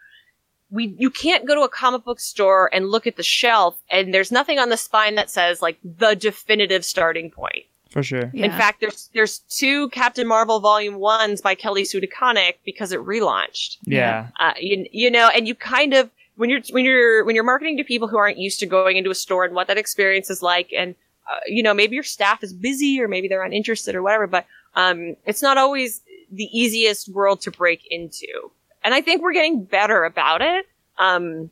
we 0.71 0.95
you 0.97 1.09
can't 1.09 1.45
go 1.47 1.55
to 1.55 1.61
a 1.61 1.69
comic 1.69 2.03
book 2.03 2.19
store 2.19 2.69
and 2.73 2.89
look 2.89 3.05
at 3.07 3.15
the 3.17 3.23
shelf 3.23 3.77
and 3.91 4.13
there's 4.13 4.31
nothing 4.31 4.57
on 4.57 4.69
the 4.69 4.77
spine 4.77 5.13
that 5.15 5.29
says 5.29 5.61
like 5.61 5.77
the 5.83 6.15
definitive 6.15 6.83
starting 6.83 7.29
point. 7.29 7.65
For 7.91 8.01
sure. 8.03 8.29
Yeah. 8.33 8.45
In 8.45 8.51
fact, 8.51 8.81
there's 8.81 9.09
there's 9.13 9.39
two 9.39 9.89
Captain 9.89 10.27
Marvel 10.27 10.59
Volume 10.59 10.95
Ones 10.95 11.39
by 11.39 11.55
Kelly 11.55 11.85
Sue 11.85 12.01
DeConnick 12.01 12.55
because 12.65 12.91
it 12.91 12.99
relaunched 12.99 13.77
Yeah. 13.85 14.27
uh, 14.39 14.53
you, 14.59 14.85
you 14.91 15.11
know, 15.11 15.29
and 15.33 15.47
you 15.47 15.55
kind 15.55 15.93
of 15.93 16.09
when 16.35 16.49
you're 16.49 16.61
when 16.71 16.85
you're 16.85 17.23
when 17.23 17.35
you're 17.35 17.43
marketing 17.43 17.77
to 17.77 17.83
people 17.83 18.07
who 18.07 18.17
aren't 18.17 18.37
used 18.37 18.59
to 18.59 18.65
going 18.65 18.97
into 18.97 19.09
a 19.09 19.15
store 19.15 19.45
and 19.45 19.55
what 19.55 19.67
that 19.67 19.77
experience 19.77 20.29
is 20.29 20.41
like, 20.41 20.71
and 20.75 20.95
uh, 21.29 21.39
you 21.47 21.63
know 21.63 21.73
maybe 21.73 21.95
your 21.95 22.03
staff 22.03 22.43
is 22.43 22.53
busy 22.53 23.01
or 23.01 23.07
maybe 23.07 23.27
they're 23.27 23.43
uninterested 23.43 23.95
or 23.95 24.03
whatever, 24.03 24.27
but 24.27 24.45
um, 24.75 25.15
it's 25.25 25.41
not 25.41 25.57
always 25.57 26.01
the 26.31 26.45
easiest 26.45 27.09
world 27.09 27.41
to 27.41 27.51
break 27.51 27.85
into, 27.89 28.51
and 28.83 28.93
I 28.93 29.01
think 29.01 29.21
we're 29.21 29.33
getting 29.33 29.63
better 29.63 30.03
about 30.03 30.41
it. 30.41 30.65
Um, 30.97 31.49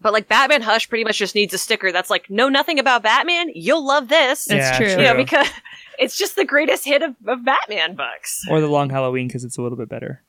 but 0.00 0.12
like 0.12 0.28
Batman 0.28 0.62
Hush 0.62 0.88
pretty 0.88 1.04
much 1.04 1.18
just 1.18 1.34
needs 1.34 1.54
a 1.54 1.58
sticker 1.58 1.90
that's 1.90 2.10
like, 2.10 2.28
know 2.28 2.48
nothing 2.48 2.78
about 2.78 3.02
Batman, 3.02 3.50
you'll 3.54 3.84
love 3.84 4.08
this. 4.08 4.44
That's 4.44 4.78
yeah, 4.78 4.78
true. 4.78 4.90
You 4.90 5.08
know, 5.08 5.16
because 5.16 5.48
it's 5.98 6.18
just 6.18 6.36
the 6.36 6.44
greatest 6.44 6.84
hit 6.84 7.02
of, 7.02 7.14
of 7.26 7.44
Batman 7.44 7.96
books. 7.96 8.44
Or 8.50 8.60
the 8.60 8.68
long 8.68 8.90
Halloween 8.90 9.26
because 9.26 9.44
it's 9.44 9.56
a 9.56 9.62
little 9.62 9.78
bit 9.78 9.88
better. 9.88 10.22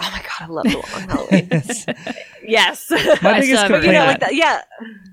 Oh 0.00 0.10
my 0.10 0.18
god, 0.22 0.40
I 0.40 0.46
love 0.46 0.64
the 0.64 0.76
long 0.76 1.08
Halloween. 1.08 2.16
yes. 2.46 2.90
My 2.90 2.96
biggest 2.98 3.16
still 3.16 3.16
haven't 3.16 3.22
But 3.22 3.82
complaint, 3.82 3.84
you 3.84 3.92
know, 3.92 3.92
Yeah. 3.92 4.06
like 4.06 4.20
that, 4.20 4.34
yeah. 4.34 4.62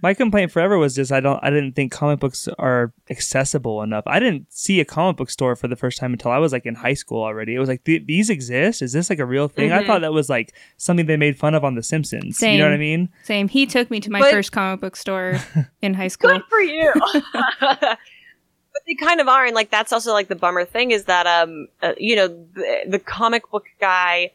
my 0.02 0.14
complaint 0.14 0.52
forever 0.52 0.78
was 0.78 0.96
just 0.96 1.12
I 1.12 1.20
don't 1.20 1.40
I 1.44 1.50
didn't 1.50 1.74
think 1.74 1.92
comic 1.92 2.20
books 2.20 2.48
are 2.58 2.94
accessible 3.10 3.82
enough. 3.84 4.04
I 4.08 4.20
didn't 4.20 4.52
see 4.52 4.80
a 4.80 4.86
comic 4.86 5.18
book 5.18 5.30
store 5.30 5.56
for 5.56 5.68
the 5.68 5.76
first 5.76 5.98
time 5.98 6.14
until 6.14 6.32
I 6.32 6.38
was 6.38 6.52
like 6.52 6.66
in 6.66 6.76
high 6.76 6.94
school 6.94 7.22
already. 7.24 7.56
It 7.56 7.60
was 7.60 7.70
like 7.70 7.84
"Th- 7.84 8.06
these 8.06 8.30
exist. 8.30 8.82
Is 8.82 8.94
this 8.94 9.10
like 9.10 9.20
a 9.20 9.26
real 9.26 9.48
thing? 9.48 9.72
I 9.72 9.84
Mhm. 9.84 9.88
thought 9.88 10.02
that 10.02 10.14
was 10.14 10.30
like 10.30 10.56
something 10.78 11.06
they 11.06 11.18
made 11.18 11.38
fun 11.38 11.54
of 11.56 11.64
on 11.64 11.76
The 11.76 11.84
Simpsons. 11.84 12.38
Same. 12.38 12.54
You 12.54 12.60
know 12.60 12.66
what 12.66 12.74
I 12.74 12.78
mean? 12.78 13.10
Same. 13.24 13.48
He 13.48 13.66
took 13.66 13.92
me 13.92 14.00
to 14.00 14.10
my 14.12 14.20
But- 14.20 14.32
first 14.32 14.52
comic 14.52 14.82
book 14.82 14.96
store 14.96 15.40
in 15.82 15.94
high 15.94 16.08
school. 16.08 16.32
Good 16.32 16.44
for 16.50 16.62
you. 16.62 16.94
but 17.62 18.84
they 18.88 18.96
kind 18.96 19.20
of 19.20 19.28
are, 19.28 19.46
and 19.46 19.56
like 19.56 19.70
that's 19.72 19.92
also 19.92 20.14
like 20.14 20.28
the 20.28 20.36
bummer 20.36 20.66
thing 20.66 20.92
is 20.92 21.06
that 21.06 21.28
um 21.28 21.68
uh, 21.82 21.94
you 21.98 22.16
know 22.16 22.28
the, 22.28 22.82
the 22.88 23.00
comic 23.00 23.50
book 23.52 23.66
guy 23.80 24.32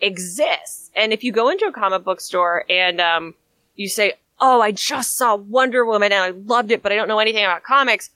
exists, 0.00 0.90
and 0.94 1.12
if 1.12 1.24
you 1.24 1.32
go 1.32 1.48
into 1.48 1.66
a 1.66 1.72
comic 1.72 2.04
book 2.04 2.20
store 2.20 2.64
and 2.70 3.00
um 3.00 3.34
you 3.74 3.88
say, 3.88 4.14
"Oh, 4.40 4.60
I 4.60 4.72
just 4.72 5.16
saw 5.16 5.36
Wonder 5.36 5.84
Woman 5.84 6.12
and 6.12 6.22
I 6.22 6.30
loved 6.30 6.70
it, 6.70 6.82
but 6.82 6.92
I 6.92 6.96
don't 6.96 7.08
know 7.08 7.18
anything 7.18 7.44
about 7.44 7.62
comics," 7.62 8.10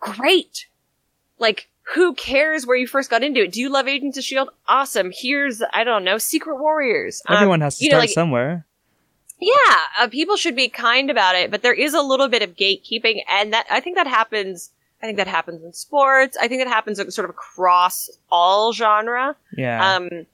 great. 0.00 0.66
Like 1.38 1.68
who 1.94 2.14
cares 2.14 2.66
where 2.66 2.76
you 2.76 2.86
first 2.86 3.10
got 3.10 3.22
into 3.22 3.42
it? 3.42 3.52
Do 3.52 3.60
you 3.60 3.68
love 3.68 3.86
Agents 3.86 4.18
of 4.18 4.24
Shield? 4.24 4.50
Awesome. 4.68 5.12
Here's 5.14 5.62
I 5.72 5.84
don't 5.84 6.04
know 6.04 6.18
Secret 6.18 6.56
Warriors. 6.56 7.22
Um, 7.26 7.36
Everyone 7.36 7.60
has 7.60 7.78
to 7.78 7.84
you 7.84 7.90
know, 7.90 7.98
start 7.98 8.02
like, 8.02 8.10
somewhere. 8.10 8.66
yeah, 9.40 9.76
uh, 10.00 10.08
people 10.08 10.36
should 10.36 10.56
be 10.56 10.68
kind 10.68 11.10
about 11.10 11.36
it, 11.36 11.50
but 11.50 11.62
there 11.62 11.74
is 11.74 11.94
a 11.94 12.02
little 12.02 12.28
bit 12.28 12.42
of 12.42 12.56
gatekeeping, 12.56 13.20
and 13.28 13.52
that 13.52 13.66
I 13.70 13.80
think 13.80 13.96
that 13.96 14.06
happens. 14.06 14.70
I 15.02 15.06
think 15.06 15.18
that 15.18 15.28
happens 15.28 15.62
in 15.62 15.72
sports. 15.74 16.36
I 16.40 16.48
think 16.48 16.62
that 16.62 16.68
happens 16.68 16.96
sort 17.14 17.26
of 17.26 17.30
across 17.30 18.08
all 18.30 18.72
genre. 18.72 19.36
Yeah. 19.56 19.96
Um, 19.96 20.26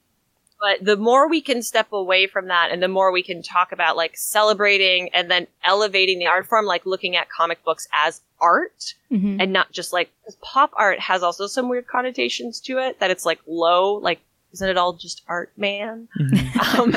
but 0.63 0.83
the 0.85 0.95
more 0.95 1.27
we 1.27 1.41
can 1.41 1.61
step 1.61 1.91
away 1.91 2.25
from 2.25 2.47
that, 2.47 2.69
and 2.71 2.81
the 2.81 2.87
more 2.87 3.11
we 3.11 3.21
can 3.21 3.41
talk 3.43 3.73
about 3.73 3.97
like 3.97 4.15
celebrating 4.15 5.09
and 5.13 5.29
then 5.29 5.45
elevating 5.65 6.19
the 6.19 6.27
art 6.27 6.45
form, 6.47 6.65
like 6.65 6.85
looking 6.85 7.17
at 7.17 7.29
comic 7.29 7.61
books 7.65 7.85
as 7.91 8.21
art 8.39 8.93
Mhm. 9.11 9.37
and 9.41 9.51
not 9.51 9.71
just 9.73 9.91
like 9.91 10.09
'cause 10.23 10.37
pop 10.41 10.71
art 10.77 10.99
has 11.01 11.21
also 11.21 11.47
some 11.47 11.67
weird 11.67 11.87
connotations 11.87 12.61
to 12.61 12.77
it 12.79 12.99
that 12.99 13.11
it's 13.11 13.25
like 13.25 13.39
low, 13.45 13.95
like 13.95 14.19
isn't 14.53 14.69
it 14.69 14.77
all 14.77 14.93
just 14.93 15.21
art, 15.27 15.51
man? 15.57 16.07
Mhm. 16.19 16.79
um, 16.79 16.91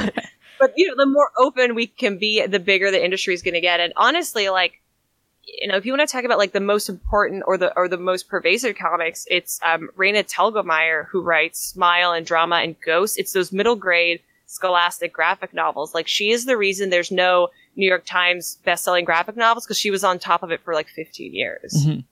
but 0.61 0.73
you 0.77 0.87
know, 0.89 0.95
the 0.97 1.07
more 1.07 1.31
open 1.37 1.75
we 1.75 1.87
can 1.89 2.19
be, 2.19 2.47
the 2.47 2.61
bigger 2.61 2.91
the 2.93 3.05
industry 3.05 3.35
is 3.35 3.43
going 3.43 3.55
to 3.55 3.61
get. 3.61 3.81
And 3.81 3.93
honestly, 3.97 4.49
like, 4.49 4.81
you 5.47 5.69
know, 5.69 5.77
if 5.77 5.87
you 5.87 5.93
want 5.93 6.07
to 6.09 6.13
talk 6.13 6.25
about 6.25 6.39
like 6.39 6.53
the 6.53 6.61
most 6.61 6.89
important 6.89 7.45
or 7.47 7.57
the 7.57 7.75
or 7.77 7.89
the 7.89 7.97
most 7.97 8.29
pervasive 8.29 8.77
comics, 8.77 9.27
it's 9.31 9.61
um, 9.65 9.89
Raina 9.97 10.29
Telgemeier 10.29 11.07
who 11.09 11.23
writes 11.23 11.61
Smile 11.61 12.13
and 12.13 12.27
Drama 12.27 12.57
and 12.57 12.77
Ghost. 12.81 13.19
It's 13.19 13.33
those 13.33 13.53
middle 13.53 13.77
grade 13.77 14.21
scholastic 14.47 15.13
graphic 15.13 15.53
novels. 15.55 15.95
Like, 15.95 16.07
she 16.07 16.31
is 16.31 16.47
the 16.47 16.57
reason 16.57 16.91
there's 16.91 17.11
no 17.11 17.49
New 17.75 17.87
York 17.87 18.05
Times 18.07 18.59
best-selling 18.65 19.05
graphic 19.05 19.37
novels 19.37 19.67
because 19.67 19.79
she 19.79 19.91
was 19.91 20.05
on 20.05 20.19
top 20.19 20.43
of 20.43 20.51
it 20.51 20.61
for 20.61 20.73
like 20.75 20.89
15 20.89 21.35
years. 21.35 21.75
Mhm. 21.87 22.05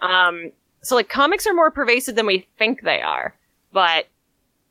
Um, 0.00 0.52
so 0.82 0.94
like 0.94 1.08
comics 1.08 1.46
are 1.46 1.54
more 1.54 1.70
pervasive 1.70 2.14
than 2.14 2.26
we 2.26 2.46
think 2.58 2.82
they 2.82 3.02
are, 3.02 3.34
but 3.72 4.06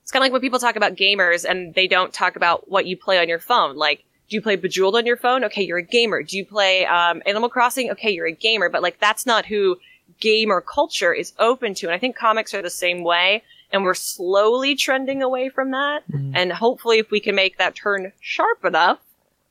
it's 0.02 0.12
kind 0.12 0.22
of 0.22 0.26
like 0.26 0.32
when 0.32 0.42
people 0.42 0.60
talk 0.60 0.76
about 0.76 0.96
gamers 0.96 1.46
and 1.48 1.74
they 1.76 1.88
don't 1.88 2.14
talk 2.14 2.36
about 2.36 2.70
what 2.70 2.86
you 2.86 2.96
play 2.96 3.20
on 3.20 3.28
your 3.28 3.40
phone. 3.40 3.76
Like, 3.76 4.04
do 4.30 4.36
you 4.36 4.42
play 4.42 4.56
Bejeweled 4.58 4.96
on 4.96 5.06
your 5.06 5.18
phone? 5.18 5.44
Okay, 5.46 5.64
you're 5.64 5.78
a 5.78 5.84
gamer. 5.84 6.22
Do 6.24 6.38
you 6.38 6.46
play 6.46 6.86
um, 6.86 7.22
Animal 7.26 7.50
Crossing? 7.50 7.90
Okay, 7.92 8.12
you're 8.12 8.28
a 8.28 8.32
gamer. 8.32 8.70
But 8.70 8.82
like, 8.82 9.00
that's 9.00 9.26
not 9.26 9.46
who 9.46 9.78
gamer 10.20 10.62
culture 10.62 11.14
is 11.14 11.34
open 11.40 11.74
to. 11.76 11.88
And 11.88 11.96
I 11.96 12.00
think 12.00 12.16
comics 12.16 12.54
are 12.54 12.62
the 12.62 12.70
same 12.70 13.04
way. 13.04 13.44
And 13.72 13.84
we're 13.84 13.94
slowly 13.94 14.76
trending 14.76 15.22
away 15.22 15.50
from 15.50 15.72
that. 15.72 16.04
Mhm. 16.12 16.32
And 16.36 16.52
hopefully, 16.54 17.00
if 17.00 17.12
we 17.12 17.20
can 17.20 17.36
make 17.36 17.58
that 17.58 17.76
turn 17.76 18.12
sharp 18.22 18.64
enough, 18.66 19.00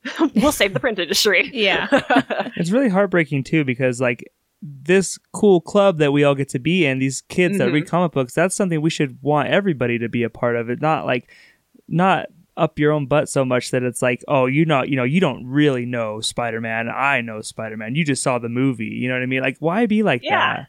we'll 0.35 0.51
save 0.51 0.73
the 0.73 0.79
print 0.79 0.99
industry. 0.99 1.49
Yeah. 1.53 1.87
It's 2.55 2.71
really 2.71 2.89
heartbreaking 2.89 3.43
too 3.43 3.63
because 3.63 4.01
like 4.01 4.31
this 4.63 5.19
cool 5.33 5.61
club 5.61 5.99
that 5.99 6.11
we 6.11 6.23
all 6.23 6.33
get 6.33 6.49
to 6.49 6.59
be 6.59 6.83
in, 6.85 6.97
these 6.97 7.21
kids 7.21 7.59
that 7.59 7.69
Mhm. 7.69 7.73
read 7.73 7.87
comic 7.87 8.11
books, 8.11 8.33
that's 8.33 8.55
something 8.55 8.81
we 8.81 8.89
should 8.89 9.19
want 9.21 9.49
everybody 9.49 9.99
to 9.99 10.09
be 10.09 10.23
a 10.23 10.29
part 10.31 10.55
of. 10.55 10.69
It 10.71 10.81
not 10.81 11.05
like 11.05 11.29
not 11.87 12.27
up 12.57 12.79
your 12.79 12.91
own 12.91 13.05
butt 13.05 13.29
so 13.29 13.45
much 13.45 13.71
that 13.71 13.83
it's 13.83 14.01
like, 14.01 14.23
oh, 14.27 14.47
you 14.47 14.65
know, 14.65 14.81
you 14.83 14.95
know, 14.95 15.03
you 15.03 15.19
don't 15.21 15.45
really 15.47 15.85
know 15.85 16.19
Spider 16.21 16.59
Man. 16.59 16.89
I 16.89 17.21
know 17.21 17.41
Spider 17.41 17.77
Man. 17.77 17.95
You 17.95 18.03
just 18.03 18.23
saw 18.23 18.39
the 18.39 18.49
movie. 18.49 18.85
You 18.87 19.07
know 19.07 19.13
what 19.15 19.23
I 19.23 19.27
mean? 19.27 19.41
Like, 19.41 19.57
why 19.59 19.85
be 19.85 20.03
like 20.03 20.23
Yeah. 20.23 20.55
that? 20.57 20.67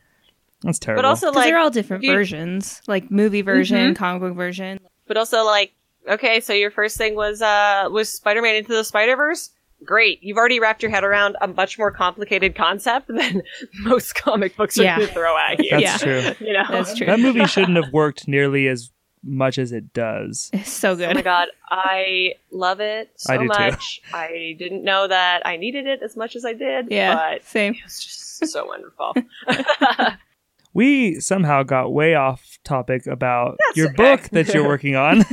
That's 0.63 0.79
terrible. 0.79 1.03
but 1.03 1.09
also, 1.09 1.29
Because 1.29 1.37
like, 1.37 1.47
they're 1.47 1.59
all 1.59 1.71
different 1.71 2.03
you- 2.05 2.13
versions, 2.13 2.83
like 2.87 3.11
movie 3.11 3.43
version, 3.43 3.95
Mhm. 3.95 3.97
comic 3.97 4.23
book 4.23 4.35
version. 4.37 4.79
but 5.07 5.17
also 5.17 5.45
like 5.45 5.73
okay 6.09 6.41
so 6.41 6.53
your 6.53 6.71
first 6.71 6.97
thing 6.97 7.15
was 7.15 7.43
uh 7.43 7.87
was 7.91 8.09
spider-man 8.09 8.55
into 8.57 8.73
the 8.73 8.83
spider-verse 8.85 9.51
great 9.85 10.19
you've 10.23 10.37
already 10.39 10.59
wrapped 10.61 10.83
your 10.83 10.91
head 10.91 11.05
around 11.05 11.37
a 11.43 11.49
much 11.49 11.79
more 11.79 11.91
complicated 11.91 12.55
concept 12.55 13.09
than 13.15 13.43
most 13.81 14.15
comic 14.15 14.57
books 14.57 14.79
are 14.79 14.85
Yeah. 14.85 14.97
going 14.97 15.09
to 15.09 15.15
throw 15.15 15.37
at 15.39 15.63
you 15.63 15.71
that's 15.71 15.83
Yeah. 15.83 15.97
true. 16.33 16.35
you 16.47 16.53
know 16.55 16.65
That's 16.71 16.95
true. 16.95 17.07
That 17.07 17.21
movie 17.21 17.47
shouldn't 17.55 17.77
have 17.77 17.93
worked 17.93 18.27
nearly 18.29 18.69
as 18.69 18.91
much 19.29 19.59
as 19.59 19.73
it 19.73 19.93
does. 19.93 20.51
It's 20.55 20.73
so 20.73 20.97
good. 20.97 21.11
oh 21.11 21.15
my 21.15 21.23
god 21.35 21.49
i 21.71 22.33
love 22.51 22.81
it 22.81 23.11
so 23.17 23.35
I 23.35 23.37
do 23.37 23.43
too. 23.43 23.49
much 23.49 24.01
i 24.13 24.57
didn't 24.59 24.83
know 24.85 25.07
that 25.07 25.47
i 25.47 25.57
needed 25.57 25.87
it 25.87 26.03
as 26.03 26.17
much 26.17 26.35
as 26.35 26.45
i 26.45 26.55
did 26.55 26.87
Yeah. 26.91 27.15
but 27.15 27.45
Same. 27.45 27.75
it 27.75 27.85
was 27.85 28.03
just 28.03 28.47
so 28.47 28.65
wonderful 28.67 29.15
we 30.75 31.21
somehow 31.21 31.63
got 31.63 31.93
way 31.93 32.15
off 32.15 32.59
topic 32.65 33.07
about 33.07 33.57
That's 33.67 33.77
your 33.77 33.89
okay. 33.89 33.97
book 33.97 34.29
that 34.31 34.53
you're 34.55 34.67
working 34.67 34.97
on. 34.97 35.25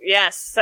Yes. 0.00 0.56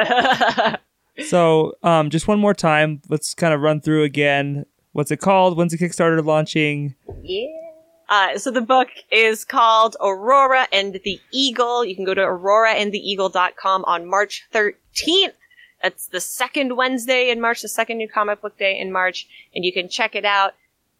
so, 1.28 1.72
um, 1.82 2.10
just 2.10 2.26
one 2.28 2.38
more 2.40 2.54
time, 2.54 3.00
let's 3.08 3.34
kind 3.34 3.54
of 3.54 3.60
run 3.60 3.80
through 3.80 4.02
again. 4.04 4.66
What's 4.92 5.10
it 5.10 5.18
called? 5.18 5.56
When's 5.56 5.72
the 5.72 5.78
Kickstarter 5.78 6.24
launching? 6.24 6.94
Yeah. 7.22 7.46
Uh, 8.10 8.36
so 8.36 8.50
the 8.50 8.60
book 8.60 8.88
is 9.12 9.44
called 9.44 9.96
Aurora 10.00 10.66
and 10.72 11.00
the 11.04 11.20
Eagle. 11.30 11.84
You 11.84 11.94
can 11.94 12.04
go 12.04 12.12
to 12.12 12.20
auroraandtheeagle.com 12.20 13.84
on 13.84 14.10
March 14.10 14.48
13th. 14.52 15.32
That's 15.80 16.08
the 16.08 16.20
second 16.20 16.76
Wednesday 16.76 17.30
in 17.30 17.40
March, 17.40 17.62
the 17.62 17.68
second 17.68 17.98
new 17.98 18.08
comic 18.08 18.42
book 18.42 18.58
day 18.58 18.78
in 18.78 18.90
March, 18.90 19.28
and 19.54 19.64
you 19.64 19.72
can 19.72 19.88
check 19.88 20.16
it 20.16 20.24
out. 20.24 20.54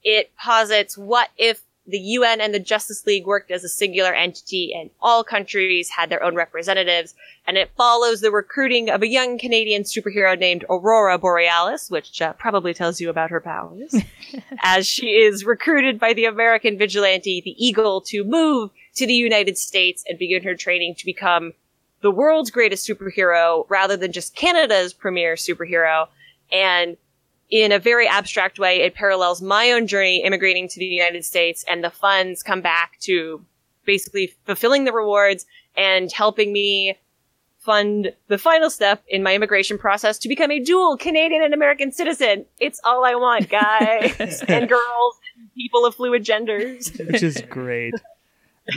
It 0.05 0.35
posits 0.37 0.97
what 0.97 1.31
if 1.37 1.63
the 1.91 1.99
UN 1.99 2.41
and 2.41 2.55
the 2.55 2.61
Justice 2.61 3.07
League 3.07 3.27
worked 3.27 3.51
as 3.51 3.65
a 3.65 3.69
singular 3.69 4.13
entity 4.13 4.73
and 4.75 4.91
all 5.01 5.25
countries 5.25 5.91
had 5.91 6.11
their 6.11 6.23
own 6.23 6.35
representatives, 6.35 7.15
and 7.47 7.57
it 7.57 7.71
follows 7.77 8.21
the 8.21 8.31
recruiting 8.31 8.91
of 8.91 9.03
a 9.03 9.09
young 9.09 9.39
Canadian 9.39 9.83
superhero 9.83 10.39
named 10.39 10.65
Aurora 10.71 11.19
Borealis, 11.19 11.91
which 11.91 12.23
uh, 12.23 12.33
probably 12.35 12.73
tells 12.73 13.01
you 13.01 13.11
about 13.11 13.31
her 13.31 13.41
powers 13.41 13.95
as 14.63 14.87
she 14.87 15.09
is 15.09 15.45
recruited 15.45 15.99
by 15.99 16.13
the 16.13 16.25
American 16.25 16.79
vigilante, 16.79 17.43
the 17.45 17.65
Eagle, 17.65 18.01
to 18.03 18.25
move 18.25 18.71
to 18.95 19.07
the 19.07 19.15
United 19.15 19.59
States 19.59 20.05
and 20.09 20.19
begin 20.19 20.43
her 20.43 20.55
training 20.55 20.95
to 20.97 21.05
become 21.05 21.53
the 22.03 22.11
world's 22.11 22.51
greatest 22.51 22.89
superhero 22.89 23.67
rather 23.69 23.97
than 23.97 24.13
just 24.13 24.35
Canada's 24.35 24.93
premier 24.93 25.35
superhero. 25.35 26.07
And 26.51 26.97
in 27.51 27.73
a 27.73 27.79
very 27.79 28.07
abstract 28.07 28.59
way, 28.59 28.83
it 28.83 28.95
parallels 28.95 29.43
my 29.43 29.73
own 29.73 29.87
journey 29.87 30.23
immigrating 30.25 30.69
to 30.69 30.79
the 30.79 30.87
United 30.87 31.25
States 31.25 31.65
and 31.69 31.83
the 31.83 31.91
funds 31.91 32.43
come 32.43 32.61
back 32.61 32.99
to 33.01 33.45
basically 33.85 34.33
fulfilling 34.45 34.85
the 34.85 34.93
rewards 34.93 35.47
and 35.77 36.13
helping 36.13 36.53
me 36.53 36.97
fund 37.59 38.13
the 38.29 38.39
final 38.39 38.71
step 38.71 39.03
in 39.09 39.23
my 39.23 39.35
immigration 39.35 39.77
process 39.77 40.19
to 40.19 40.29
become 40.29 40.51
a 40.51 40.61
dual 40.61 40.97
Canadian 40.97 41.43
and 41.43 41.53
American 41.53 41.93
citizen. 41.93 42.47
It's 42.59 42.81
all 42.85 43.05
I 43.05 43.15
want, 43.15 43.49
guys 43.49 44.43
and 44.49 44.69
girls, 44.69 45.21
and 45.37 45.53
people 45.55 45.85
of 45.85 45.95
fluid 45.95 46.25
genders. 46.25 46.91
Which 46.99 47.23
is 47.23 47.43
great. 47.51 47.95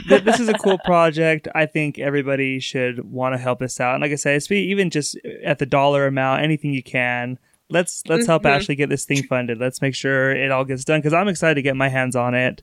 This 0.08 0.40
is 0.40 0.48
a 0.48 0.54
cool 0.54 0.78
project. 0.84 1.46
I 1.54 1.66
think 1.66 1.98
everybody 1.98 2.58
should 2.58 3.10
want 3.10 3.34
to 3.34 3.38
help 3.38 3.62
us 3.62 3.80
out. 3.80 3.94
And 3.94 4.02
like 4.02 4.12
I 4.12 4.16
said, 4.16 4.36
it's 4.36 4.50
even 4.50 4.90
just 4.90 5.16
at 5.44 5.60
the 5.60 5.66
dollar 5.66 6.06
amount, 6.06 6.42
anything 6.42 6.74
you 6.74 6.82
can. 6.82 7.38
Let's 7.70 8.02
let's 8.08 8.26
help 8.26 8.42
Mhm. 8.42 8.50
Ashley 8.50 8.74
get 8.74 8.88
this 8.90 9.04
thing 9.04 9.22
funded. 9.22 9.58
Let's 9.58 9.80
make 9.80 9.94
sure 9.94 10.30
it 10.30 10.50
all 10.50 10.64
gets 10.64 10.84
done 10.84 11.00
because 11.00 11.14
I'm 11.14 11.28
excited 11.28 11.54
to 11.56 11.62
get 11.62 11.76
my 11.76 11.88
hands 11.88 12.14
on 12.16 12.34
it. 12.34 12.62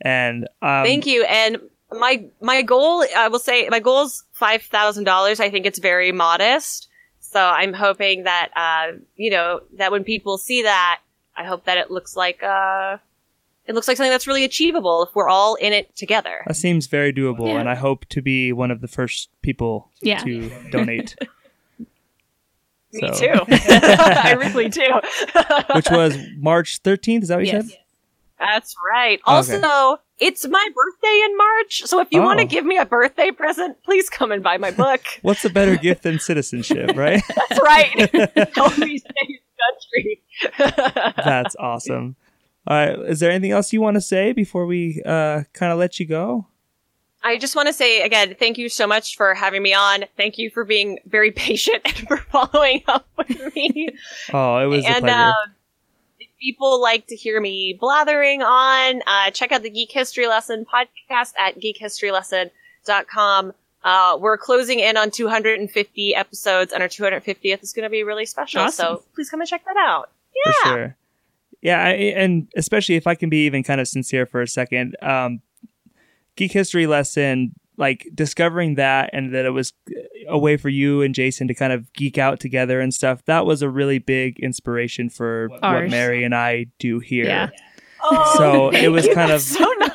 And 0.00 0.44
um, 0.62 0.84
Thank 0.84 1.06
you. 1.06 1.24
And 1.24 1.58
my 1.92 2.24
my 2.40 2.62
goal, 2.62 3.04
I 3.16 3.28
will 3.28 3.38
say, 3.38 3.68
my 3.68 3.80
goal 3.80 4.04
is 4.04 4.24
five 4.32 4.62
thousand 4.62 5.04
dollars. 5.04 5.40
I 5.40 5.50
think 5.50 5.66
it's 5.66 5.78
very 5.78 6.10
modest. 6.12 6.88
So 7.20 7.40
I'm 7.40 7.72
hoping 7.72 8.24
that 8.24 8.50
uh, 8.56 8.96
you 9.16 9.30
know 9.30 9.60
that 9.76 9.92
when 9.92 10.04
people 10.04 10.38
see 10.38 10.62
that, 10.62 11.00
I 11.36 11.44
hope 11.44 11.64
that 11.66 11.78
it 11.78 11.90
looks 11.90 12.16
like 12.16 12.42
uh, 12.42 12.96
it 13.66 13.74
looks 13.74 13.88
like 13.88 13.96
something 13.96 14.10
that's 14.10 14.26
really 14.26 14.44
achievable 14.44 15.02
if 15.04 15.14
we're 15.14 15.28
all 15.28 15.54
in 15.56 15.72
it 15.72 15.94
together. 15.96 16.42
That 16.46 16.54
seems 16.54 16.86
very 16.86 17.12
doable, 17.12 17.48
Yeah. 17.48 17.60
and 17.60 17.68
I 17.68 17.74
hope 17.74 18.04
to 18.10 18.22
be 18.22 18.52
one 18.52 18.70
of 18.70 18.80
the 18.80 18.88
first 18.88 19.30
people 19.42 19.90
Yeah. 20.00 20.18
to 20.18 20.50
donate. 20.70 21.16
Me 22.94 23.08
So- 23.12 23.20
too. 23.26 23.40
I 23.50 24.34
really 24.38 24.68
do. 24.68 25.00
Which 25.74 25.90
was 25.90 26.16
March 26.38 26.82
13th. 26.82 27.22
Is 27.22 27.28
that 27.28 27.36
what 27.36 27.46
you 27.46 27.52
Yes. 27.52 27.68
said? 27.70 27.78
That's 28.38 28.74
right. 28.92 29.20
Also, 29.24 29.98
it's 30.18 30.46
my 30.46 30.68
birthday 30.74 31.22
in 31.24 31.36
March, 31.36 31.82
so 31.86 32.00
if 32.00 32.08
you 32.10 32.20
want 32.20 32.40
Oh. 32.40 32.42
to 32.42 32.48
give 32.48 32.64
me 32.66 32.76
a 32.78 32.84
birthday 32.84 33.30
present, 33.30 33.82
please 33.84 34.10
come 34.10 34.32
and 34.32 34.42
buy 34.42 34.58
my 34.58 34.70
book. 34.70 35.00
What's 35.22 35.44
a 35.44 35.50
better 35.50 35.76
gift 35.76 36.02
than 36.02 36.18
citizenship, 36.18 36.96
right? 36.96 37.22
That's 37.48 37.60
right. 37.62 38.10
Help 38.54 38.76
me 38.78 38.98
save 38.98 39.38
the 39.38 40.58
country. 40.58 41.14
That's 41.24 41.56
awesome. 41.58 42.16
All 42.66 42.76
right. 42.76 42.98
Is 43.10 43.20
there 43.20 43.30
anything 43.30 43.52
else 43.52 43.72
you 43.72 43.80
want 43.80 43.94
to 43.94 44.00
say 44.00 44.32
before 44.32 44.66
we 44.66 45.00
uh, 45.06 45.44
kind 45.52 45.72
of 45.72 45.78
let 45.78 46.00
you 46.00 46.06
go? 46.06 46.46
I 47.24 47.38
just 47.38 47.56
want 47.56 47.66
to 47.68 47.72
say 47.72 48.02
again, 48.02 48.36
thank 48.38 48.58
you 48.58 48.68
so 48.68 48.86
much 48.86 49.16
for 49.16 49.34
having 49.34 49.62
me 49.62 49.72
on. 49.74 50.04
Thank 50.16 50.36
you 50.38 50.50
for 50.50 50.64
being 50.64 50.98
very 51.06 51.30
patient 51.46 51.80
and 51.84 51.96
for 52.06 52.18
following 52.18 52.82
up 52.86 53.06
with 53.16 53.54
me. 53.54 53.88
Oh, 54.32 54.58
it 54.58 54.66
was 54.66 54.84
a 54.84 54.88
and 54.88 55.00
pleasure. 55.04 55.18
um, 55.18 55.34
if 56.20 56.28
people 56.40 56.80
like 56.82 57.06
to 57.08 57.16
hear 57.16 57.40
me 57.40 57.76
blathering 57.80 58.42
on, 58.42 59.02
uh, 59.06 59.30
check 59.30 59.50
out 59.52 59.62
the 59.62 59.70
Geek 59.70 59.90
History 59.90 60.26
Lesson 60.26 60.64
podcast 60.66 61.32
at 61.38 61.58
geekhistorylesson.com. 61.60 63.52
Uh, 63.82 64.16
we're 64.18 64.38
closing 64.38 64.80
in 64.80 64.96
on 64.96 65.10
250 65.10 66.14
episodes, 66.14 66.72
and 66.72 66.82
our 66.82 66.88
250th 66.88 67.62
is 67.62 67.72
going 67.74 67.82
to 67.82 67.90
be 67.90 68.02
really 68.02 68.24
special. 68.24 68.62
Awesome. 68.62 68.96
So 68.96 69.02
please 69.14 69.28
come 69.28 69.40
and 69.40 69.48
check 69.48 69.64
that 69.66 69.76
out. 69.76 70.10
for 70.44 70.52
Yeah. 70.68 70.72
sure. 70.74 70.96
Yeah, 71.60 71.82
I, 71.84 71.90
and 71.92 72.48
especially 72.56 72.96
if 72.96 73.06
I 73.06 73.14
can 73.14 73.30
be 73.30 73.46
even 73.46 73.62
kind 73.62 73.80
of 73.80 73.88
sincere 73.88 74.26
for 74.26 74.42
a 74.42 74.48
second, 74.48 74.96
um, 75.02 75.40
geek 76.36 76.52
history 76.52 76.86
lesson, 76.86 77.54
like 77.76 78.06
discovering 78.14 78.76
that 78.76 79.10
and 79.12 79.34
that 79.34 79.44
it 79.44 79.50
was 79.50 79.72
a 80.28 80.38
way 80.38 80.56
for 80.56 80.68
you 80.68 81.02
and 81.02 81.14
Jason 81.14 81.48
to 81.48 81.54
kind 81.54 81.72
of 81.72 81.92
geek 81.92 82.18
out 82.18 82.40
together 82.40 82.80
and 82.80 82.92
stuff. 82.94 83.24
That 83.26 83.46
was 83.46 83.62
a 83.62 83.68
really 83.68 83.98
big 83.98 84.38
inspiration 84.40 85.08
for 85.10 85.48
what 85.48 85.88
Mary 85.90 86.24
and 86.24 86.34
I 86.34 86.66
do 86.78 86.98
here. 87.00 87.24
Yeah. 87.26 87.50
Oh, 88.02 88.34
So 88.36 88.68
it 88.70 88.88
was 88.88 89.08
kind 89.08 89.32
of- 89.32 89.40
so 89.40 89.64
nice. 89.78 89.90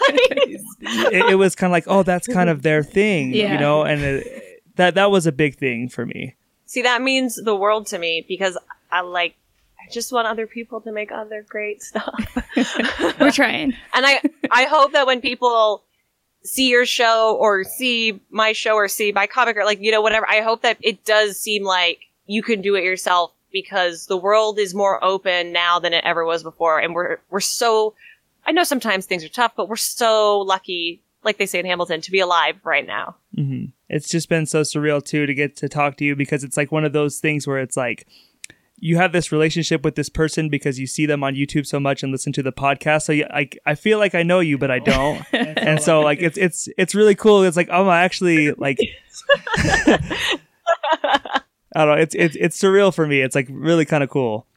it, 0.82 1.32
it 1.32 1.36
was 1.36 1.56
kind 1.56 1.69
of 1.69 1.73
like, 1.73 1.86
oh, 1.88 2.04
that's 2.04 2.28
kind 2.28 2.49
of 2.49 2.63
their 2.63 2.84
thing, 2.84 3.34
you 3.34 3.58
know, 3.58 3.84
and 3.84 4.02
it, 4.02 4.63
that 4.75 4.95
that 4.95 5.12
was 5.12 5.28
a 5.28 5.32
big 5.32 5.58
thing 5.58 5.89
for 5.89 6.06
me. 6.06 6.36
See, 6.65 6.82
that 6.84 7.02
means 7.02 7.36
the 7.36 7.56
world 7.56 7.88
to 7.88 7.99
me 7.99 8.25
because 8.28 8.58
I 8.91 9.02
like, 9.02 9.36
I 9.80 9.91
just 9.91 10.12
want 10.12 10.28
other 10.28 10.47
people 10.47 10.82
to 10.82 10.91
make 10.91 11.12
other 11.12 11.45
great 11.47 11.82
stuff. 11.82 12.13
We're 13.19 13.32
trying. 13.32 13.73
and 13.93 14.06
I, 14.06 14.21
I 14.52 14.63
hope 14.65 14.91
that 14.93 15.06
when 15.08 15.21
people 15.21 15.84
see 16.43 16.69
your 16.69 16.86
show 16.86 17.36
or 17.39 17.63
see 17.63 18.19
my 18.30 18.54
show 18.54 18.75
or 18.75 18.88
see 18.88 19.12
my 19.12 19.28
comic 19.28 19.58
or 19.58 19.65
like, 19.65 19.82
you 19.82 19.91
know, 19.91 20.02
whatever, 20.02 20.30
I 20.30 20.41
hope 20.41 20.62
that 20.62 20.78
it 20.82 21.04
does 21.06 21.38
seem 21.38 21.63
like 21.63 21.99
you 22.25 22.41
can 22.43 22.62
do 22.62 22.75
it 22.75 22.84
yourself 22.84 23.34
because 23.52 24.06
the 24.06 24.17
world 24.17 24.60
is 24.60 24.73
more 24.73 25.04
open 25.04 25.52
now 25.52 25.80
than 25.80 25.93
it 25.93 26.04
ever 26.06 26.23
was 26.23 26.43
before. 26.43 26.80
And 26.80 26.93
we're, 26.93 27.17
we're 27.30 27.39
so, 27.39 27.93
I 28.45 28.52
know 28.52 28.63
sometimes 28.63 29.06
things 29.06 29.23
are 29.23 29.30
tough, 29.30 29.54
but 29.56 29.67
we're 29.67 29.75
so 29.75 30.39
lucky, 30.39 31.02
like 31.23 31.38
they 31.38 31.45
say 31.45 31.60
in 31.60 31.65
Hamilton, 31.65 32.02
to 32.02 32.12
be 32.12 32.19
alive 32.19 32.56
right 32.63 32.86
now. 32.86 33.15
hmm 33.36 33.65
It's 33.89 34.10
just 34.10 34.30
been 34.30 34.45
so 34.45 34.62
surreal 34.62 35.04
too 35.04 35.25
to 35.25 35.34
get 35.34 35.56
to 35.58 35.67
talk 35.69 35.97
to 35.97 36.06
you 36.06 36.15
because 36.15 36.43
it's 36.43 36.58
like 36.58 36.71
one 36.71 36.86
of 36.86 36.93
those 36.93 37.19
things 37.19 37.47
where 37.47 37.60
it's 37.60 37.75
like 37.78 38.08
you 38.80 38.98
have 38.98 39.12
this 39.12 39.32
relationship 39.32 39.84
with 39.84 39.96
this 39.96 40.10
person 40.10 40.50
because 40.50 40.80
you 40.80 40.88
see 40.88 41.06
them 41.06 41.24
on 41.24 41.36
YouTube 41.36 41.65
so 41.65 41.80
much 41.80 42.04
and 42.04 42.12
listen 42.12 42.34
to 42.34 42.44
the 42.44 42.52
podcast. 42.52 43.04
So 43.04 43.12
you, 43.12 43.26
I 43.30 43.50
I 43.65 43.76
feel 43.76 44.00
like 44.00 44.15
I 44.15 44.24
know 44.24 44.39
you, 44.39 44.58
but 44.58 44.72
I 44.72 44.80
don't. 44.80 45.24
and 45.34 45.82
so 45.82 46.02
like 46.02 46.20
it's 46.22 46.38
it's 46.38 46.68
it's 46.78 46.96
really 46.96 47.15
cool. 47.15 47.44
It's 47.44 47.58
like 47.58 47.70
oh, 47.72 47.88
I 47.88 48.02
actually 48.02 48.52
like. 48.54 48.80
I 51.76 51.86
don't 51.86 51.96
know. 51.96 52.02
It's 52.02 52.15
it's 52.15 52.36
it's 52.39 52.60
surreal 52.60 52.94
for 52.94 53.06
me. 53.06 53.22
It's 53.22 53.36
like 53.36 53.48
really 53.50 53.86
kind 53.86 54.04
of 54.04 54.10
cool. 54.10 54.48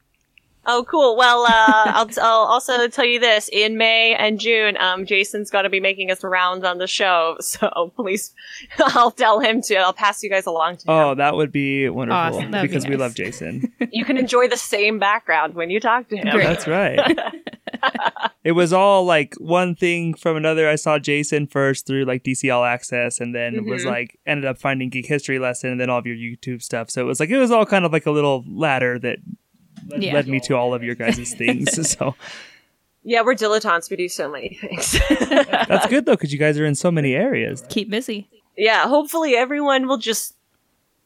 Oh, 0.65 0.85
cool. 0.89 1.17
Well, 1.17 1.43
uh, 1.43 1.49
I'll, 1.87 2.09
I'll 2.21 2.47
also 2.47 2.87
tell 2.89 3.05
you 3.05 3.19
this: 3.19 3.49
in 3.53 3.77
May 3.77 4.15
and 4.15 4.39
June, 4.39 4.77
um, 4.79 5.05
Jason's 5.07 5.51
going 5.51 5.65
to 5.65 5.71
be 5.71 5.81
making 5.81 6.11
us 6.11 6.23
rounds 6.23 6.65
on 6.65 6.79
the 6.79 6.87
show. 6.87 7.37
So 7.43 7.93
please, 7.97 8.33
I'll 8.79 9.11
tell 9.11 9.41
him 9.41 9.61
to. 9.63 9.77
I'll 9.77 9.93
pass 9.93 10.23
you 10.23 10.31
guys 10.31 10.47
along 10.47 10.77
to 10.79 10.83
him. 10.85 10.95
Oh, 10.95 11.15
that 11.17 11.35
would 11.35 11.51
be 11.53 11.89
wonderful 11.89 12.39
Awesome. 12.39 12.51
That'd 12.53 12.71
be 12.71 12.75
because 12.75 12.89
we 12.89 12.97
love 12.97 13.15
Jason. 13.15 13.73
You 13.93 14.05
can 14.07 14.17
enjoy 14.17 14.49
the 14.49 14.57
same 14.57 14.99
background 14.99 15.55
when 15.55 15.69
you 15.69 15.79
talk 15.79 16.09
to 16.09 16.17
him. 16.17 16.29
Great. 16.31 16.45
That's 16.47 16.67
right. 16.67 16.99
it 18.45 18.53
was 18.53 18.73
all 18.73 19.05
like 19.05 19.35
one 19.35 19.75
thing 19.75 20.15
from 20.15 20.37
another. 20.37 20.69
I 20.69 20.77
saw 20.77 20.99
Jason 20.99 21.47
first 21.47 21.87
through 21.87 22.05
like 22.05 22.23
DC 22.23 22.53
All 22.55 22.65
Access, 22.65 23.21
and 23.21 23.35
then 23.35 23.65
was 23.67 23.85
Mhm. 23.85 23.91
like 23.91 24.19
ended 24.27 24.45
up 24.47 24.59
finding 24.59 24.89
Geek 24.89 25.07
History 25.07 25.39
Lesson, 25.39 25.71
and 25.71 25.81
then 25.81 25.91
all 25.91 25.99
of 25.99 26.07
your 26.07 26.17
YouTube 26.17 26.63
stuff. 26.63 26.91
So 26.91 27.03
it 27.03 27.05
was 27.05 27.21
like 27.21 27.31
it 27.31 27.39
was 27.39 27.51
all 27.51 27.67
kind 27.67 27.85
of 27.85 27.93
like 27.93 28.07
a 28.07 28.11
little 28.11 28.45
ladder 28.49 28.99
that 29.01 29.19
Yeah. 29.89 30.15
led 30.15 30.29
me 30.29 30.41
to 30.41 30.55
all 30.57 30.75
of 30.75 30.83
your 30.83 30.95
guys' 30.95 31.35
things. 31.39 31.91
so 31.91 32.15
Yeah, 33.05 33.23
we're 33.23 33.35
dilettantes. 33.35 33.91
We 33.91 33.97
do 33.97 34.09
so 34.09 34.31
many 34.31 34.55
things. 34.61 34.99
that's 35.09 35.87
good 35.87 36.07
though, 36.07 36.13
because 36.15 36.33
you 36.33 36.39
guys 36.39 36.59
are 36.59 36.67
in 36.67 36.75
so 36.75 36.91
many 36.91 37.15
areas. 37.15 37.65
Keep 37.69 37.91
busy. 37.91 38.29
yeah, 38.57 38.87
hopefully 38.89 39.35
everyone 39.37 39.87
will 39.89 39.99
just 39.99 40.35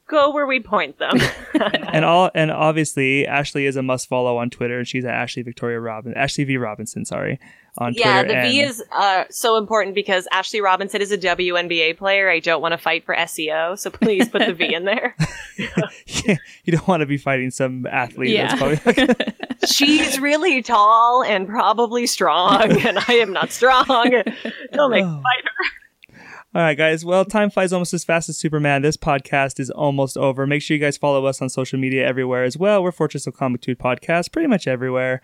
go 0.09 0.31
where 0.33 0.47
we 0.47 0.61
point 0.61 0.99
them. 0.99 1.19
And 1.97 2.05
all 2.05 2.31
and 2.35 2.51
obviously 2.51 3.27
Ashley 3.27 3.65
is 3.65 3.77
a 3.77 3.83
must 3.83 4.07
follow 4.09 4.37
on 4.37 4.51
Twitter, 4.51 4.79
and 4.79 4.87
she's 4.87 5.07
at 5.07 5.15
Ashley 5.15 5.43
Victoria 5.43 5.81
Robin, 5.81 6.13
Ashley 6.15 6.45
V 6.45 6.59
Robinson. 6.59 7.07
Sorry. 7.07 7.41
On 7.79 7.95
Yeah, 7.95 8.23
Twitter. 8.23 8.43
the 8.43 8.49
V 8.49 8.61
is 8.61 8.83
uh, 8.93 9.25
so 9.31 9.57
important 9.57 9.95
because 9.95 10.27
Ashley 10.33 10.61
Robinson 10.61 11.01
is 11.01 11.13
a 11.13 11.19
WNBA 11.19 11.97
player. 11.97 12.31
I 12.31 12.41
don't 12.41 12.61
want 12.63 12.73
to 12.73 12.79
fight 12.79 13.05
for 13.05 13.15
SEO, 13.15 13.79
so 13.79 13.91
please 13.91 14.29
put 14.29 14.47
the 14.47 14.53
V 14.55 14.75
in 14.75 14.85
there. 14.85 15.15
you 15.57 16.73
don't 16.73 16.87
want 16.89 17.01
to 17.01 17.07
be 17.07 17.17
fighting 17.17 17.51
some 17.51 17.87
athlete. 17.87 18.31
Yeah. 18.31 18.55
That's 18.57 18.83
probably 18.83 19.15
She's 19.67 20.21
really 20.21 20.63
tall 20.63 21.23
and 21.25 21.47
probably 21.49 22.07
strong, 22.07 22.63
and 22.87 22.99
I 23.09 23.15
am 23.15 23.33
not 23.33 23.51
strong. 23.51 23.87
Don't 24.73 24.91
make 24.91 25.05
me 25.05 25.11
fight 25.11 25.45
her. 25.45 26.19
All 26.55 26.63
right, 26.63 26.79
guys. 26.79 27.05
Well, 27.05 27.27
time 27.27 27.51
flies 27.51 27.73
almost 27.73 27.93
as 27.93 28.03
fast 28.05 28.31
as 28.31 28.39
Superman. 28.39 28.81
This 28.81 28.97
podcast 28.97 29.61
is 29.61 29.69
almost 29.71 30.17
over. 30.17 30.47
Make 30.47 30.63
sure 30.63 30.75
you 30.75 30.81
guys 30.81 30.97
follow 30.97 31.27
us 31.27 31.43
on 31.43 31.51
social 31.51 31.79
media 31.79 32.07
everywhere 32.07 32.45
as 32.45 32.57
well. 32.57 32.83
We're 32.83 32.93
Fortress 32.93 33.27
of 33.27 33.37
Comictude 33.37 33.79
Podcast, 33.79 34.33
pretty 34.33 34.47
much 34.49 34.67
everywhere. 34.67 35.21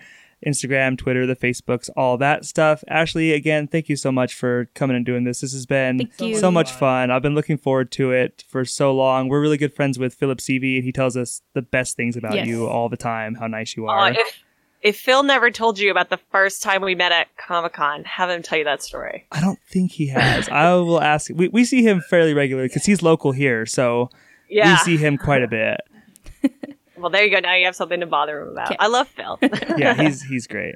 Instagram, 0.47 0.99
Twitter, 0.99 1.26
the 1.26 1.36
Facebooks, 1.36 1.88
all 1.97 2.16
that 2.18 2.45
stuff. 2.45 2.82
Ashley, 2.88 3.32
again, 3.32 3.66
thank 3.68 3.88
you 3.88 3.97
so 3.97 4.11
much 4.12 4.34
for 4.34 4.68
coming 4.74 4.97
and 4.97 5.07
doing 5.07 5.24
this. 5.24 5.40
This 5.40 5.53
has 5.53 5.66
been 5.66 6.11
so 6.18 6.51
much 6.51 6.72
fun. 6.72 7.11
I've 7.11 7.22
been 7.22 7.34
looking 7.34 7.57
forward 7.59 7.90
to 7.93 8.11
it 8.12 8.45
for 8.49 8.64
so 8.64 8.95
long. 8.95 9.28
We're 9.28 9.40
really 9.40 9.57
good 9.59 9.74
friends 9.74 9.99
with 9.99 10.14
Philip 10.14 10.38
Sevy, 10.38 10.76
and 10.76 10.84
he 10.84 10.93
tells 10.93 11.16
us 11.16 11.43
the 11.55 11.62
best 11.62 11.97
things 11.97 12.16
about 12.16 12.34
Yes. 12.34 12.47
you 12.47 12.66
all 12.66 12.88
the 12.88 12.97
time, 12.97 13.34
how 13.36 13.47
nice 13.47 13.76
you 13.76 13.88
Uh, 13.88 13.93
are. 13.93 14.11
if 14.12 14.43
if 14.82 14.99
Phil 14.99 15.22
never 15.22 15.49
told 15.49 15.78
you 15.78 15.93
about 15.93 16.11
the 16.11 16.16
first 16.32 16.61
time 16.61 16.82
we 16.82 16.97
met 16.97 17.12
at 17.12 17.28
Comic 17.36 17.74
Con, 17.74 18.03
have 18.03 18.28
him 18.30 18.43
tell 18.43 18.59
you 18.59 18.64
that 18.64 18.82
story. 18.82 19.24
I 19.30 19.40
don't 19.40 19.61
think 19.70 19.93
he 19.93 20.09
has. 20.09 20.49
I 20.49 20.74
will 20.74 21.01
ask. 21.01 21.30
We, 21.32 21.47
we 21.47 21.64
see 21.64 21.84
him 21.84 22.01
fairly 22.01 22.34
regularly 22.34 22.66
because 22.66 22.84
he's 22.84 23.01
local 23.01 23.30
here, 23.30 23.64
so 23.64 24.11
Yeah. 24.51 24.72
we 24.72 24.76
see 24.78 24.97
him 24.97 25.18
quite 25.18 25.45
a 25.45 25.47
bit. 25.47 25.80
Well, 27.03 27.11
there 27.11 27.24
you 27.24 27.30
go. 27.30 27.40
Now 27.40 27.55
you 27.57 27.66
have 27.66 27.76
something 27.76 28.00
to 28.00 28.07
bother 28.07 28.40
him 28.42 28.48
about. 28.48 28.68
Okay. 28.68 28.76
I 28.78 28.86
love 28.86 29.09
Phil. 29.09 29.38
yeah, 29.76 29.94
he's 29.94 30.22
he's 30.22 30.46
great. 30.46 30.74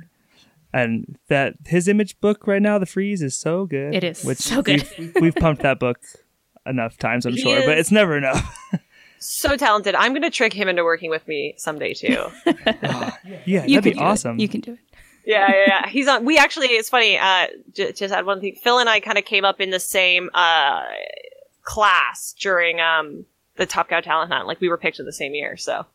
And 0.73 1.17
that 1.29 1.55
his 1.65 1.89
image 1.89 2.21
book 2.21 2.47
right 2.47 2.61
now, 2.61 2.79
The 2.79 2.85
Freeze, 2.87 3.23
is 3.23 3.35
so 3.35 3.65
good. 3.65 3.95
It 3.95 4.05
is 4.05 4.23
Which 4.25 4.39
so 4.39 4.61
good. 4.61 4.87
We've, 4.99 5.15
we've 5.21 5.35
pumped 5.35 5.63
that 5.63 5.79
book 5.79 5.99
enough 6.67 6.99
times, 6.99 7.25
I'm 7.25 7.33
He 7.33 7.41
sure, 7.41 7.63
but 7.65 7.79
it's 7.79 7.91
never 7.93 8.17
enough. 8.19 8.45
so 9.19 9.57
talented. 9.57 9.95
I'm 9.95 10.13
going 10.13 10.23
to 10.23 10.31
trick 10.31 10.53
him 10.53 10.69
into 10.69 10.85
working 10.85 11.09
with 11.09 11.27
me 11.29 11.55
someday 11.57 11.95
too. 11.95 12.27
yeah, 12.47 13.13
You 13.47 13.61
that'd 13.61 13.71
can 13.73 13.83
be 13.85 13.93
do 13.93 14.01
awesome. 14.01 14.39
It. 14.39 14.43
You 14.43 14.49
can 14.49 14.61
do 14.61 14.73
it. 14.73 14.79
yeah, 15.25 15.47
yeah, 15.51 15.65
yeah. 15.69 15.89
He's 15.89 16.09
on. 16.09 16.25
We 16.27 16.37
actually, 16.37 16.67
it's 16.69 16.91
funny. 16.91 17.17
Uh, 17.17 17.47
j- 17.73 17.93
just 17.93 18.13
add 18.13 18.27
one 18.27 18.41
thing. 18.41 18.57
Phil 18.63 18.79
and 18.79 18.89
I 18.89 19.01
kind 19.01 19.17
of 19.17 19.25
came 19.25 19.45
up 19.45 19.61
in 19.61 19.71
the 19.71 19.81
same 19.81 20.29
uh 20.35 20.83
class 21.63 22.35
during 22.39 22.81
um 22.81 23.25
the 23.57 23.67
Top 23.67 23.89
Cow 23.89 24.01
Talent 24.01 24.31
Hunt. 24.33 24.47
Like 24.47 24.61
we 24.61 24.69
were 24.69 24.77
picked 24.77 24.99
in 24.99 25.07
the 25.07 25.13
same 25.13 25.35
year. 25.35 25.57
So 25.57 25.87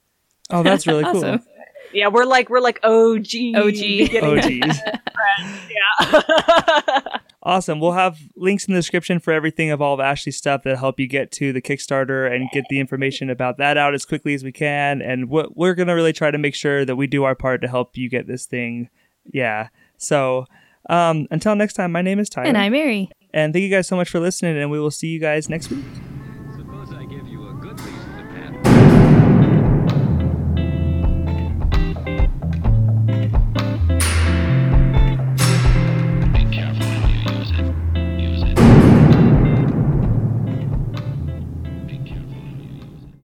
oh, 0.52 0.64
that's 0.64 0.86
really 0.88 1.04
Awesome. 1.04 1.40
cool. 1.40 1.48
yeah, 1.94 2.08
we're 2.08 2.26
like 2.26 2.50
we're 2.50 2.60
like 2.62 2.80
OG. 2.84 3.26
OG. 3.56 3.74
beginning- 3.74 4.22
Oh, 4.24 4.34
yeah. 5.70 7.00
Awesome. 7.44 7.80
We'll 7.80 7.94
have 7.94 8.20
links 8.36 8.66
in 8.66 8.74
the 8.76 8.80
description 8.80 9.18
for 9.20 9.34
everything 9.34 9.72
of 9.72 9.82
all 9.82 9.96
of 9.96 10.00
Ashley's 10.00 10.38
stuff 10.38 10.62
that 10.62 10.78
help 10.78 11.00
you 11.00 11.08
get 11.08 11.32
to 11.34 11.52
the 11.52 11.60
Kickstarter 11.62 12.32
and 12.32 12.48
get 12.54 12.66
the 12.70 12.80
information 12.80 13.32
about 13.32 13.58
that 13.58 13.78
out 13.78 13.96
as 13.96 14.06
quickly 14.06 14.36
as 14.36 14.44
we 14.44 14.52
can. 14.52 15.02
And 15.02 15.28
what 15.28 15.58
we're 15.58 15.74
going 15.74 15.88
to 15.88 15.94
really 15.96 16.14
try 16.14 16.30
to 16.30 16.38
make 16.38 16.54
sure 16.54 16.86
that 16.86 16.96
we 16.98 17.08
do 17.08 17.24
our 17.24 17.34
part 17.34 17.62
to 17.62 17.68
help 17.68 17.98
you 17.98 18.10
get 18.10 18.28
this 18.28 18.46
thing. 18.46 18.90
Yeah. 19.34 19.70
So 19.98 20.46
um, 20.88 21.28
until 21.32 21.56
next 21.56 21.74
time, 21.74 21.92
my 21.92 22.04
name 22.04 22.20
is 22.20 22.30
Tyler. 22.30 22.48
And 22.48 22.58
I'm 22.60 22.74
Mary. 22.74 23.10
And 23.34 23.54
thank 23.54 23.64
you 23.64 23.70
guys 23.70 23.88
so 23.88 23.96
much 23.96 24.10
for 24.10 24.20
listening, 24.20 24.56
and 24.58 24.70
we 24.70 24.80
will 24.80 24.92
see 24.92 25.08
you 25.08 25.20
guys 25.20 25.50
next 25.50 25.72
week. 25.72 25.84